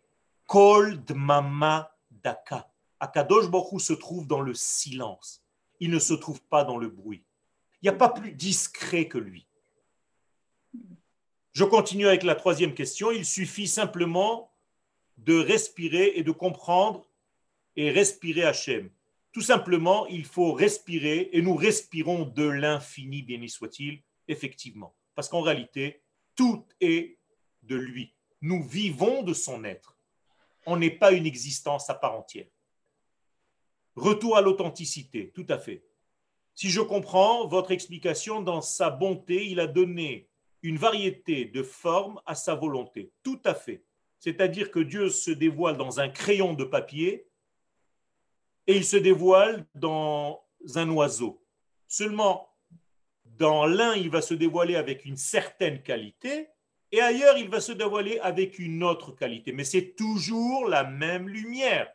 Kol 0.46 1.04
Dmama 1.04 1.96
Daka. 2.12 2.72
Akadosh 3.00 3.50
Baruch 3.50 3.82
se 3.82 3.94
trouve 3.94 4.28
dans 4.28 4.42
le 4.42 4.54
silence. 4.54 5.44
Il 5.80 5.90
ne 5.92 6.00
se 6.00 6.14
trouve 6.14 6.42
pas 6.44 6.64
dans 6.64 6.78
le 6.78 6.90
bruit. 6.90 7.24
Il 7.82 7.86
n'y 7.86 7.90
a 7.90 7.98
pas 7.98 8.10
plus 8.10 8.34
discret 8.34 9.08
que 9.08 9.18
lui. 9.18 9.48
Je 11.54 11.64
continue 11.64 12.08
avec 12.08 12.24
la 12.24 12.36
troisième 12.36 12.74
question. 12.74 13.12
Il 13.12 13.26
suffit 13.26 13.68
simplement 13.68 14.49
de 15.26 15.40
respirer 15.40 16.14
et 16.16 16.24
de 16.24 16.32
comprendre 16.32 17.10
et 17.76 17.92
respirer 17.92 18.44
Hachem. 18.44 18.90
Tout 19.32 19.42
simplement, 19.42 20.08
il 20.08 20.26
faut 20.26 20.54
respirer 20.54 21.30
et 21.34 21.42
nous 21.42 21.56
respirons 21.56 22.26
de 22.26 22.44
l'infini, 22.48 23.22
béni 23.22 23.50
soit-il, 23.50 24.02
effectivement. 24.28 24.96
Parce 25.14 25.30
qu'en 25.30 25.42
réalité, 25.42 26.02
tout 26.36 26.66
est 26.82 27.18
de 27.64 27.76
lui. 27.76 28.16
Nous 28.42 28.64
vivons 28.64 29.24
de 29.24 29.34
son 29.34 29.64
être. 29.64 29.98
On 30.66 30.78
n'est 30.78 30.90
pas 30.90 31.12
une 31.12 31.26
existence 31.26 31.90
à 31.90 31.94
part 31.94 32.18
entière. 32.18 32.48
Retour 33.96 34.38
à 34.38 34.42
l'authenticité, 34.42 35.32
tout 35.32 35.46
à 35.50 35.58
fait. 35.58 35.84
Si 36.56 36.70
je 36.70 36.82
comprends 36.82 37.48
votre 37.48 37.72
explication, 37.72 38.42
dans 38.42 38.62
sa 38.62 38.90
bonté, 38.90 39.48
il 39.48 39.60
a 39.60 39.68
donné 39.68 40.30
une 40.62 40.78
variété 40.78 41.46
de 41.46 41.64
formes 41.64 42.22
à 42.26 42.36
sa 42.36 42.56
volonté. 42.56 43.12
Tout 43.24 43.40
à 43.46 43.54
fait. 43.54 43.84
C'est-à-dire 44.20 44.72
que 44.72 44.80
Dieu 44.80 45.10
se 45.10 45.32
dévoile 45.32 45.78
dans 45.78 46.00
un 46.00 46.10
crayon 46.10 46.54
de 46.54 46.64
papier 46.64 47.28
et 48.68 48.76
il 48.76 48.86
se 48.86 48.98
dévoile 48.98 49.66
dans 49.76 50.44
un 50.76 50.90
oiseau. 50.90 51.42
Seulement, 51.88 52.50
dans 53.26 53.66
l'un, 53.66 53.96
il 53.96 54.10
va 54.10 54.22
se 54.22 54.34
dévoiler 54.34 54.76
avec 54.76 55.06
une 55.06 55.18
certaine 55.18 55.82
qualité 55.82 56.50
et 56.92 57.02
ailleurs, 57.02 57.38
il 57.38 57.50
va 57.50 57.62
se 57.62 57.72
dévoiler 57.72 58.20
avec 58.20 58.58
une 58.58 58.84
autre 58.84 59.12
qualité. 59.12 59.52
Mais 59.52 59.64
c'est 59.64 59.96
toujours 59.96 60.68
la 60.68 60.84
même 60.84 61.30
lumière. 61.30 61.92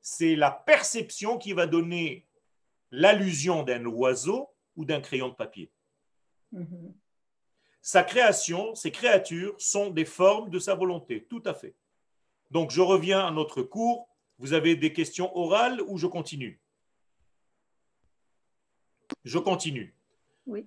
C'est 0.00 0.36
la 0.36 0.50
perception 0.50 1.38
qui 1.38 1.52
va 1.52 1.66
donner 1.66 2.26
l'allusion 2.90 3.62
d'un 3.62 3.84
oiseau 3.86 4.50
ou 4.76 4.84
d'un 4.84 5.00
crayon 5.00 5.28
de 5.28 5.34
papier. 5.34 5.70
Mhm 6.52 6.94
Sa 7.81 8.03
création, 8.03 8.75
ses 8.75 8.91
créatures 8.91 9.55
sont 9.59 9.89
des 9.89 10.05
formes 10.05 10.49
de 10.49 10.59
sa 10.59 10.75
volonté, 10.75 11.25
tout 11.29 11.41
à 11.45 11.53
fait. 11.53 11.75
Donc 12.51 12.71
je 12.71 12.81
reviens 12.81 13.25
à 13.25 13.31
notre 13.31 13.61
cours. 13.61 14.09
Vous 14.39 14.53
avez 14.53 14.75
des 14.75 14.93
questions 14.93 15.35
orales 15.37 15.81
ou 15.87 15.97
je 15.97 16.07
continue 16.07 16.59
Je 19.23 19.39
continue. 19.39 19.93
Oui. 20.45 20.65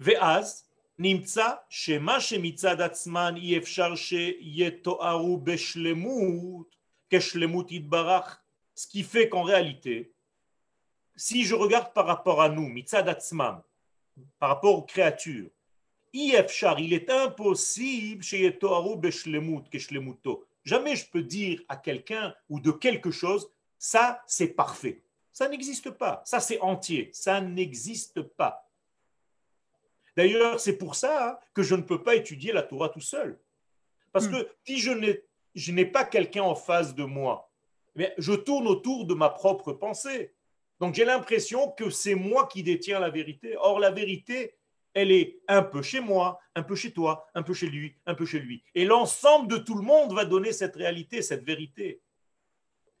ואז 0.00 0.64
נמצא 0.98 1.48
שמה 1.68 2.20
שמצד 2.20 2.80
עצמן 2.80 3.34
אי 3.36 3.58
אפשר 3.58 3.94
שיתוארו 3.94 5.38
בשלמות, 5.38 6.76
כשלמות 7.10 7.72
יתברך, 7.72 8.38
ce 8.76 8.86
qui 8.86 9.02
fait 9.02 9.28
qu'en 9.28 9.42
réalité, 9.42 10.12
si 11.16 11.44
je 11.44 11.54
regarde 11.56 11.92
par 11.92 12.06
rapport 12.06 12.40
à 12.40 12.48
nous, 12.48 12.68
mitzad 12.68 13.08
atzmam, 13.08 13.60
par 14.39 14.49
rapport 14.49 14.77
aux 14.77 14.83
créatures. 14.83 15.49
Yefchar, 16.13 16.79
il 16.79 16.93
est 16.93 17.09
impossible 17.09 18.23
chez 18.23 18.41
Yetoharu 18.41 18.97
Beshlemut, 18.97 19.67
Keshlemuto. 19.69 20.45
Jamais 20.63 20.95
je 20.95 21.09
peux 21.09 21.23
dire 21.23 21.61
à 21.67 21.75
quelqu'un 21.75 22.33
ou 22.49 22.59
de 22.59 22.71
quelque 22.71 23.11
chose, 23.11 23.49
ça 23.79 24.21
c'est 24.27 24.49
parfait. 24.49 25.01
Ça 25.31 25.49
n'existe 25.49 25.89
pas. 25.89 26.21
Ça 26.25 26.39
c'est 26.39 26.59
entier. 26.61 27.09
Ça 27.13 27.41
n'existe 27.41 28.21
pas. 28.21 28.69
D'ailleurs, 30.15 30.59
c'est 30.59 30.77
pour 30.77 30.95
ça 30.95 31.29
hein, 31.29 31.39
que 31.55 31.63
je 31.63 31.73
ne 31.73 31.81
peux 31.81 32.03
pas 32.03 32.15
étudier 32.15 32.53
la 32.53 32.61
Torah 32.61 32.89
tout 32.89 33.01
seul. 33.01 33.39
Parce 34.11 34.27
hmm. 34.27 34.31
que 34.31 34.49
si 34.65 34.77
je 34.77 35.71
n'ai 35.71 35.85
pas 35.85 36.05
quelqu'un 36.05 36.43
en 36.43 36.55
face 36.55 36.93
de 36.93 37.03
moi, 37.03 37.49
eh 37.97 38.11
je 38.17 38.33
tourne 38.33 38.67
autour 38.67 39.05
de 39.05 39.15
ma 39.15 39.29
propre 39.29 39.73
pensée. 39.73 40.32
Donc 40.83 40.95
j'ai 40.95 41.05
l'impression 41.05 41.71
que 41.71 41.89
c'est 41.89 42.13
moi 42.13 42.45
qui 42.45 42.61
détiens 42.61 42.99
la 42.99 43.09
vérité. 43.09 43.55
Or, 43.55 43.79
la 43.79 43.89
vérité, 43.89 44.57
elle 44.93 45.13
est 45.13 45.39
un 45.47 45.63
peu 45.63 45.81
chez 45.81 46.01
moi, 46.01 46.41
un 46.55 46.61
peu 46.61 46.75
chez 46.75 46.91
toi, 46.91 47.25
un 47.35 47.41
peu 47.41 47.53
chez 47.53 47.67
lui, 47.67 47.95
un 48.05 48.13
peu 48.15 48.25
chez 48.25 48.39
lui. 48.39 48.65
Et 48.75 48.83
l'ensemble 48.83 49.47
de 49.47 49.55
tout 49.55 49.75
le 49.75 49.81
monde 49.81 50.11
va 50.11 50.25
donner 50.25 50.51
cette 50.51 50.75
réalité, 50.75 51.21
cette 51.21 51.45
vérité. 51.45 52.01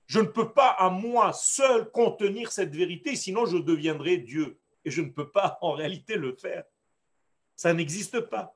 Je 0.05 0.21
ne 0.21 0.27
peux 0.27 0.53
pas 0.53 0.69
à 0.69 0.89
moi 0.89 1.33
seul 1.33 1.91
contenir 1.91 2.53
cette 2.53 2.73
vérité, 2.73 3.17
sinon 3.17 3.45
je 3.45 3.57
deviendrai 3.57 4.15
Dieu. 4.15 4.61
Et 4.85 4.89
je 4.89 5.01
ne 5.01 5.09
peux 5.09 5.29
pas 5.29 5.57
en 5.61 5.73
réalité 5.73 6.15
le 6.15 6.37
faire. 6.37 6.63
Ça 7.53 7.73
n'existe 7.73 8.21
pas. 8.21 8.55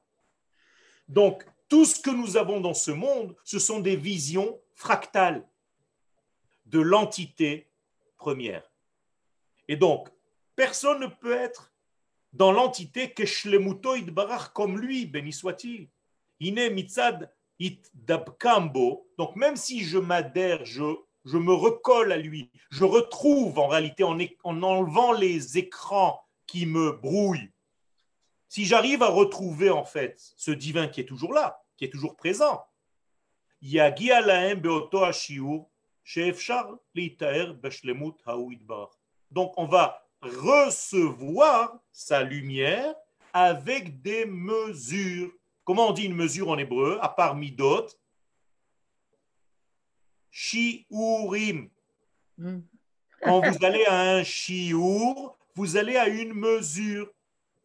Donc, 1.09 1.45
tout 1.67 1.83
ce 1.83 1.99
que 1.99 2.11
nous 2.11 2.37
avons 2.37 2.61
dans 2.61 2.73
ce 2.73 2.91
monde, 2.91 3.35
ce 3.43 3.59
sont 3.59 3.81
des 3.81 3.97
visions 3.97 4.57
fractales 4.73 5.45
de 6.65 6.79
l'entité 6.79 7.69
première. 8.15 8.63
Et 9.67 9.75
donc, 9.75 10.09
personne 10.55 10.99
ne 10.99 11.07
peut 11.07 11.35
être 11.35 11.73
dans 12.33 12.51
l'entité 12.51 13.11
que 13.11 13.25
Shlemuto 13.25 13.95
comme 14.53 14.79
lui, 14.79 15.05
béni 15.05 15.33
soit-il. 15.33 15.89
Ine 16.39 16.69
mitzad 16.69 17.33
it 17.59 17.89
dabkambo. 17.93 19.07
Donc, 19.17 19.35
même 19.35 19.55
si 19.55 19.83
je 19.83 19.97
m'adhère, 19.97 20.63
je, 20.65 20.83
me 21.25 21.53
recolle 21.53 22.11
à 22.11 22.17
lui, 22.17 22.51
je 22.69 22.85
retrouve 22.85 23.57
en 23.59 23.67
réalité 23.67 24.03
en, 24.03 24.17
en 24.43 24.63
enlevant 24.63 25.13
les 25.13 25.57
écrans 25.57 26.21
qui 26.45 26.65
me 26.65 26.91
brouillent. 26.91 27.51
Si 28.49 28.65
j'arrive 28.65 29.03
à 29.03 29.09
retrouver 29.09 29.69
en 29.69 29.83
fait 29.83 30.21
ce 30.37 30.51
divin 30.51 30.87
qui 30.87 31.01
est 31.01 31.05
toujours 31.05 31.33
là, 31.33 31.61
qui 31.75 31.85
est 31.85 31.89
toujours 31.89 32.15
présent, 32.15 32.63
donc 39.31 39.53
on 39.57 39.65
va 39.65 40.03
recevoir 40.21 41.79
sa 41.91 42.23
lumière 42.23 42.95
avec 43.33 44.01
des 44.01 44.25
mesures. 44.25 45.31
Comment 45.63 45.89
on 45.89 45.93
dit 45.93 46.05
une 46.05 46.15
mesure 46.15 46.49
en 46.49 46.57
hébreu, 46.57 46.97
à 47.01 47.09
part 47.09 47.35
midot? 47.35 47.87
Shiurim. 50.31 51.69
Mm. 52.37 52.59
Quand 53.21 53.41
vous 53.41 53.65
allez 53.65 53.85
à 53.85 54.17
un 54.17 54.23
shiur, 54.23 55.37
vous 55.55 55.75
allez 55.75 55.97
à 55.97 56.07
une 56.07 56.33
mesure. 56.33 57.11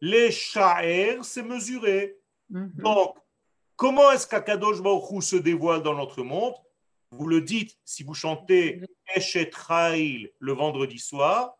Les 0.01 0.31
sha'er, 0.31 1.19
c'est 1.23 1.43
mesuré. 1.43 2.17
Mhm. 2.49 2.73
Donc, 2.77 3.15
comment 3.75 4.11
est-ce 4.11 4.27
qu'Akadosh 4.27 4.81
Baruch 4.81 5.11
Hu 5.11 5.21
se 5.21 5.35
dévoile 5.37 5.81
dans 5.81 5.93
notre 5.93 6.23
monde? 6.23 6.55
Vous 7.17 7.27
le 7.27 7.41
dites 7.41 7.77
si 7.85 8.03
vous 8.03 8.13
chantez 8.13 8.81
Eshet 9.15 9.51
Rail 9.53 10.31
le 10.39 10.53
vendredi 10.53 10.99
soir, 10.99 11.55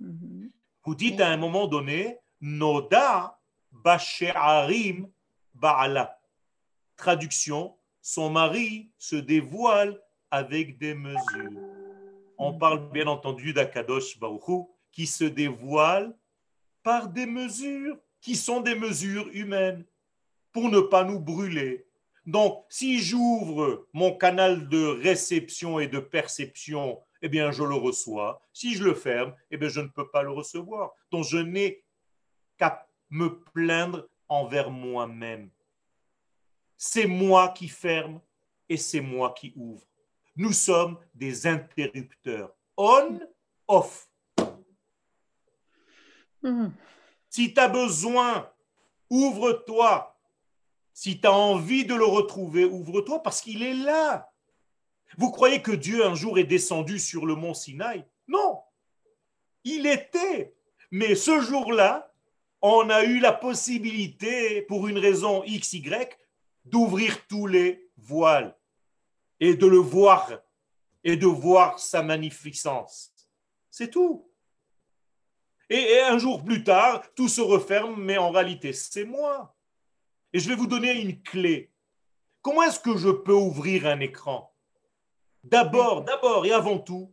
Mhm. 0.00 0.50
vous 0.84 0.94
dites 0.94 1.20
à 1.20 1.28
un 1.28 1.36
moment 1.36 1.66
donné 1.68 2.18
Noda 2.40 3.38
Bashe'arim 3.70 5.08
Ba'ala. 5.54 6.18
Traduction 6.96 7.76
son 8.00 8.30
mari 8.30 8.90
se 8.98 9.14
dévoile 9.16 10.00
avec 10.30 10.78
des 10.78 10.94
mesures. 10.94 11.60
On 12.36 12.54
parle 12.58 12.90
bien 12.90 13.06
entendu 13.06 13.52
d'Akadosh 13.52 14.18
Baruch 14.18 14.48
Hu, 14.48 14.64
qui 14.90 15.06
se 15.06 15.24
dévoile 15.24 16.16
par 16.82 17.08
des 17.08 17.26
mesures 17.26 17.96
qui 18.20 18.34
sont 18.34 18.60
des 18.60 18.74
mesures 18.74 19.28
humaines 19.32 19.84
pour 20.50 20.68
ne 20.68 20.80
pas 20.80 21.04
nous 21.04 21.20
brûler. 21.20 21.86
Donc, 22.26 22.64
si 22.68 23.00
j'ouvre 23.00 23.86
mon 23.92 24.16
canal 24.16 24.68
de 24.68 24.86
réception 24.86 25.80
et 25.80 25.88
de 25.88 25.98
perception, 25.98 27.00
eh 27.20 27.28
bien, 27.28 27.50
je 27.50 27.64
le 27.64 27.74
reçois. 27.74 28.42
Si 28.52 28.74
je 28.74 28.84
le 28.84 28.94
ferme, 28.94 29.34
eh 29.50 29.56
bien, 29.56 29.68
je 29.68 29.80
ne 29.80 29.88
peux 29.88 30.08
pas 30.10 30.22
le 30.22 30.30
recevoir. 30.30 30.92
Donc, 31.10 31.24
je 31.24 31.38
n'ai 31.38 31.82
qu'à 32.58 32.86
me 33.10 33.40
plaindre 33.40 34.08
envers 34.28 34.70
moi-même. 34.70 35.50
C'est 36.76 37.06
moi 37.06 37.48
qui 37.48 37.68
ferme 37.68 38.20
et 38.68 38.76
c'est 38.76 39.00
moi 39.00 39.34
qui 39.36 39.52
ouvre. 39.56 39.84
Nous 40.36 40.52
sommes 40.52 40.98
des 41.14 41.46
interrupteurs. 41.46 42.52
On, 42.76 43.20
off. 43.68 44.08
Mhm. 46.42 46.72
Si 47.28 47.52
tu 47.52 47.60
as 47.60 47.68
besoin, 47.68 48.50
ouvre-toi. 49.10 50.11
Si 50.94 51.20
tu 51.20 51.26
as 51.26 51.32
envie 51.32 51.84
de 51.84 51.94
le 51.94 52.04
retrouver, 52.04 52.64
ouvre-toi 52.64 53.22
parce 53.22 53.40
qu'il 53.40 53.62
est 53.62 53.74
là. 53.74 54.30
Vous 55.18 55.30
croyez 55.30 55.62
que 55.62 55.72
Dieu 55.72 56.04
un 56.04 56.14
jour 56.14 56.38
est 56.38 56.44
descendu 56.44 56.98
sur 56.98 57.26
le 57.26 57.34
mont 57.34 57.54
Sinaï? 57.54 58.04
Non. 58.28 58.60
Il 59.64 59.86
était. 59.86 60.54
Mais 60.90 61.14
ce 61.14 61.40
jour-là, 61.40 62.12
on 62.60 62.90
a 62.90 63.04
eu 63.04 63.18
la 63.18 63.32
possibilité, 63.32 64.62
pour 64.62 64.88
une 64.88 64.98
raison 64.98 65.42
XY, 65.46 65.82
d'ouvrir 66.64 67.26
tous 67.26 67.46
les 67.46 67.90
voiles 67.96 68.56
et 69.40 69.54
de 69.54 69.66
le 69.66 69.78
voir 69.78 70.30
et 71.02 71.16
de 71.16 71.26
voir 71.26 71.78
sa 71.78 72.02
magnificence. 72.02 73.12
C'est 73.70 73.90
tout. 73.90 74.30
Et, 75.68 75.80
et 75.80 76.00
un 76.02 76.18
jour 76.18 76.44
plus 76.44 76.62
tard, 76.62 77.02
tout 77.14 77.28
se 77.28 77.40
referme, 77.40 78.00
mais 78.00 78.18
en 78.18 78.30
réalité, 78.30 78.72
c'est 78.72 79.04
moi. 79.04 79.56
Et 80.32 80.38
je 80.38 80.48
vais 80.48 80.54
vous 80.54 80.66
donner 80.66 80.92
une 81.00 81.22
clé. 81.22 81.72
Comment 82.40 82.62
est-ce 82.62 82.80
que 82.80 82.96
je 82.96 83.10
peux 83.10 83.34
ouvrir 83.34 83.86
un 83.86 84.00
écran? 84.00 84.54
D'abord, 85.44 86.04
d'abord 86.04 86.46
et 86.46 86.52
avant 86.52 86.78
tout, 86.78 87.12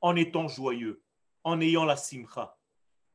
en 0.00 0.16
étant 0.16 0.48
joyeux, 0.48 1.02
en 1.44 1.60
ayant 1.60 1.84
la 1.84 1.96
simcha. 1.96 2.58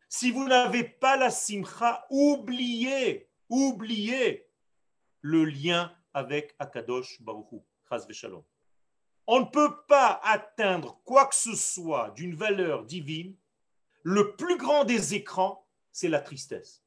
Si 0.10 0.32
vous 0.32 0.48
n'avez 0.48 0.84
pas 0.84 1.18
la 1.18 1.30
simcha, 1.30 2.06
oubliez, 2.10 3.30
oubliez 3.50 4.48
le 5.22 5.46
lien 5.46 5.94
avec 6.14 6.56
Akadosh 6.60 7.22
Baruch 7.22 7.52
Hu. 7.52 7.60
Chas 7.90 8.06
v'shalom. 8.08 8.44
On 9.28 9.42
ne 9.42 9.46
peut 9.46 9.76
pas 9.88 10.20
atteindre 10.24 11.02
quoi 11.04 11.26
que 11.28 11.36
ce 11.36 11.56
soit 11.56 12.12
d'une 12.12 12.36
valeur 12.36 12.86
divine. 12.86 13.36
Le 14.04 14.36
plus 14.36 14.58
grand 14.58 14.86
des 14.86 15.16
écrans, 15.16 15.68
c'est 15.92 16.10
la 16.10 16.20
tristesse, 16.20 16.84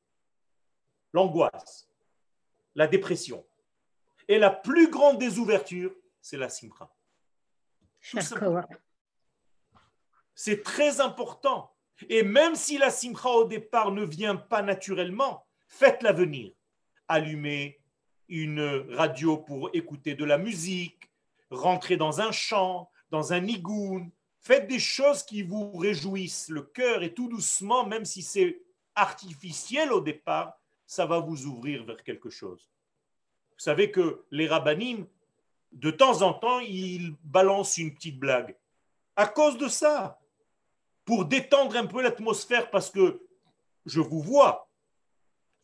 l'angoisse, 1.13 1.88
la 2.79 2.87
dépression. 2.87 3.45
Et 4.29 4.39
la 4.39 4.51
plus 4.51 4.89
grande 4.89 5.19
des 5.19 5.41
ouvertures, 5.41 5.93
c'est 6.23 6.37
la. 6.37 6.47
D'accord. 8.15 8.69
C'est 10.33 10.63
très 10.63 11.01
important. 11.01 11.75
Et 12.09 12.23
même 12.23 12.55
si 12.55 12.79
la 12.79 12.91
simcha 12.91 13.31
au 13.31 13.45
départ 13.45 13.91
ne 13.91 14.05
vient 14.05 14.37
pas 14.37 14.63
naturellement, 14.63 15.45
faites-la 15.67 16.13
venir. 16.13 16.53
Allumez 17.09 17.81
une 18.29 18.87
radio 18.91 19.39
pour 19.39 19.71
écouter 19.73 20.15
de 20.15 20.25
la 20.25 20.39
musique, 20.39 21.11
rentrez 21.51 21.97
dans 21.97 22.21
un 22.21 22.31
chant, 22.31 22.93
dans 23.11 23.33
un 23.33 23.41
nigoun. 23.41 24.09
Faites 24.39 24.69
des 24.69 24.79
choses 24.79 25.25
qui 25.25 25.43
vous 25.43 25.73
réjouissent 25.73 26.49
le 26.49 26.63
cœur 26.63 27.03
et 27.03 27.13
tout 27.13 27.29
doucement, 27.29 27.85
même 27.85 28.05
si 28.05 28.23
c'est 28.23 28.63
artificiel 28.95 29.93
au 29.93 30.01
départ, 30.01 30.57
ça 30.89 31.05
va 31.05 31.21
vous 31.21 31.45
ouvrir 31.45 31.85
vers 31.85 32.03
quelque 32.03 32.31
chose. 32.31 32.67
Vous 33.53 33.59
savez 33.63 33.91
que 33.91 34.25
les 34.31 34.49
rabbinim, 34.49 35.07
de 35.71 35.91
temps 35.91 36.23
en 36.23 36.33
temps, 36.33 36.61
ils 36.61 37.15
balancent 37.23 37.77
une 37.77 37.95
petite 37.95 38.19
blague. 38.19 38.57
À 39.15 39.27
cause 39.27 39.59
de 39.59 39.69
ça, 39.69 40.19
pour 41.05 41.27
détendre 41.27 41.77
un 41.77 41.85
peu 41.85 42.01
l'atmosphère, 42.01 42.71
parce 42.71 42.91
que 42.91 43.21
je 43.85 44.01
vous 44.01 44.23
vois. 44.23 44.71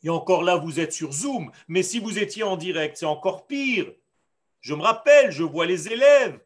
Et 0.03 0.09
encore 0.09 0.43
là, 0.43 0.57
vous 0.57 0.79
êtes 0.79 0.93
sur 0.93 1.11
Zoom. 1.11 1.51
Mais 1.67 1.81
si 1.81 1.97
vous 1.99 2.19
étiez 2.19 2.43
en 2.43 2.55
direct, 2.55 2.97
c'est 2.97 3.05
encore 3.07 3.47
pire. 3.47 3.91
Je 4.61 4.75
me 4.75 4.83
rappelle, 4.83 5.31
je 5.31 5.43
vois 5.43 5.65
les 5.65 5.91
élèves. 5.91 6.39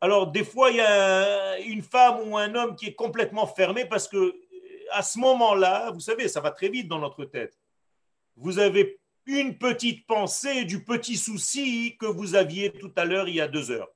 Alors, 0.00 0.32
des 0.32 0.44
fois, 0.44 0.70
il 0.70 0.76
y 0.76 0.80
a 0.80 1.58
une 1.60 1.82
femme 1.82 2.28
ou 2.28 2.36
un 2.36 2.52
homme 2.56 2.74
qui 2.74 2.86
est 2.86 2.94
complètement 2.94 3.46
fermé 3.46 3.84
parce 3.84 4.08
que 4.08 4.34
à 4.90 5.02
ce 5.02 5.18
moment-là, 5.18 5.90
vous 5.90 6.00
savez, 6.00 6.28
ça 6.28 6.40
va 6.40 6.50
très 6.50 6.68
vite 6.68 6.88
dans 6.88 6.98
notre 6.98 7.24
tête. 7.24 7.57
Vous 8.40 8.58
avez 8.60 9.00
une 9.26 9.58
petite 9.58 10.06
pensée 10.06 10.64
du 10.64 10.84
petit 10.84 11.16
souci 11.16 11.96
que 11.98 12.06
vous 12.06 12.34
aviez 12.34 12.72
tout 12.72 12.92
à 12.96 13.04
l'heure, 13.04 13.28
il 13.28 13.34
y 13.34 13.40
a 13.40 13.48
deux 13.48 13.70
heures. 13.70 13.90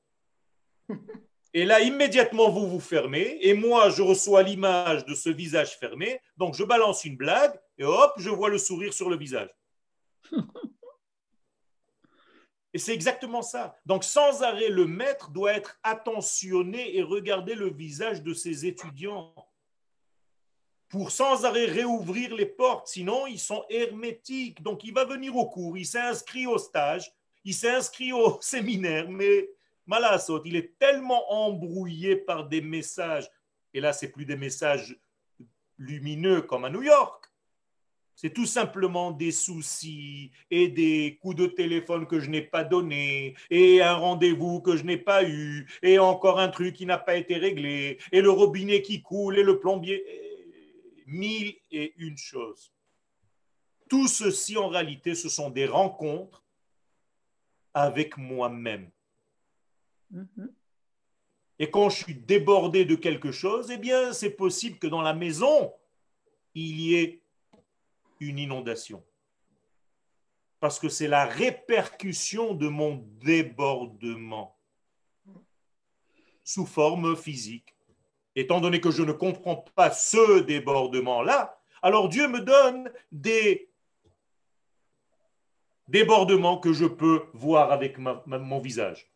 Et 1.55 1.64
là, 1.64 1.80
immédiatement, 1.80 2.51
vous 2.51 2.66
vous 2.66 2.80
fermez. 2.80 3.38
Et 3.43 3.55
moi, 3.55 3.90
je 3.90 4.03
reçois 4.03 4.43
l'image 4.43 5.05
de 5.05 5.14
ce 5.14 5.28
visage 5.28 5.78
fermé. 5.78 6.18
Donc, 6.38 6.55
je 6.55 6.64
balance 6.64 7.05
une 7.05 7.16
blague 7.16 7.53
et 7.76 7.84
hop, 7.84 8.14
je 8.16 8.30
vois 8.30 8.49
le 8.49 8.57
sourire 8.57 8.95
sur 8.95 9.11
le 9.11 9.16
visage. 9.16 9.51
Et 12.74 12.78
c'est 12.78 12.95
exactement 12.95 13.43
ça. 13.43 13.76
Donc, 13.84 14.03
sans 14.03 14.43
arrêt, 14.43 14.70
le 14.70 14.86
maître 14.86 15.30
doit 15.30 15.53
être 15.53 15.78
attentionné 15.82 16.97
et 16.97 17.03
regarder 17.03 17.55
le 17.55 17.70
visage 17.70 18.22
de 18.22 18.32
ses 18.32 18.64
étudiants 18.64 19.34
pour 20.93 21.11
sans 21.11 21.47
arrêt 21.47 21.64
réouvrir 21.64 22.34
les 22.34 22.45
portes. 22.45 22.88
Sinon, 22.88 23.26
ils 23.26 23.38
sont 23.38 23.64
hermétiques. 23.70 24.62
Donc, 24.62 24.84
il 24.84 24.93
va 24.93 25.07
venir 25.07 25.34
au 25.34 25.49
cours, 25.49 25.78
il 25.78 25.86
s'est 25.86 25.99
inscrit 25.99 26.47
au 26.47 26.59
stage, 26.59 27.11
il 27.47 27.55
s'est 27.55 27.70
inscrit 27.70 28.12
au 28.12 28.36
séminaire, 28.43 29.09
mais 29.09 29.49
Malasot, 29.86 30.43
il 30.45 30.55
est 30.55 30.78
tellement 30.78 31.32
embrouillé 31.32 32.16
par 32.16 32.47
des 32.47 32.61
messages. 32.61 33.28
Et 33.72 33.80
là, 33.80 33.95
c'est 33.95 34.09
plus 34.09 34.26
des 34.26 34.36
messages 34.36 34.95
lumineux 35.78 36.43
comme 36.43 36.66
à 36.66 36.70
New 36.70 36.82
York. 36.82 37.24
C'est 38.14 38.34
tout 38.34 38.47
simplement 38.47 39.12
des 39.12 39.32
soucis 39.32 40.30
et 40.51 40.68
des 40.68 41.18
coups 41.22 41.36
de 41.36 41.47
téléphone 41.47 42.07
que 42.07 42.20
je 42.20 42.28
n'ai 42.28 42.43
pas 42.43 42.64
donnés 42.64 43.34
et 43.51 43.80
un 43.80 43.95
rendez-vous 43.95 44.61
que 44.61 44.76
je 44.76 44.84
n'ai 44.84 44.99
pas 44.99 45.24
eu 45.24 45.66
et 45.82 45.99
encore 45.99 46.38
un 46.38 46.49
truc 46.49 46.76
qui 46.76 46.84
n'a 46.84 46.99
pas 46.99 47.16
été 47.16 47.36
réglé 47.36 47.99
et 48.12 48.20
le 48.20 48.30
robinet 48.30 48.82
qui 48.82 49.01
coule 49.01 49.38
et 49.38 49.43
le 49.43 49.59
plombier. 49.59 50.05
Mille 51.07 51.57
et 51.70 51.94
une 51.96 52.16
choses. 52.16 52.72
Tout 53.88 54.09
ceci, 54.09 54.57
en 54.57 54.68
réalité, 54.68 55.14
ce 55.14 55.28
sont 55.28 55.50
des 55.50 55.66
rencontres 55.66 56.42
avec 57.74 58.16
moi-même. 58.16 58.90
Mhm. 60.11 60.53
Et 61.59 61.70
quand 61.70 61.90
je 61.90 62.03
suis 62.03 62.14
débordé 62.14 62.84
de 62.84 62.96
quelque 62.96 63.30
chose, 63.30 63.70
eh 63.70 63.76
bien, 63.76 64.12
c'est 64.12 64.30
possible 64.30 64.78
que 64.78 64.86
dans 64.86 65.03
la 65.03 65.14
maison, 65.14 65.72
il 66.55 66.80
y 66.80 66.94
ait 66.96 67.22
une 68.20 68.38
inondation. 68.38 69.05
Parce 70.61 70.78
que 70.78 70.88
c'est 70.88 71.09
la 71.09 71.24
répercussion 71.24 72.55
de 72.55 72.68
mon 72.68 72.96
débordement. 73.20 74.57
sous 76.44 76.66
forme 76.66 77.16
physique 77.16 77.72
étant 78.37 78.61
donné 78.61 78.80
que 78.80 78.91
je 78.91 79.03
ne 79.03 79.12
comprends 79.12 79.64
pas 79.74 79.91
ce 79.91 80.41
débordement-là, 80.41 81.59
alors 81.83 82.09
Dieu 82.09 82.28
me 82.28 82.41
donne 82.41 82.91
des 83.11 83.68
débordements 85.89 86.59
que 86.59 86.72
je 86.72 86.87
peux 86.87 87.24
voir 87.35 87.72
avec 87.72 87.99
mon 87.99 88.59
visage. 88.59 89.11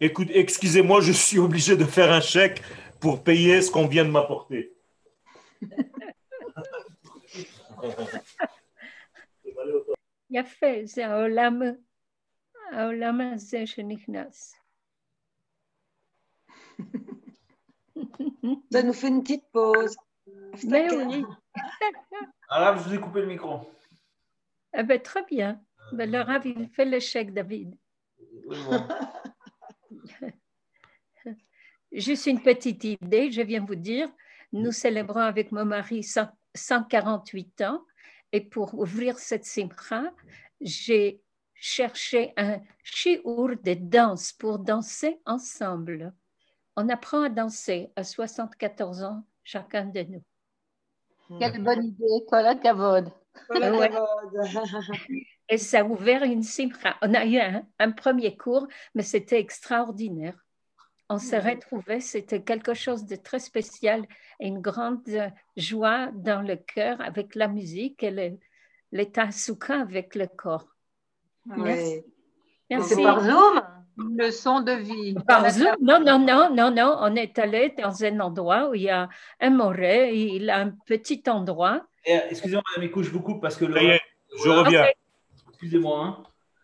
Écoute, 0.00 0.28
excusez-moi, 0.32 1.00
je 1.00 1.12
suis 1.12 1.38
obligé 1.38 1.76
de 1.76 1.84
faire 1.84 2.12
un 2.12 2.20
chèque 2.20 2.62
pour 3.00 3.22
payer 3.22 3.60
ce 3.60 3.70
qu'on 3.70 3.86
vient 3.86 4.04
de 4.04 4.10
m'apporter. 4.10 4.72
יפה, 10.29 10.67
זה 10.83 11.07
העולם, 11.07 11.59
העולם 12.71 13.21
הזה 13.21 13.67
שנכנס. 13.67 14.55
Ça 18.73 18.83
nous 18.83 18.93
fait 18.93 19.07
une 19.07 19.23
petite 19.23 19.47
pause. 19.51 19.95
Mais 20.67 20.93
oui, 20.93 21.23
Arabe, 22.49 22.79
je 22.79 22.83
vous 22.83 22.95
ai 22.95 22.99
coupé 22.99 23.21
le 23.21 23.27
micro. 23.27 23.61
eh 24.73 24.83
ben, 24.83 24.99
très 25.01 25.23
bien. 25.23 25.61
Ben, 25.93 26.11
le 26.11 26.19
Rav, 26.21 26.45
il 26.45 26.67
fait 26.69 26.85
le 26.85 26.99
chèque, 26.99 27.33
David. 27.33 27.75
Oui, 28.47 28.57
bon. 28.65 28.87
Juste 31.91 32.25
une 32.25 32.41
petite 32.41 32.83
idée, 32.83 33.31
je 33.31 33.41
viens 33.41 33.63
vous 33.63 33.75
dire, 33.75 34.09
nous 34.51 34.71
célébrons 34.71 35.21
avec 35.21 35.51
mon 35.51 35.65
mari 35.65 36.03
100 36.03 36.27
148 36.55 37.61
ans 37.61 37.85
et 38.32 38.40
pour 38.40 38.74
ouvrir 38.74 39.18
cette 39.18 39.44
simcha, 39.44 40.12
j'ai 40.60 41.20
cherché 41.54 42.32
un 42.36 42.60
shiur 42.82 43.56
de 43.62 43.74
danse 43.74 44.32
pour 44.32 44.58
danser 44.58 45.20
ensemble. 45.26 46.14
On 46.76 46.88
apprend 46.88 47.22
à 47.22 47.28
danser 47.28 47.90
à 47.96 48.04
74 48.04 49.02
ans, 49.02 49.24
chacun 49.44 49.86
de 49.86 50.02
nous. 50.02 50.24
Quelle 51.38 51.62
bonne 51.62 51.84
idée, 51.84 52.24
Kol 52.28 52.46
HaKavod. 52.46 53.12
Voilà, 53.48 53.72
Ouais. 53.72 53.88
Kavod. 53.88 54.06
Et 55.48 55.58
ça 55.58 55.80
a 55.80 55.84
ouvert 55.84 56.22
une 56.22 56.42
simcha. 56.42 56.96
On 57.02 57.12
a 57.14 57.24
eu 57.26 57.38
un, 57.38 57.66
un 57.78 57.90
premier 57.90 58.36
cours, 58.36 58.66
mais 58.94 59.02
c'était 59.02 59.40
extraordinaire. 59.40 60.38
On 61.12 61.18
s'est 61.18 61.40
retrouvés, 61.40 61.98
c'était 61.98 62.40
quelque 62.40 62.72
chose 62.72 63.04
de 63.04 63.16
très 63.16 63.40
spécial 63.40 64.06
et 64.38 64.46
une 64.46 64.60
grande 64.60 65.02
joie 65.56 66.06
dans 66.14 66.40
le 66.40 66.54
cœur 66.54 67.00
avec 67.00 67.34
la 67.34 67.48
musique 67.48 68.04
et 68.04 68.12
le, 68.12 68.38
l'état 68.92 69.32
soukha 69.32 69.80
avec 69.80 70.14
le 70.14 70.28
corps. 70.28 70.68
Merci. 71.46 72.04
C'est 72.82 73.02
par 73.02 73.20
Zoom? 73.22 73.60
Une 73.98 74.18
leçon 74.18 74.60
de 74.60 74.70
vie. 74.70 75.14
Par 75.26 75.50
Zoom? 75.50 75.74
Non, 75.80 75.98
non, 75.98 76.20
non, 76.20 76.54
non, 76.54 76.70
non. 76.70 76.96
On 77.00 77.16
est 77.16 77.36
allé 77.40 77.74
dans 77.76 78.04
un 78.04 78.20
endroit 78.20 78.70
où 78.70 78.74
il 78.76 78.82
y 78.82 78.90
a 78.90 79.08
un 79.40 79.50
moré, 79.50 80.14
il 80.14 80.48
a 80.48 80.58
un 80.58 80.70
petit 80.86 81.24
endroit. 81.26 81.84
Euh, 82.08 82.20
Excusez-moi, 82.30 82.62
Madame 82.76 83.02
je 83.02 83.10
vous 83.10 83.20
coupe 83.20 83.42
parce 83.42 83.56
que 83.56 83.64
le. 83.64 83.98
Je 84.44 84.48
reviens. 84.48 84.86
Excusez-moi, 85.48 86.04
hein. 86.04 86.22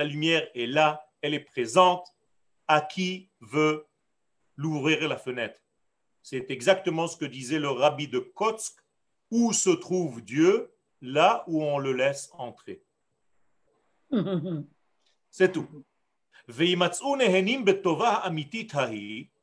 la 0.00 0.06
lumière 0.06 0.48
est 0.54 0.66
là, 0.66 1.06
elle 1.20 1.34
est 1.34 1.44
présente. 1.44 2.08
À 2.68 2.80
qui 2.80 3.28
veut 3.40 3.86
l'ouvrir 4.56 5.06
la 5.06 5.18
fenêtre? 5.18 5.60
C'est 6.22 6.50
exactement 6.50 7.06
ce 7.06 7.18
que 7.18 7.26
disait 7.26 7.58
le 7.58 7.68
rabbi 7.68 8.08
de 8.08 8.18
Kotsk. 8.18 8.78
Où 9.30 9.52
se 9.52 9.68
trouve 9.68 10.22
Dieu? 10.22 10.72
Là 11.02 11.44
où 11.48 11.62
on 11.62 11.78
le 11.78 11.92
laisse 11.92 12.30
entrer. 12.32 12.82
C'est 15.30 15.52
tout. 15.52 15.68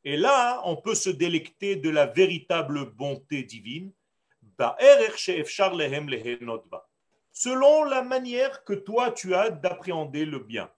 Et 0.03 0.17
là, 0.17 0.61
on 0.65 0.75
peut 0.75 0.95
se 0.95 1.11
délecter 1.11 1.75
de 1.75 1.89
la 1.91 2.07
véritable 2.07 2.89
bonté 2.95 3.43
divine 3.43 3.93
selon 7.37 7.83
la 7.83 8.01
manière 8.01 8.63
que 8.63 8.73
toi 8.73 9.11
tu 9.11 9.35
as 9.35 9.51
d'appréhender 9.51 10.25
le 10.25 10.39
bien. 10.39 10.71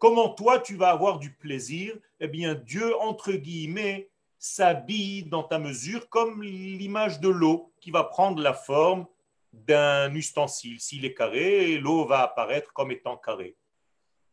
Comment 0.00 0.30
toi 0.30 0.58
tu 0.58 0.74
vas 0.74 0.90
avoir 0.90 1.20
du 1.20 1.32
plaisir? 1.32 1.96
Eh 2.18 2.26
bien, 2.26 2.54
Dieu, 2.54 2.98
entre 3.00 3.32
guillemets, 3.32 4.10
s'habille 4.36 5.22
dans 5.24 5.44
ta 5.44 5.60
mesure 5.60 6.08
comme 6.08 6.42
l'image 6.42 7.20
de 7.20 7.28
l'eau 7.28 7.72
qui 7.80 7.92
va 7.92 8.02
prendre 8.02 8.42
la 8.42 8.54
forme 8.54 9.06
d'un 9.52 10.12
ustensile. 10.14 10.80
S'il 10.80 11.04
est 11.04 11.14
carré, 11.14 11.78
l'eau 11.78 12.06
va 12.06 12.22
apparaître 12.22 12.72
comme 12.72 12.90
étant 12.90 13.16
carrée. 13.16 13.56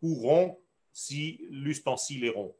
Ou 0.01 0.15
rond 0.15 0.59
si 0.93 1.45
l'ustensile 1.51 2.25
est 2.25 2.29
rond. 2.29 2.55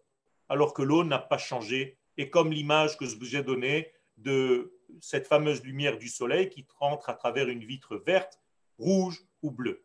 Alors 0.48 0.76
que 0.76 0.84
l'eau 0.84 1.04
n'a 1.04 1.18
pas 1.18 1.40
changé. 1.40 1.98
Et 2.18 2.30
comme 2.30 2.52
l'image 2.52 2.98
que 2.98 3.06
j'ai 3.24 3.42
donnée 3.42 3.92
de 4.18 4.74
cette 5.02 5.26
fameuse 5.28 5.64
lumière 5.64 5.98
du 5.98 6.08
soleil 6.08 6.50
qui 6.50 6.68
rentre 6.78 7.10
à 7.10 7.16
travers 7.16 7.50
une 7.50 7.64
vitre 7.64 7.96
verte 7.96 8.40
rouge 8.78 9.24
ou 9.42 9.52
bleu. 9.52 9.84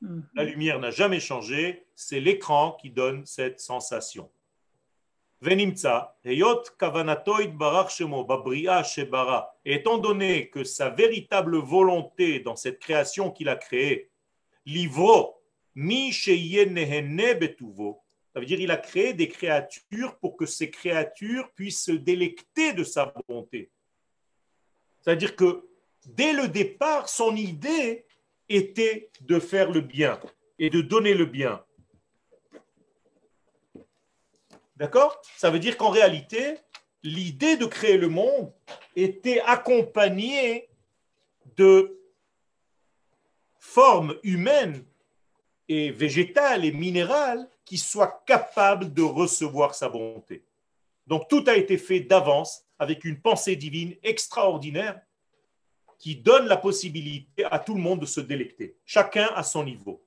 Mhm. 0.00 0.26
La 0.34 0.44
lumière 0.44 0.78
n'a 0.78 0.90
jamais 0.90 1.20
changé, 1.20 1.86
c'est 1.94 2.20
l'écran 2.20 2.76
qui 2.80 2.90
donne 2.90 3.24
cette 3.26 3.60
sensation. 3.60 4.30
Et 5.42 6.42
étant 9.64 9.98
donné 9.98 10.48
que 10.48 10.64
sa 10.64 10.88
véritable 10.88 11.58
volonté 11.58 12.40
dans 12.40 12.56
cette 12.56 12.78
création 12.78 13.30
qu'il 13.30 13.50
a 13.50 13.56
créée, 13.56 14.10
livro, 14.64 15.42
mi 15.74 16.10
betuvo, 17.38 18.00
ça 18.32 18.40
veut 18.40 18.46
dire 18.46 18.60
il 18.60 18.70
a 18.70 18.78
créé 18.78 19.12
des 19.12 19.28
créatures 19.28 20.16
pour 20.18 20.38
que 20.38 20.46
ces 20.46 20.70
créatures 20.70 21.50
puissent 21.52 21.84
se 21.84 21.92
délecter 21.92 22.72
de 22.72 22.82
sa 22.84 23.12
bonté. 23.28 23.70
C'est-à-dire 25.02 25.36
que 25.36 25.68
dès 26.06 26.32
le 26.32 26.48
départ, 26.48 27.10
son 27.10 27.36
idée, 27.36 28.05
était 28.48 29.10
de 29.20 29.38
faire 29.38 29.70
le 29.70 29.80
bien 29.80 30.20
et 30.58 30.70
de 30.70 30.80
donner 30.80 31.14
le 31.14 31.26
bien. 31.26 31.62
D'accord? 34.76 35.20
Ça 35.36 35.50
veut 35.50 35.58
dire 35.58 35.76
qu'en 35.76 35.90
réalité, 35.90 36.58
l'idée 37.02 37.56
de 37.56 37.66
créer 37.66 37.96
le 37.96 38.08
monde 38.08 38.52
était 38.94 39.40
accompagnée 39.40 40.68
de 41.56 41.98
formes 43.58 44.16
humaines 44.22 44.84
et 45.68 45.90
végétales 45.90 46.64
et 46.64 46.72
minérales 46.72 47.48
qui 47.64 47.78
soient 47.78 48.22
capables 48.26 48.92
de 48.92 49.02
recevoir 49.02 49.74
sa 49.74 49.88
bonté. 49.88 50.44
Donc 51.06 51.28
tout 51.28 51.44
a 51.46 51.56
été 51.56 51.78
fait 51.78 52.00
d'avance 52.00 52.64
avec 52.78 53.04
une 53.04 53.20
pensée 53.20 53.56
divine 53.56 53.96
extraordinaire 54.02 55.00
qui 55.97 56.15
donne 56.15 56.47
la 56.47 56.57
possibilité 56.57 57.45
à 57.45 57.59
tout 57.59 57.75
le 57.75 57.81
monde 57.81 57.99
de 57.99 58.05
se 58.05 58.21
délecter, 58.21 58.75
chacun 58.85 59.29
à 59.35 59.43
son 59.43 59.63
niveau. 59.63 60.01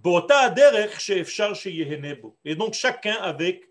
באותה 0.00 0.40
הדרך 0.40 1.00
שאפשר 1.00 1.54
שיהנה 1.54 2.14
בו. 2.20 2.34
Et 2.44 2.54
donc 2.54 2.74
chacun 2.74 3.16
avec 3.20 3.66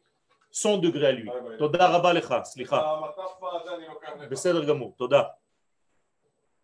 son 0.52 0.78
degré 0.78 1.08
à 1.08 1.12
lui. 1.12 1.30
תודה 1.58 1.88
רבה 1.88 2.14
לך, 2.14 2.36
סליחה. 2.44 2.92
המטף 2.92 3.44
הזה 3.62 3.76
אני 3.76 3.88
לוקח 3.88 4.10
לך. 4.20 4.30
בסדר 4.30 4.66
גמור, 4.66 4.94
תודה. 4.98 5.24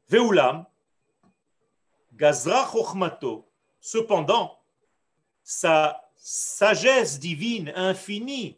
ואולם, 0.10 0.62
גזרה 2.16 2.66
חוכמתו, 2.66 3.46
cependant, 3.82 4.58
sa 5.44 6.02
sagesse 6.16 7.20
divine 7.20 7.72
infinie, 7.76 8.58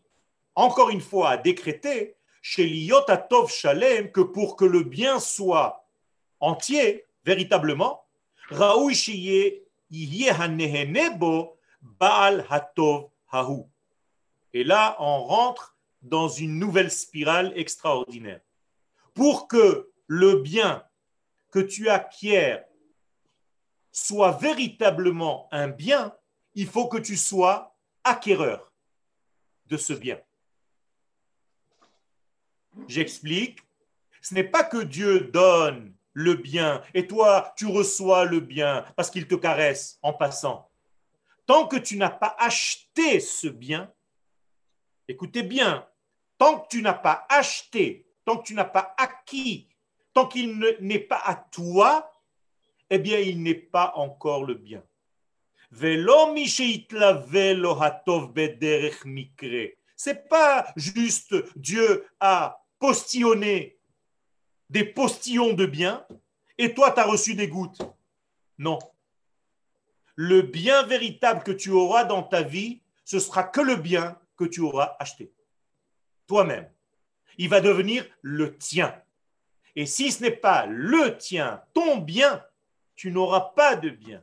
encore 0.55 0.89
une 0.89 1.01
fois, 1.01 1.31
a 1.31 1.37
décrété, 1.37 2.15
chez 2.40 2.66
l'Iyot 2.66 3.08
Atov 3.08 3.50
Shalem, 3.50 4.10
que 4.12 4.20
pour 4.20 4.56
que 4.56 4.64
le 4.64 4.82
bien 4.82 5.20
soit 5.20 5.86
entier, 6.40 7.06
véritablement, 7.24 8.04
Raoui 8.48 8.94
Shiye 8.94 9.62
Baal 11.82 12.46
Hatov 12.48 13.10
Hahu. 13.32 13.64
Et 14.52 14.64
là, 14.64 14.96
on 14.98 15.22
rentre 15.22 15.76
dans 16.02 16.28
une 16.28 16.58
nouvelle 16.58 16.90
spirale 16.90 17.52
extraordinaire. 17.56 18.40
Pour 19.14 19.48
que 19.48 19.90
le 20.06 20.36
bien 20.36 20.84
que 21.50 21.58
tu 21.58 21.88
acquiers 21.88 22.58
soit 23.92 24.32
véritablement 24.32 25.48
un 25.52 25.68
bien, 25.68 26.14
il 26.54 26.66
faut 26.66 26.88
que 26.88 26.98
tu 26.98 27.16
sois 27.16 27.76
acquéreur 28.04 28.72
de 29.66 29.76
ce 29.76 29.92
bien. 29.92 30.20
J'explique. 32.88 33.60
Ce 34.22 34.34
n'est 34.34 34.44
pas 34.44 34.64
que 34.64 34.82
Dieu 34.82 35.20
donne 35.20 35.94
le 36.12 36.34
bien 36.34 36.82
et 36.94 37.06
toi, 37.06 37.52
tu 37.56 37.66
reçois 37.66 38.24
le 38.24 38.40
bien 38.40 38.84
parce 38.96 39.10
qu'il 39.10 39.26
te 39.26 39.34
caresse 39.34 39.98
en 40.02 40.12
passant. 40.12 40.70
Tant 41.46 41.66
que 41.66 41.76
tu 41.76 41.96
n'as 41.96 42.10
pas 42.10 42.36
acheté 42.38 43.20
ce 43.20 43.48
bien, 43.48 43.92
écoutez 45.08 45.42
bien, 45.42 45.86
tant 46.38 46.60
que 46.60 46.68
tu 46.68 46.82
n'as 46.82 46.94
pas 46.94 47.26
acheté, 47.28 48.06
tant 48.24 48.38
que 48.38 48.44
tu 48.44 48.54
n'as 48.54 48.64
pas 48.64 48.94
acquis, 48.98 49.68
tant 50.12 50.26
qu'il 50.26 50.58
n'est 50.80 50.98
pas 50.98 51.22
à 51.24 51.34
toi, 51.34 52.12
eh 52.90 52.98
bien, 52.98 53.18
il 53.20 53.42
n'est 53.42 53.54
pas 53.54 53.92
encore 53.94 54.44
le 54.44 54.54
bien. 54.54 54.82
C'est 59.96 60.28
pas 60.28 60.72
juste 60.76 61.56
Dieu 61.56 62.06
a 62.18 62.59
postillonné 62.80 63.78
des 64.70 64.84
postillons 64.84 65.52
de 65.52 65.66
bien 65.66 66.04
et 66.58 66.74
toi 66.74 66.90
tu 66.90 67.00
as 67.00 67.04
reçu 67.04 67.34
des 67.34 67.46
gouttes. 67.46 67.82
Non. 68.58 68.78
Le 70.16 70.42
bien 70.42 70.82
véritable 70.82 71.44
que 71.44 71.52
tu 71.52 71.70
auras 71.70 72.04
dans 72.04 72.24
ta 72.24 72.42
vie, 72.42 72.82
ce 73.04 73.20
sera 73.20 73.44
que 73.44 73.60
le 73.60 73.76
bien 73.76 74.18
que 74.36 74.44
tu 74.44 74.60
auras 74.60 74.96
acheté. 74.98 75.32
Toi-même. 76.26 76.68
Il 77.38 77.48
va 77.48 77.60
devenir 77.60 78.04
le 78.22 78.56
tien. 78.56 79.00
Et 79.76 79.86
si 79.86 80.10
ce 80.10 80.22
n'est 80.22 80.30
pas 80.30 80.66
le 80.66 81.16
tien, 81.16 81.62
ton 81.72 81.98
bien, 81.98 82.44
tu 82.96 83.10
n'auras 83.10 83.52
pas 83.56 83.76
de 83.76 83.90
bien. 83.90 84.22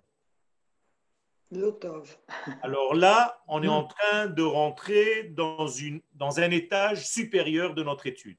Alors 2.61 2.93
là, 2.93 3.41
on 3.47 3.63
est 3.63 3.67
en 3.67 3.85
train 3.85 4.27
de 4.27 4.43
rentrer 4.43 5.23
dans, 5.23 5.67
une, 5.67 6.01
dans 6.13 6.39
un 6.39 6.51
étage 6.51 7.07
supérieur 7.07 7.73
de 7.73 7.83
notre 7.83 8.05
étude. 8.05 8.37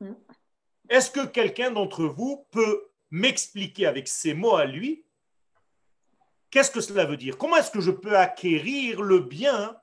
Mm. 0.00 0.12
Est-ce 0.88 1.10
que 1.10 1.26
quelqu'un 1.26 1.70
d'entre 1.70 2.04
vous 2.04 2.46
peut 2.50 2.88
m'expliquer 3.10 3.86
avec 3.86 4.08
ces 4.08 4.34
mots 4.34 4.56
à 4.56 4.64
lui 4.64 5.04
qu'est-ce 6.50 6.70
que 6.70 6.80
cela 6.80 7.04
veut 7.04 7.16
dire? 7.16 7.36
Comment 7.38 7.56
est-ce 7.56 7.70
que 7.70 7.80
je 7.80 7.90
peux 7.90 8.16
acquérir 8.16 9.02
le 9.02 9.20
bien 9.20 9.76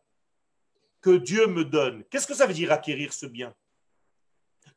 que 1.01 1.17
Dieu 1.17 1.47
me 1.47 1.65
donne? 1.65 2.03
Qu'est-ce 2.09 2.27
que 2.27 2.33
ça 2.33 2.45
veut 2.45 2.53
dire 2.53 2.71
acquérir 2.71 3.13
ce 3.13 3.25
bien? 3.25 3.53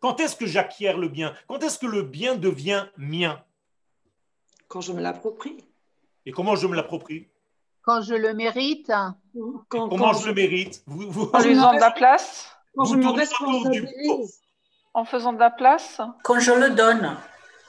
Quand 0.00 0.20
est-ce 0.20 0.36
que 0.36 0.46
j'acquiers 0.46 0.92
le 0.92 1.08
bien? 1.08 1.34
Quand 1.48 1.62
est-ce 1.62 1.78
que 1.78 1.86
le 1.86 2.02
bien 2.02 2.36
devient 2.36 2.86
mien? 2.96 3.42
Quand 4.68 4.80
je 4.80 4.92
me 4.92 5.00
l'approprie. 5.00 5.64
Et 6.26 6.32
comment 6.32 6.56
je 6.56 6.66
me 6.66 6.76
l'approprie? 6.76 7.26
Quand 7.82 8.02
je 8.02 8.14
le 8.14 8.34
mérite. 8.34 8.92
comment 9.68 10.12
je, 10.12 10.26
le 10.26 10.34
mérite? 10.34 10.84
En 10.86 11.40
faisant 11.40 11.74
de 11.74 11.80
la 11.80 11.90
place. 11.90 12.50
Quand 12.76 12.84
je 12.84 12.96
me 12.96 13.70
du 13.70 13.88
En 14.98 15.04
faisant 15.04 15.32
de 15.32 15.38
la 15.38 15.50
place 15.50 16.00
Quand 16.24 16.40
je 16.40 16.50
le 16.50 16.70
donne. 16.70 17.16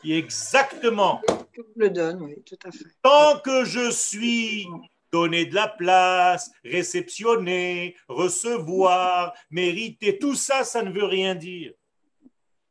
Exactement. 0.03 1.21
Je 1.53 1.61
le 1.75 1.91
donne, 1.91 2.23
oui, 2.23 2.41
tout 2.43 2.57
à 2.65 2.71
fait. 2.71 2.85
Tant 3.03 3.39
que 3.41 3.65
je 3.65 3.91
suis 3.91 4.65
donné 5.11 5.45
de 5.45 5.53
la 5.53 5.67
place, 5.67 6.49
réceptionner, 6.65 7.95
recevoir, 8.07 9.35
mériter, 9.51 10.17
tout 10.17 10.33
ça, 10.33 10.63
ça 10.63 10.81
ne 10.81 10.89
veut 10.89 11.05
rien 11.05 11.35
dire. 11.35 11.73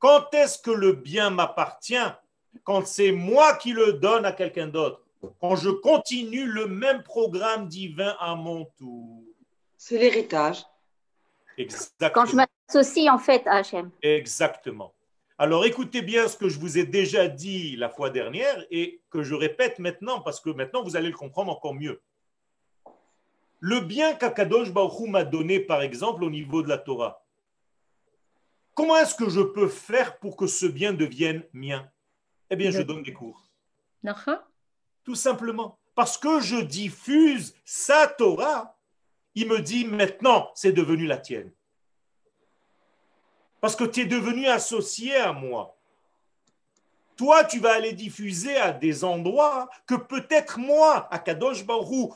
Quand 0.01 0.35
est-ce 0.35 0.59
que 0.59 0.73
le 0.73 0.93
bien 0.93 1.31
m'appartient? 1.31 2.11
Quand 2.65 2.85
c'est 2.85 3.13
moi 3.13 3.55
qui 3.55 3.73
le 3.73 3.93
donne 3.93 4.25
à 4.25 4.33
quelqu'un 4.33 4.67
d'autre, 4.67 5.05
quand 5.41 5.55
je 5.55 5.71
continue 5.71 6.47
le 6.47 6.67
même 6.67 7.05
programme 7.05 7.69
divin 7.69 8.17
à 8.19 8.35
mon 8.35 8.65
tour. 8.77 9.23
C'est 9.77 9.99
l'héritage. 9.99 10.65
Exactement. 11.59 12.11
Quand 12.15 12.27
je 12.27 12.37
m'associe 12.37 13.13
en 13.13 13.19
fait 13.19 13.47
à 13.47 13.57
Hachem. 13.57 13.91
Exactement. 14.01 14.95
Alors 15.37 15.67
écoutez 15.67 16.03
bien 16.03 16.27
ce 16.27 16.37
que 16.37 16.49
je 16.49 16.59
vous 16.59 16.79
ai 16.79 16.85
déjà 16.85 17.29
dit 17.29 17.77
la 17.77 17.91
fois 17.91 18.11
dernière 18.11 18.65
et 18.71 19.03
que 19.11 19.23
je 19.23 19.35
répète 19.35 19.79
maintenant 19.79 20.21
parce 20.21 20.41
que 20.41 20.51
maintenant 20.51 20.83
vous 20.83 20.97
allez 20.97 21.09
le 21.09 21.17
comprendre 21.17 21.53
encore 21.53 21.75
mieux. 21.75 22.01
Le 23.61 23.81
bien 23.81 24.15
qu'Akadosh 24.15 24.73
Baruch 24.73 25.09
m'a 25.09 25.25
donné 25.25 25.61
par 25.61 25.83
exemple 25.83 26.25
au 26.25 26.31
niveau 26.31 26.63
de 26.63 26.69
la 26.69 26.79
Torah. 26.79 27.25
Comment 28.75 28.97
est-ce 28.97 29.17
que 29.17 29.29
je 29.29 29.41
peux 29.41 29.67
faire 29.67 30.19
pour 30.21 30.37
que 30.37 30.47
ce 30.47 30.65
bien 30.65 30.93
devienne 30.93 31.43
mien? 31.53 31.91
Eh 32.49 32.55
bien, 32.55 32.71
je 32.71 32.81
donne 32.81 33.03
des 33.03 33.13
cours. 33.13 33.51
Tout 35.03 35.17
simplement. 35.17 35.81
Parce 35.97 36.17
que 36.17 36.39
je 36.39 36.57
diffuse 36.57 37.57
sa 37.65 38.07
Torah, 38.07 38.78
il 39.41 39.47
me 39.47 39.61
dit 39.61 39.85
maintenant, 39.85 40.51
c'est 40.55 40.73
devenu 40.73 41.07
la 41.07 41.17
tienne. 41.17 41.53
Parce 43.61 43.77
que 43.77 43.85
tu 43.85 44.01
es 44.01 44.05
devenu 44.05 44.49
associé 44.49 45.15
à 45.15 45.33
moi. 45.33 45.79
Toi, 47.17 47.45
tu 47.45 47.61
vas 47.61 47.75
aller 47.75 47.93
diffuser 47.93 48.57
à 48.57 48.73
des 48.73 49.05
endroits 49.05 49.69
que 49.87 49.95
peut-être 49.95 50.59
moi, 50.59 51.07
à 51.13 51.21
Kadosh 51.21 51.65
Baruch, 51.65 52.15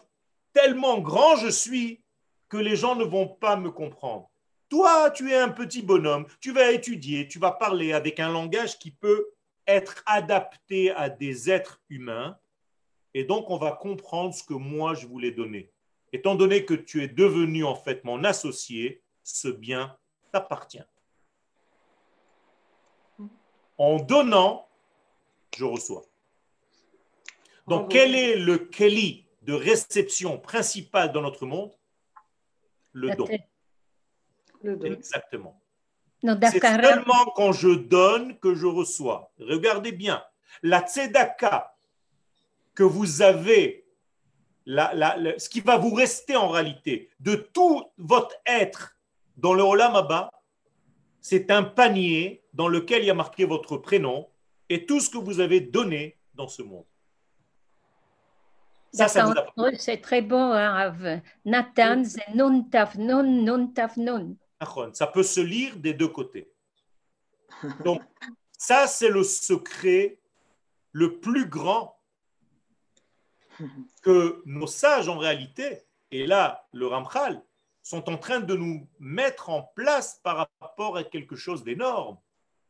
tellement 0.52 0.98
grand 0.98 1.36
je 1.36 1.48
suis, 1.48 2.02
que 2.48 2.56
les 2.56 2.74
gens 2.74 2.96
ne 2.96 3.04
vont 3.04 3.28
pas 3.28 3.54
me 3.54 3.70
comprendre. 3.70 4.28
Toi, 4.68 5.10
tu 5.12 5.30
es 5.30 5.36
un 5.36 5.50
petit 5.50 5.82
bonhomme, 5.82 6.26
tu 6.40 6.52
vas 6.52 6.72
étudier, 6.72 7.28
tu 7.28 7.38
vas 7.38 7.52
parler 7.52 7.92
avec 7.92 8.18
un 8.18 8.32
langage 8.32 8.80
qui 8.80 8.90
peut 8.90 9.28
être 9.68 10.02
adapté 10.06 10.90
à 10.90 11.08
des 11.08 11.50
êtres 11.50 11.80
humains. 11.88 12.36
Et 13.14 13.22
donc, 13.22 13.48
on 13.48 13.58
va 13.58 13.72
comprendre 13.72 14.34
ce 14.34 14.42
que 14.42 14.54
moi, 14.54 14.94
je 14.94 15.06
voulais 15.06 15.30
donner. 15.30 15.71
Étant 16.12 16.34
donné 16.34 16.64
que 16.64 16.74
tu 16.74 17.02
es 17.02 17.08
devenu 17.08 17.64
en 17.64 17.74
fait 17.74 18.04
mon 18.04 18.24
associé, 18.24 19.02
ce 19.22 19.48
bien 19.48 19.96
t'appartient. 20.30 20.84
En 23.78 23.96
donnant, 23.96 24.68
je 25.56 25.64
reçois. 25.64 26.02
Donc, 27.66 27.90
quel 27.90 28.14
est 28.14 28.36
le 28.36 28.58
Kelly 28.58 29.26
de 29.42 29.54
réception 29.54 30.38
principal 30.38 31.12
dans 31.12 31.22
notre 31.22 31.46
monde? 31.46 31.72
Le 32.92 33.14
don. 33.14 33.26
Le 34.62 34.76
don. 34.76 34.86
Exactement. 34.86 35.60
C'est 36.22 36.60
seulement 36.60 37.32
quand 37.34 37.52
je 37.52 37.70
donne 37.70 38.38
que 38.38 38.54
je 38.54 38.66
reçois. 38.66 39.32
Regardez 39.38 39.92
bien, 39.92 40.22
la 40.62 40.86
tzedaka 40.86 41.76
que 42.74 42.82
vous 42.82 43.22
avez, 43.22 43.81
ce 44.66 45.48
qui 45.48 45.60
va 45.60 45.76
vous 45.76 45.94
rester 45.94 46.36
en 46.36 46.48
réalité 46.48 47.10
de 47.20 47.34
tout 47.34 47.84
votre 47.98 48.36
être 48.46 48.96
dans 49.36 49.54
le 49.54 49.62
Olam 49.62 50.28
c'est 51.20 51.50
un 51.50 51.62
panier 51.62 52.42
dans 52.52 52.68
lequel 52.68 53.02
il 53.02 53.06
y 53.06 53.10
a 53.10 53.14
marqué 53.14 53.44
votre 53.44 53.76
prénom 53.76 54.28
et 54.68 54.86
tout 54.86 55.00
ce 55.00 55.08
que 55.08 55.18
vous 55.18 55.40
avez 55.40 55.60
donné 55.60 56.18
dans 56.34 56.48
ce 56.48 56.62
monde. 56.62 56.84
Ça, 58.92 59.08
ça 59.08 59.32
c'est 59.78 60.02
très 60.02 60.20
bon, 60.20 60.52
hein, 60.52 61.22
Nathan, 61.46 62.04
c'est 62.04 62.34
non 62.34 62.64
taf 62.64 62.96
non, 62.96 63.22
non 63.22 63.68
taf 63.68 63.96
non. 63.96 64.36
Ça 64.92 65.06
peut 65.06 65.22
se 65.22 65.40
lire 65.40 65.76
des 65.76 65.94
deux 65.94 66.08
côtés. 66.08 66.52
Donc, 67.84 68.02
ça, 68.58 68.86
c'est 68.86 69.08
le 69.08 69.22
secret 69.22 70.18
le 70.92 71.18
plus 71.18 71.46
grand 71.46 71.96
que 74.02 74.42
nos 74.46 74.66
sages, 74.66 75.08
en 75.08 75.18
réalité, 75.18 75.82
et 76.10 76.26
là, 76.26 76.66
le 76.72 76.86
Ramchal, 76.86 77.42
sont 77.82 78.08
en 78.08 78.16
train 78.16 78.40
de 78.40 78.54
nous 78.54 78.88
mettre 79.00 79.50
en 79.50 79.62
place 79.74 80.20
par 80.22 80.48
rapport 80.60 80.96
à 80.96 81.04
quelque 81.04 81.36
chose 81.36 81.64
d'énorme. 81.64 82.18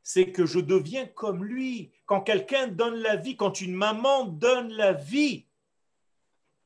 C'est 0.02 0.32
que 0.32 0.46
je 0.46 0.58
deviens 0.58 1.06
comme 1.06 1.44
lui. 1.44 1.92
Quand 2.06 2.22
quelqu'un 2.22 2.66
donne 2.66 2.96
la 2.96 3.16
vie, 3.16 3.36
quand 3.36 3.60
une 3.60 3.74
maman 3.74 4.24
donne 4.24 4.72
la 4.72 4.92
vie, 4.92 5.46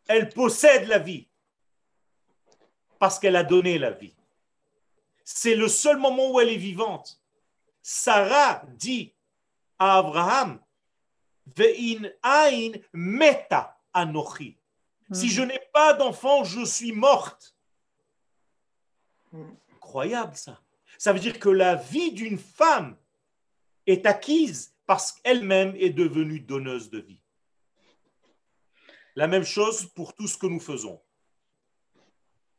elle 0.09 0.29
possède 0.29 0.87
la 0.87 0.99
vie 0.99 1.29
parce 2.99 3.19
qu'elle 3.19 3.37
a 3.37 3.45
donné 3.45 3.79
la 3.79 3.91
vie 3.91 4.17
c'est 5.27 5.57
le 5.57 5.67
seul 5.67 5.99
moment 5.99 6.31
où 6.31 6.41
elle 6.41 6.51
est 6.51 6.57
vivante. 6.57 7.21
Sarah 7.83 8.63
dit 8.69 9.13
à 9.79 9.99
Abraham, 9.99 10.61
Ve'in 11.57 12.09
anochi. 13.97 14.57
Si 15.13 15.29
je 15.29 15.43
n'ai 15.43 15.61
pas 15.73 15.95
d'enfant, 15.95 16.45
je 16.45 16.65
suis 16.65 16.93
morte. 16.93 17.57
Incroyable 19.75 20.37
ça. 20.37 20.61
Ça 20.99 21.13
veut 21.13 21.21
dire 21.21 21.39
que 21.39 21.49
la 21.49 21.77
vie 21.77 22.13
d'une 22.13 22.39
femme 22.39 22.97
est 23.87 24.07
acquise 24.07 24.75
parce 24.87 25.13
qu'elle-même 25.13 25.75
est 25.77 25.91
devenue 25.91 26.41
donneuse 26.41 26.91
de 26.91 26.99
vie. 26.99 27.21
La 29.15 29.29
même 29.29 29.45
chose 29.45 29.87
pour 29.95 30.15
tout 30.15 30.27
ce 30.27 30.37
que 30.37 30.47
nous 30.47 30.61
faisons. 30.61 31.01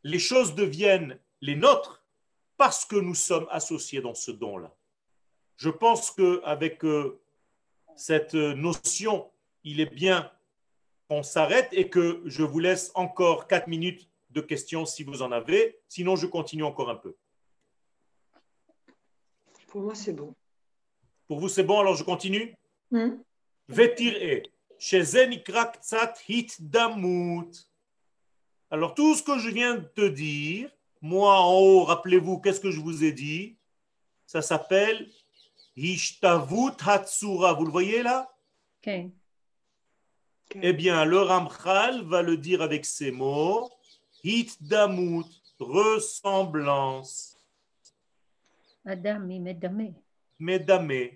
Les 0.03 0.19
choses 0.19 0.55
deviennent 0.55 1.19
les 1.41 1.55
nôtres 1.55 2.03
parce 2.55 2.85
que 2.85 2.95
nous 2.95 3.15
sommes 3.15 3.47
associés 3.51 4.01
dans 4.01 4.15
ce 4.15 4.31
don-là. 4.31 4.73
Je 5.57 5.69
pense 5.69 6.11
qu'avec 6.11 6.83
euh, 6.85 7.19
cette 7.95 8.35
notion, 8.35 9.29
il 9.63 9.79
est 9.79 9.93
bien 9.93 10.31
qu'on 11.09 11.23
s'arrête 11.23 11.69
et 11.71 11.89
que 11.89 12.21
je 12.25 12.43
vous 12.43 12.59
laisse 12.59 12.91
encore 12.95 13.47
4 13.47 13.67
minutes 13.67 14.09
de 14.31 14.41
questions 14.41 14.85
si 14.85 15.03
vous 15.03 15.21
en 15.21 15.31
avez. 15.31 15.79
Sinon, 15.87 16.15
je 16.15 16.27
continue 16.27 16.63
encore 16.63 16.89
un 16.89 16.95
peu. 16.95 17.15
Pour 19.67 19.81
moi, 19.81 19.95
c'est 19.95 20.13
bon. 20.13 20.35
Pour 21.27 21.39
vous, 21.39 21.49
c'est 21.49 21.63
bon, 21.63 21.79
alors 21.79 21.95
je 21.95 22.03
continue 22.03 22.55
Hmm. 22.89 23.17
Vetir'e, 23.67 24.43
ktsat 24.79 26.13
hitdamut. 26.29 27.51
Alors, 28.71 28.95
tout 28.95 29.13
ce 29.13 29.23
que 29.23 29.37
je 29.37 29.49
viens 29.49 29.75
de 29.75 29.83
te 29.83 30.07
dire, 30.07 30.71
moi 31.01 31.39
en 31.41 31.59
haut, 31.59 31.83
rappelez-vous, 31.83 32.39
qu'est-ce 32.39 32.61
que 32.61 32.71
je 32.71 32.79
vous 32.79 33.03
ai 33.03 33.11
dit? 33.11 33.57
Ça 34.25 34.41
s'appelle 34.41 35.09
Hishtavut 35.75 36.77
Hatsura. 36.85 37.53
Vous 37.53 37.65
le 37.65 37.71
voyez 37.71 38.03
là? 38.03 38.33
כן. 38.81 39.11
Eh 40.55 40.73
bien, 40.73 41.05
le 41.05 41.19
Ramchal 41.21 42.03
va 42.03 42.21
le 42.21 42.37
dire 42.37 42.61
avec 42.61 42.85
ces 42.85 43.11
mots 43.11 43.69
Hit 44.23 44.61
damut, 44.61 45.25
ressemblance. 45.59 47.37
Adami, 48.85 49.39
medame. 49.39 49.93
Medame. 50.39 51.11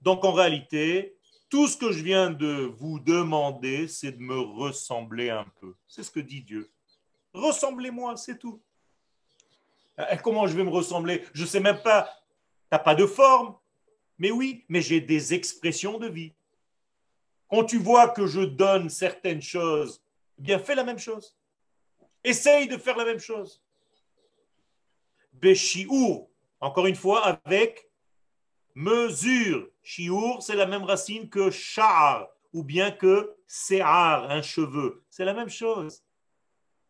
Donc, 0.00 0.24
en 0.24 0.32
réalité, 0.32 1.16
tout 1.48 1.66
ce 1.66 1.76
que 1.76 1.92
je 1.92 2.02
viens 2.02 2.30
de 2.30 2.72
vous 2.78 3.00
demander, 3.00 3.88
c'est 3.88 4.12
de 4.12 4.20
me 4.20 4.38
ressembler 4.38 5.30
un 5.30 5.46
peu. 5.60 5.74
C'est 5.86 6.02
ce 6.02 6.10
que 6.10 6.20
dit 6.20 6.42
Dieu. 6.42 6.70
Ressemblez-moi, 7.32 8.16
c'est 8.16 8.38
tout. 8.38 8.60
Euh, 9.98 10.16
comment 10.22 10.46
je 10.46 10.56
vais 10.56 10.64
me 10.64 10.70
ressembler? 10.70 11.24
Je 11.32 11.42
ne 11.42 11.46
sais 11.46 11.60
même 11.60 11.82
pas. 11.82 12.02
Tu 12.02 12.68
n'as 12.72 12.78
pas 12.78 12.94
de 12.94 13.06
forme? 13.06 13.56
Mais 14.18 14.30
oui, 14.30 14.64
mais 14.68 14.82
j'ai 14.82 15.00
des 15.00 15.34
expressions 15.34 15.98
de 15.98 16.08
vie. 16.08 16.32
Quand 17.48 17.64
tu 17.64 17.78
vois 17.78 18.08
que 18.08 18.26
je 18.26 18.42
donne 18.42 18.90
certaines 18.90 19.42
choses, 19.42 20.02
eh 20.38 20.42
bien 20.42 20.58
fais 20.58 20.74
la 20.74 20.84
même 20.84 20.98
chose. 20.98 21.36
Essaye 22.22 22.68
de 22.68 22.76
faire 22.76 22.96
la 22.96 23.04
même 23.04 23.18
chose. 23.18 23.62
Beshiur, 25.32 26.28
encore 26.60 26.86
une 26.86 26.96
fois, 26.96 27.40
avec 27.44 27.88
mesure. 28.74 29.68
Shiur, 29.82 30.42
c'est 30.42 30.56
la 30.56 30.66
même 30.66 30.84
racine 30.84 31.28
que 31.28 31.50
sha'ar, 31.50 32.28
ou 32.52 32.62
bien 32.62 32.90
que 32.90 33.34
se'ar, 33.46 34.30
un 34.30 34.42
cheveu. 34.42 35.04
C'est 35.08 35.24
la 35.24 35.34
même 35.34 35.48
chose. 35.48 36.02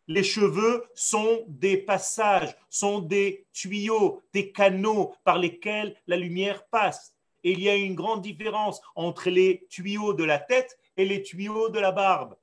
Les 0.07 0.25
cheveux 0.25 0.87
sont 0.95 1.45
des 1.49 1.77
passages, 1.77 2.57
sont 2.71 3.01
des 3.01 3.47
tuyaux, 3.53 4.23
des 4.33 4.51
canaux 4.53 5.15
par 5.23 5.39
lesquels 5.39 5.95
la 6.07 6.17
lumière 6.17 6.67
passe. 6.69 7.15
Il 7.43 7.61
y 7.61 7.69
a 7.69 7.77
une 7.77 7.95
grande 7.95 8.23
différence 8.23 8.81
entre 8.95 9.31
les 9.31 9.67
tuyaux 9.69 10.13
de 10.13 10.25
la 10.25 10.39
tête 10.39 10.79
et 10.97 11.05
les 11.05 11.23
tuyaux 11.23 11.69
de 11.69 11.79
la 11.79 11.93
barbe. 11.93 12.37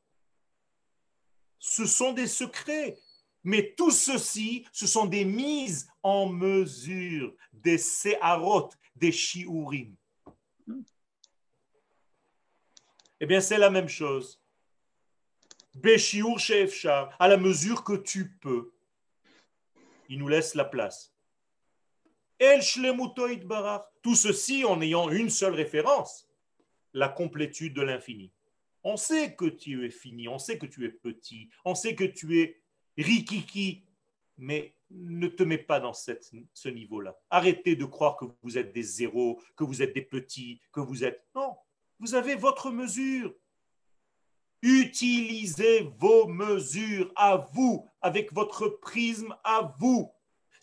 Ce 1.60 1.86
sont 1.86 2.14
des 2.14 2.28
secrets. 2.28 2.98
Mais 3.44 3.76
tout 3.78 3.92
ceci, 3.92 4.66
ce 4.72 4.88
sont 4.88 5.06
des 5.06 5.24
mises 5.24 5.88
en 6.02 6.28
mesure, 6.28 7.32
des 7.54 7.78
séharot, 7.78 8.72
des 8.96 9.12
shiurim. 9.12 9.96
Eh 13.20 13.26
bien, 13.26 13.40
c'est 13.40 13.58
la 13.58 13.70
même 13.70 13.88
chose. 13.88 14.42
Beshiur 15.76 16.40
she'efshar, 16.40 17.16
à 17.20 17.28
la 17.28 17.38
mesure 17.38 17.84
que 17.84 17.94
tu 17.94 18.32
peux. 18.42 18.74
Il 20.10 20.20
nous 20.20 20.28
laisse 20.28 20.56
la 20.56 20.66
place. 20.66 21.15
El. 22.40 22.62
Tout 24.02 24.16
ceci 24.16 24.66
en 24.66 24.82
ayant 24.82 25.10
une 25.10 25.30
seule 25.30 25.54
référence, 25.54 26.28
la 26.94 27.10
complétude 27.10 27.74
de 27.74 27.82
l'infini. 27.82 28.32
On 28.84 28.98
sait 28.98 29.36
que 29.36 29.46
tu 29.46 29.86
es 29.86 29.90
fini, 29.90 30.28
on 30.28 30.38
sait 30.38 30.58
que 30.58 30.68
tu 30.68 30.86
es 30.86 30.90
petit, 30.90 31.50
on 31.64 31.74
sait 31.74 31.96
que 31.96 32.04
tu 32.04 32.40
es 32.42 32.62
rikiki, 32.98 33.84
mais 34.38 34.76
ne 34.92 35.28
te 35.28 35.44
mets 35.44 35.58
pas 35.58 35.80
dans 35.80 35.94
cette- 35.94 36.32
ce 36.54 36.70
niveau-là. 36.70 37.18
Arrêtez 37.30 37.76
de 37.76 37.86
croire 37.86 38.16
que 38.16 38.26
vous 38.44 38.58
êtes 38.58 38.74
des 38.74 38.84
zéros, 38.84 39.42
que 39.56 39.64
vous 39.64 39.82
êtes 39.82 39.94
des 39.94 40.04
petits, 40.04 40.62
que 40.72 40.82
vous 40.82 41.04
êtes... 41.04 41.26
Non, 41.34 41.56
vous 42.00 42.14
avez 42.14 42.36
votre 42.36 42.70
mesure. 42.70 43.34
Utilisez 44.62 45.90
vos 45.98 46.28
mesures 46.28 47.12
à 47.16 47.38
vous, 47.38 47.90
avec 48.02 48.32
votre 48.34 48.68
prisme 48.68 49.36
à 49.44 49.76
vous. 49.80 50.12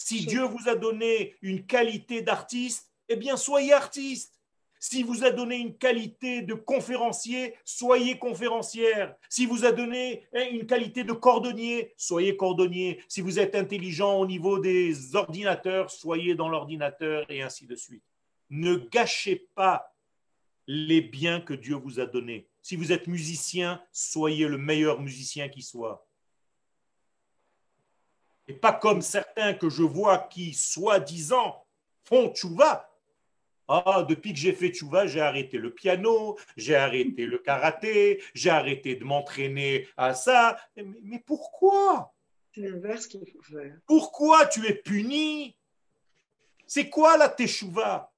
Si 0.05 0.27
Dieu 0.27 0.43
vous 0.43 0.69
a 0.69 0.75
donné 0.75 1.37
une 1.43 1.65
qualité 1.65 2.23
d'artiste, 2.23 2.91
eh 3.09 3.15
bien 3.15 3.37
soyez 3.37 3.73
artiste. 3.73 4.41
Si 4.81 5.05
vous 5.05 5.23
a 5.23 5.31
donné 5.31 5.59
une 5.59 5.79
qualité 5.79 6.43
de 6.43 6.55
conférencier, 6.55 7.55
soyez 7.65 8.19
conférencière. 8.19 9.15
Si 9.29 9.47
vous 9.47 9.65
a 9.65 9.71
donné 9.71 10.27
hein, 10.35 10.45
une 10.51 10.67
qualité 10.67 11.05
de 11.05 11.13
cordonnier, 11.13 11.95
soyez 11.97 12.37
cordonnier. 12.37 13.01
Si 13.07 13.21
vous 13.21 13.39
êtes 13.39 13.55
intelligent 13.55 14.19
au 14.19 14.27
niveau 14.27 14.59
des 14.59 15.15
ordinateurs, 15.15 15.89
soyez 15.89 16.35
dans 16.35 16.49
l'ordinateur 16.49 17.25
et 17.31 17.41
ainsi 17.41 17.67
de 17.67 17.77
suite. 17.77 18.03
Ne 18.51 18.75
gâchez 18.75 19.47
pas 19.55 19.95
les 20.67 21.01
biens 21.01 21.41
que 21.41 21.55
Dieu 21.55 21.77
vous 21.77 22.01
a 22.01 22.07
donnés. 22.07 22.49
Si 22.61 22.75
vous 22.75 22.91
êtes 22.91 23.07
musicien, 23.07 23.81
soyez 23.93 24.49
le 24.49 24.59
meilleur 24.59 25.01
musicien 25.01 25.49
qui 25.49 25.63
soit. 25.63 26.09
Et 28.49 28.55
pas 28.55 28.73
comme 28.73 29.03
certains 29.03 29.55
que 29.55 29.69
je 29.69 29.83
vois 29.83 30.19
qui, 30.19 30.53
soi-disant, 30.55 31.65
font 32.05 32.33
tchouva. 32.33 32.89
Ah, 33.69 34.05
depuis 34.07 34.33
que 34.33 34.39
j'ai 34.39 34.53
fait 34.53 34.71
tchouva, 34.71 35.07
j'ai 35.07 35.21
arrêté 35.21 35.57
le 35.57 35.73
piano, 35.73 36.37
j'ai 36.57 36.75
arrêté 36.75 37.25
le 37.27 37.39
karaté, 37.39 38.23
j'ai 38.35 38.51
arrêté 38.51 38.97
de 38.97 39.05
m'entraîner 39.05 39.89
à 39.97 40.15
ça. 40.15 40.59
Mais, 40.77 40.85
mais 41.03 41.19
pourquoi? 41.25 42.13
C'est 42.55 42.61
l'inverse 42.63 43.07
qu'il 43.07 43.21
faut 43.21 43.41
faire. 43.43 43.77
Pourquoi 43.87 44.47
tu 44.47 44.67
es 44.67 44.75
puni? 44.75 45.57
C'est 46.67 46.91
quoi 46.91 47.17
la 47.17 47.29
teshuva 47.29 48.13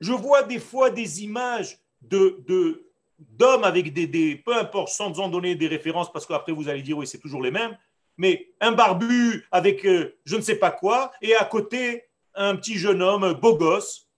Je 0.00 0.12
vois 0.12 0.42
des 0.42 0.60
fois 0.60 0.90
des 0.90 1.24
images 1.24 1.78
de, 2.02 2.44
de- 2.46 2.86
d'hommes 3.18 3.64
avec 3.64 3.92
des, 3.92 4.06
des- 4.06 4.36
peu 4.36 4.56
importe, 4.56 4.90
sans 4.90 5.18
en 5.18 5.28
donner 5.28 5.54
des 5.54 5.66
références, 5.66 6.12
parce 6.12 6.26
qu'après 6.26 6.52
vous 6.52 6.68
allez 6.68 6.82
dire 6.82 6.98
oui, 6.98 7.06
c'est 7.06 7.18
toujours 7.18 7.42
les 7.42 7.50
mêmes, 7.50 7.76
mais 8.20 8.52
un 8.60 8.72
barbu 8.72 9.46
avec 9.50 9.86
euh, 9.86 10.14
je 10.26 10.36
ne 10.36 10.42
sais 10.42 10.56
pas 10.56 10.70
quoi, 10.70 11.10
et 11.22 11.34
à 11.34 11.44
côté 11.46 12.04
un 12.34 12.54
petit 12.54 12.76
jeune 12.76 13.00
homme 13.00 13.32
beau 13.32 13.56
gosse. 13.56 14.10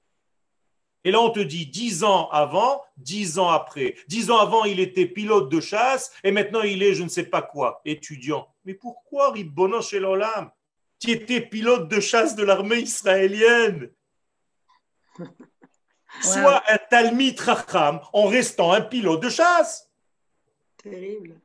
Et 1.05 1.13
là, 1.13 1.21
on 1.21 1.31
te 1.31 1.39
dit 1.39 1.67
dix 1.67 2.03
ans 2.03 2.29
avant, 2.31 2.83
dix 2.97 3.39
ans 3.39 3.49
après. 3.49 3.95
Dix 4.09 4.33
ans 4.33 4.39
avant, 4.39 4.65
il 4.65 4.81
était 4.81 5.07
pilote 5.07 5.49
de 5.49 5.61
chasse, 5.61 6.13
et 6.25 6.33
maintenant 6.33 6.63
il 6.63 6.83
est 6.83 6.95
je 6.95 7.05
ne 7.05 7.09
sais 7.09 7.27
pas 7.27 7.43
quoi, 7.43 7.81
étudiant. 7.85 8.53
Mais 8.65 8.75
pourquoi, 8.75 9.31
Ribbono 9.31 9.81
chez 9.81 10.01
l'Olam 10.01 10.51
Tu 10.99 11.13
étais 11.13 11.41
pilote 11.41 11.89
de 11.89 12.01
chasse 12.01 12.35
de 12.35 12.43
l'armée 12.43 12.81
israélienne? 12.81 13.89
Sois 16.23 16.61
un 16.69 16.79
Talmid 16.91 17.39
Racham 17.39 18.01
en 18.13 18.27
restant 18.27 18.73
un 18.73 18.81
pilote 18.81 19.23
de 19.23 19.31
chasse. 19.31 19.89
Terrible. 20.77 21.41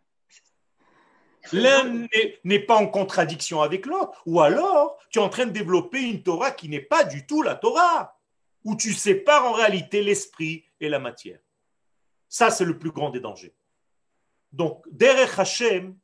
L'un 1.54 2.08
n'est- 2.44 2.60
pas 2.60 2.76
en 2.76 2.88
contradiction 2.88 3.62
avec 3.62 3.86
l'autre. 3.86 4.22
Ou 4.26 4.42
alors, 4.42 4.98
tu 5.10 5.20
es 5.20 5.22
en 5.22 5.30
train 5.30 5.46
de 5.46 5.52
développer 5.52 6.02
une 6.02 6.24
Torah 6.24 6.52
qui 6.52 6.70
n'est 6.70 6.82
pas 6.82 7.04
du 7.04 7.26
tout 7.26 7.42
la 7.42 7.56
Torah, 7.56 8.18
où 8.64 8.76
tu 8.76 8.94
sépares 8.94 9.46
en 9.46 9.54
réalité 9.54 10.02
l'esprit 10.02 10.66
et 10.80 10.90
la 10.90 11.00
matière. 11.00 11.40
Ça, 12.28 12.50
c'est 12.50 12.66
le 12.66 12.78
plus 12.78 12.92
grand 12.92 13.10
des 13.10 13.20
dangers. 13.20 13.56
Donc, 14.52 14.84
Derech 14.92 15.38
Hashem, 15.38 15.96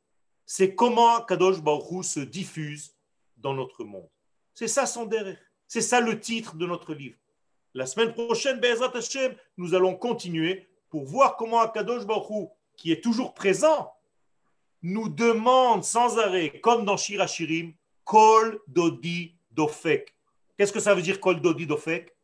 c'est 0.46 0.74
comment 0.74 1.20
Kadosh 1.22 1.60
Baruch 1.60 2.04
se 2.04 2.20
diffuse 2.20 2.94
dans 3.36 3.54
notre 3.54 3.84
monde. 3.84 4.08
C'est 4.54 4.68
ça 4.68 4.86
son 4.86 5.04
Derech. 5.04 5.38
C'est 5.66 5.80
ça 5.80 6.00
le 6.00 6.20
titre 6.20 6.56
de 6.56 6.66
notre 6.66 6.94
livre. 6.94 7.16
La 7.74 7.86
semaine 7.86 8.12
prochaine, 8.12 8.60
Be'ezrat 8.60 8.96
Hashem, 8.96 9.34
nous 9.56 9.74
allons 9.74 9.96
continuer 9.96 10.68
pour 10.88 11.04
voir 11.04 11.36
comment 11.36 11.60
Akadosh 11.60 12.06
Baruch 12.06 12.30
Hu, 12.30 12.46
qui 12.76 12.92
est 12.92 13.02
toujours 13.02 13.34
présent, 13.34 13.92
nous 14.84 15.08
demande 15.08 15.82
sans 15.82 16.18
arrêt, 16.18 16.60
comme 16.60 16.84
dans 16.84 16.98
Shirachirim, 16.98 17.72
Kol 18.04 18.60
Dodi 18.68 19.34
Dofek. 19.50 20.14
Qu'est-ce 20.58 20.74
que 20.74 20.78
ça 20.78 20.94
veut 20.94 21.00
dire 21.00 21.20
Kol 21.20 21.40
Dodi 21.40 21.66
Dofek? 21.66 22.14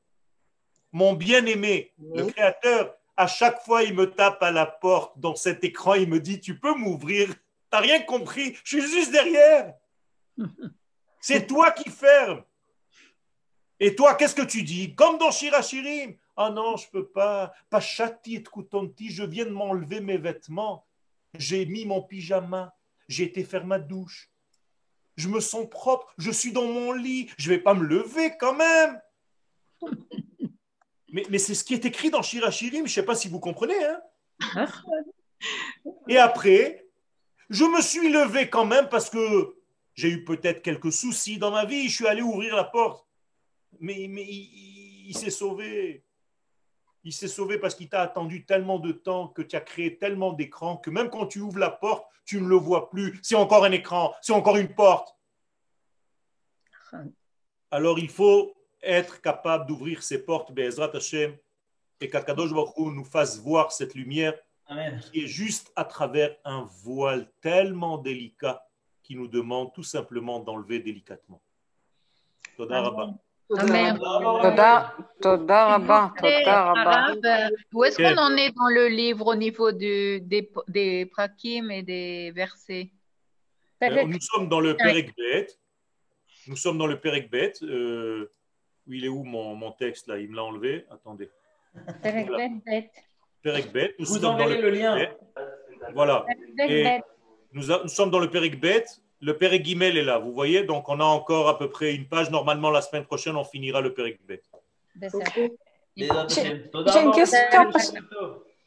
Mon 0.92 1.14
bien-aimé, 1.14 1.92
le. 1.98 2.26
Créateur, 2.26 2.94
à 3.16 3.26
chaque 3.26 3.62
fois, 3.62 3.82
il 3.82 3.94
me 3.94 4.10
tape 4.10 4.42
à 4.42 4.50
la 4.50 4.66
porte 4.66 5.18
dans 5.18 5.34
cet 5.34 5.64
écran, 5.64 5.94
il 5.94 6.08
me 6.08 6.20
dit 6.20 6.40
Tu 6.40 6.58
peux 6.58 6.74
m'ouvrir 6.74 7.34
T'as 7.70 7.80
rien 7.80 8.00
compris 8.02 8.56
Je 8.62 8.78
suis 8.78 8.90
juste 8.90 9.12
derrière. 9.12 9.74
C'est 11.20 11.46
toi 11.46 11.70
qui 11.70 11.88
fermes. 11.88 12.42
Et 13.78 13.94
toi, 13.94 14.14
qu'est-ce 14.14 14.34
que 14.34 14.42
tu 14.42 14.62
dis? 14.62 14.94
Comme 14.94 15.16
dans 15.16 15.30
Shirachirim. 15.30 16.14
Ah 16.36 16.50
non, 16.50 16.76
je 16.76 16.88
peux 16.90 17.06
pas. 17.06 17.54
Pachati 17.70 18.36
et 18.36 18.42
koutonti, 18.42 19.10
je 19.10 19.22
viens 19.22 19.46
de 19.46 19.50
m'enlever 19.50 20.00
mes 20.00 20.18
vêtements. 20.18 20.84
J'ai 21.38 21.66
mis 21.66 21.84
mon 21.84 22.02
pyjama. 22.02 22.74
J'ai 23.08 23.24
été 23.24 23.44
faire 23.44 23.66
ma 23.66 23.78
douche. 23.78 24.30
Je 25.16 25.28
me 25.28 25.40
sens 25.40 25.68
propre. 25.68 26.12
Je 26.18 26.30
suis 26.30 26.52
dans 26.52 26.66
mon 26.66 26.92
lit. 26.92 27.30
Je 27.36 27.50
vais 27.50 27.58
pas 27.58 27.74
me 27.74 27.84
lever 27.84 28.36
quand 28.38 28.54
même. 28.54 29.00
Mais, 31.12 31.24
mais 31.28 31.38
c'est 31.38 31.56
ce 31.56 31.64
qui 31.64 31.74
est 31.74 31.84
écrit 31.84 32.08
dans 32.08 32.22
Shirachirim. 32.22 32.86
Je 32.86 32.92
sais 32.92 33.04
pas 33.04 33.16
si 33.16 33.26
vous 33.26 33.40
comprenez. 33.40 33.74
Hein 33.84 34.66
Et 36.08 36.18
après, 36.18 36.86
je 37.48 37.64
me 37.64 37.80
suis 37.82 38.12
levé 38.12 38.48
quand 38.48 38.64
même 38.64 38.88
parce 38.88 39.10
que 39.10 39.56
j'ai 39.94 40.08
eu 40.08 40.24
peut-être 40.24 40.62
quelques 40.62 40.92
soucis 40.92 41.36
dans 41.36 41.50
ma 41.50 41.64
vie. 41.64 41.88
Je 41.88 41.96
suis 41.96 42.06
allé 42.06 42.22
ouvrir 42.22 42.54
la 42.54 42.62
porte. 42.62 43.08
Mais, 43.80 44.06
mais 44.08 44.22
il, 44.22 45.08
il 45.08 45.18
s'est 45.18 45.30
sauvé. 45.30 46.04
Il 47.04 47.12
s'est 47.12 47.28
sauvé 47.28 47.58
parce 47.58 47.74
qu'il 47.74 47.88
t'a 47.88 48.02
attendu 48.02 48.44
tellement 48.44 48.78
de 48.78 48.92
temps, 48.92 49.28
que 49.28 49.42
tu 49.42 49.56
as 49.56 49.60
créé 49.60 49.96
tellement 49.96 50.32
d'écrans, 50.32 50.76
que 50.76 50.90
même 50.90 51.08
quand 51.08 51.26
tu 51.26 51.40
ouvres 51.40 51.58
la 51.58 51.70
porte, 51.70 52.06
tu 52.24 52.40
ne 52.40 52.46
le 52.46 52.56
vois 52.56 52.90
plus. 52.90 53.18
C'est 53.22 53.36
encore 53.36 53.64
un 53.64 53.72
écran, 53.72 54.14
c'est 54.20 54.32
encore 54.32 54.56
une 54.56 54.74
porte. 54.74 55.16
Alors 57.70 57.98
il 57.98 58.10
faut 58.10 58.54
être 58.82 59.20
capable 59.20 59.66
d'ouvrir 59.66 60.02
ces 60.02 60.24
portes, 60.24 60.52
Be'ezrat 60.52 60.90
Hashem, 60.94 61.36
et 62.00 62.08
qu'Akadosh 62.08 62.52
Baruch 62.52 62.76
Hu 62.76 62.90
nous 62.92 63.04
fasse 63.04 63.38
voir 63.38 63.72
cette 63.72 63.94
lumière 63.94 64.34
Amen. 64.66 65.00
qui 65.12 65.24
est 65.24 65.26
juste 65.26 65.72
à 65.76 65.84
travers 65.84 66.36
un 66.44 66.62
voile 66.82 67.30
tellement 67.40 67.98
délicat 67.98 68.64
qui 69.02 69.16
nous 69.16 69.28
demande 69.28 69.72
tout 69.72 69.82
simplement 69.82 70.40
d'enlever 70.40 70.80
délicatement. 70.80 71.42
Toda 72.56 72.82
où 73.50 73.56
est-ce 77.84 77.96
qu'on 77.96 78.18
en 78.18 78.36
est 78.36 78.52
dans 78.52 78.68
le 78.68 78.86
livre 78.88 79.26
au 79.26 79.34
niveau 79.34 79.72
des, 79.72 80.20
des 80.20 81.06
prakim 81.06 81.70
et 81.70 81.82
des 81.82 82.30
versets? 82.30 82.90
Euh, 83.82 84.04
nous 84.04 84.20
sommes 84.20 84.48
dans 84.48 84.60
le 84.60 84.76
Perikbet. 84.76 85.48
Nous 86.46 86.56
sommes 86.56 86.78
dans 86.78 86.86
le 86.86 87.00
Perikbet. 87.00 87.54
Euh, 87.62 88.30
il 88.86 89.04
est 89.04 89.08
où 89.08 89.24
mon, 89.24 89.56
mon 89.56 89.72
texte 89.72 90.06
là? 90.06 90.18
Il 90.18 90.30
me 90.30 90.36
l'a 90.36 90.44
enlevé? 90.44 90.86
Attendez. 90.90 91.28
Perikbet. 92.02 92.90
Perikbet. 93.42 93.94
Nous 93.98 94.06
Vous 94.06 94.24
enverrez 94.24 94.60
le 94.60 94.70
lien. 94.70 94.96
Voilà. 95.94 96.24
Nous, 97.52 97.64
sommes 97.88 98.10
dans 98.10 98.20
le 98.20 98.30
Perikbet 98.30 98.84
le 99.20 99.36
Périguimel 99.36 99.96
est 99.96 100.04
là, 100.04 100.18
vous 100.18 100.32
voyez, 100.32 100.64
donc 100.64 100.88
on 100.88 100.98
a 101.00 101.04
encore 101.04 101.48
à 101.48 101.58
peu 101.58 101.68
près 101.68 101.94
une 101.94 102.06
page. 102.06 102.30
Normalement, 102.30 102.70
la 102.70 102.82
semaine 102.82 103.04
prochaine, 103.04 103.36
on 103.36 103.44
finira 103.44 103.80
le 103.80 103.92
Périguimel. 103.92 104.40
Bet. 104.94 105.14
Okay. 105.14 105.52
J'ai 105.96 106.08
une 107.02 107.12
question. 107.12 107.38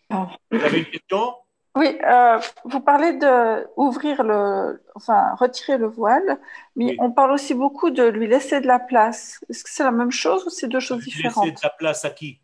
Vous 0.10 0.64
avez 0.64 0.80
une 0.80 0.86
question? 0.86 1.36
Oui, 1.76 1.98
euh, 2.06 2.40
vous 2.66 2.82
parlez 2.82 3.14
de 3.14 3.68
ouvrir 3.78 4.22
le, 4.24 4.84
enfin 4.94 5.34
retirer 5.40 5.80
le 5.80 5.88
voile, 5.88 6.40
mais 6.76 6.96
on 7.00 7.12
parle 7.12 7.32
aussi 7.32 7.56
beaucoup 7.56 7.90
de 7.90 8.04
lui 8.04 8.28
laisser 8.28 8.62
de 8.62 8.68
la 8.68 8.78
place. 8.78 9.44
Est-ce 9.50 9.64
que 9.64 9.72
c'est 9.72 9.84
la 9.84 9.92
même 9.92 10.12
chose 10.12 10.46
ou 10.46 10.52
c'est 10.52 10.68
deux 10.68 10.80
choses 10.80 11.04
différentes 11.04 11.46
Laisser 11.46 11.56
de 11.56 11.60
la 11.64 11.70
place 11.72 12.06
à 12.06 12.12
qui? 12.12 12.40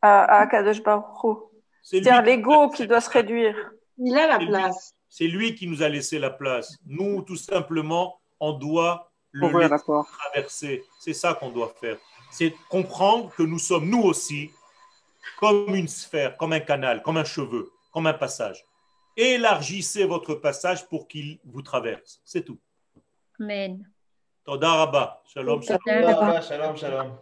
À, 0.00 0.40
à 0.40 0.46
Kadosh 0.46 0.82
Baruch 0.82 1.04
C'est-à-dire 1.82 2.22
l'ego 2.22 2.70
qui 2.70 2.86
doit 2.86 3.02
se 3.02 3.10
réduire. 3.10 3.54
Il 3.98 4.16
a 4.16 4.26
la 4.26 4.38
place. 4.38 4.94
C'est 5.18 5.26
lui 5.26 5.56
qui 5.56 5.66
nous 5.66 5.82
a 5.82 5.88
laissé 5.88 6.20
la 6.20 6.30
place. 6.30 6.78
Nous, 6.86 7.22
tout 7.22 7.34
simplement, 7.34 8.20
on 8.38 8.52
doit 8.52 9.10
le 9.32 9.50
traverser. 10.04 10.84
C'est 11.00 11.12
ça 11.12 11.34
qu'on 11.34 11.50
doit 11.50 11.74
faire. 11.80 11.96
C'est 12.30 12.54
comprendre 12.68 13.34
que 13.34 13.42
nous 13.42 13.58
sommes, 13.58 13.90
nous 13.90 14.02
aussi, 14.02 14.52
comme 15.40 15.74
une 15.74 15.88
sphère, 15.88 16.36
comme 16.36 16.52
un 16.52 16.60
canal, 16.60 17.02
comme 17.02 17.16
un 17.16 17.24
cheveu, 17.24 17.68
comme 17.92 18.06
un 18.06 18.12
passage. 18.12 18.64
Élargissez 19.16 20.04
votre 20.04 20.36
passage 20.36 20.86
pour 20.86 21.08
qu'il 21.08 21.40
vous 21.44 21.62
traverse. 21.62 22.20
C'est 22.24 22.44
tout. 22.44 22.60
Amen. 23.40 23.90
Toda 24.44 25.20
Shalom, 25.34 25.64
shalom. 25.64 26.42
shalom, 26.42 26.76
shalom. 26.76 27.18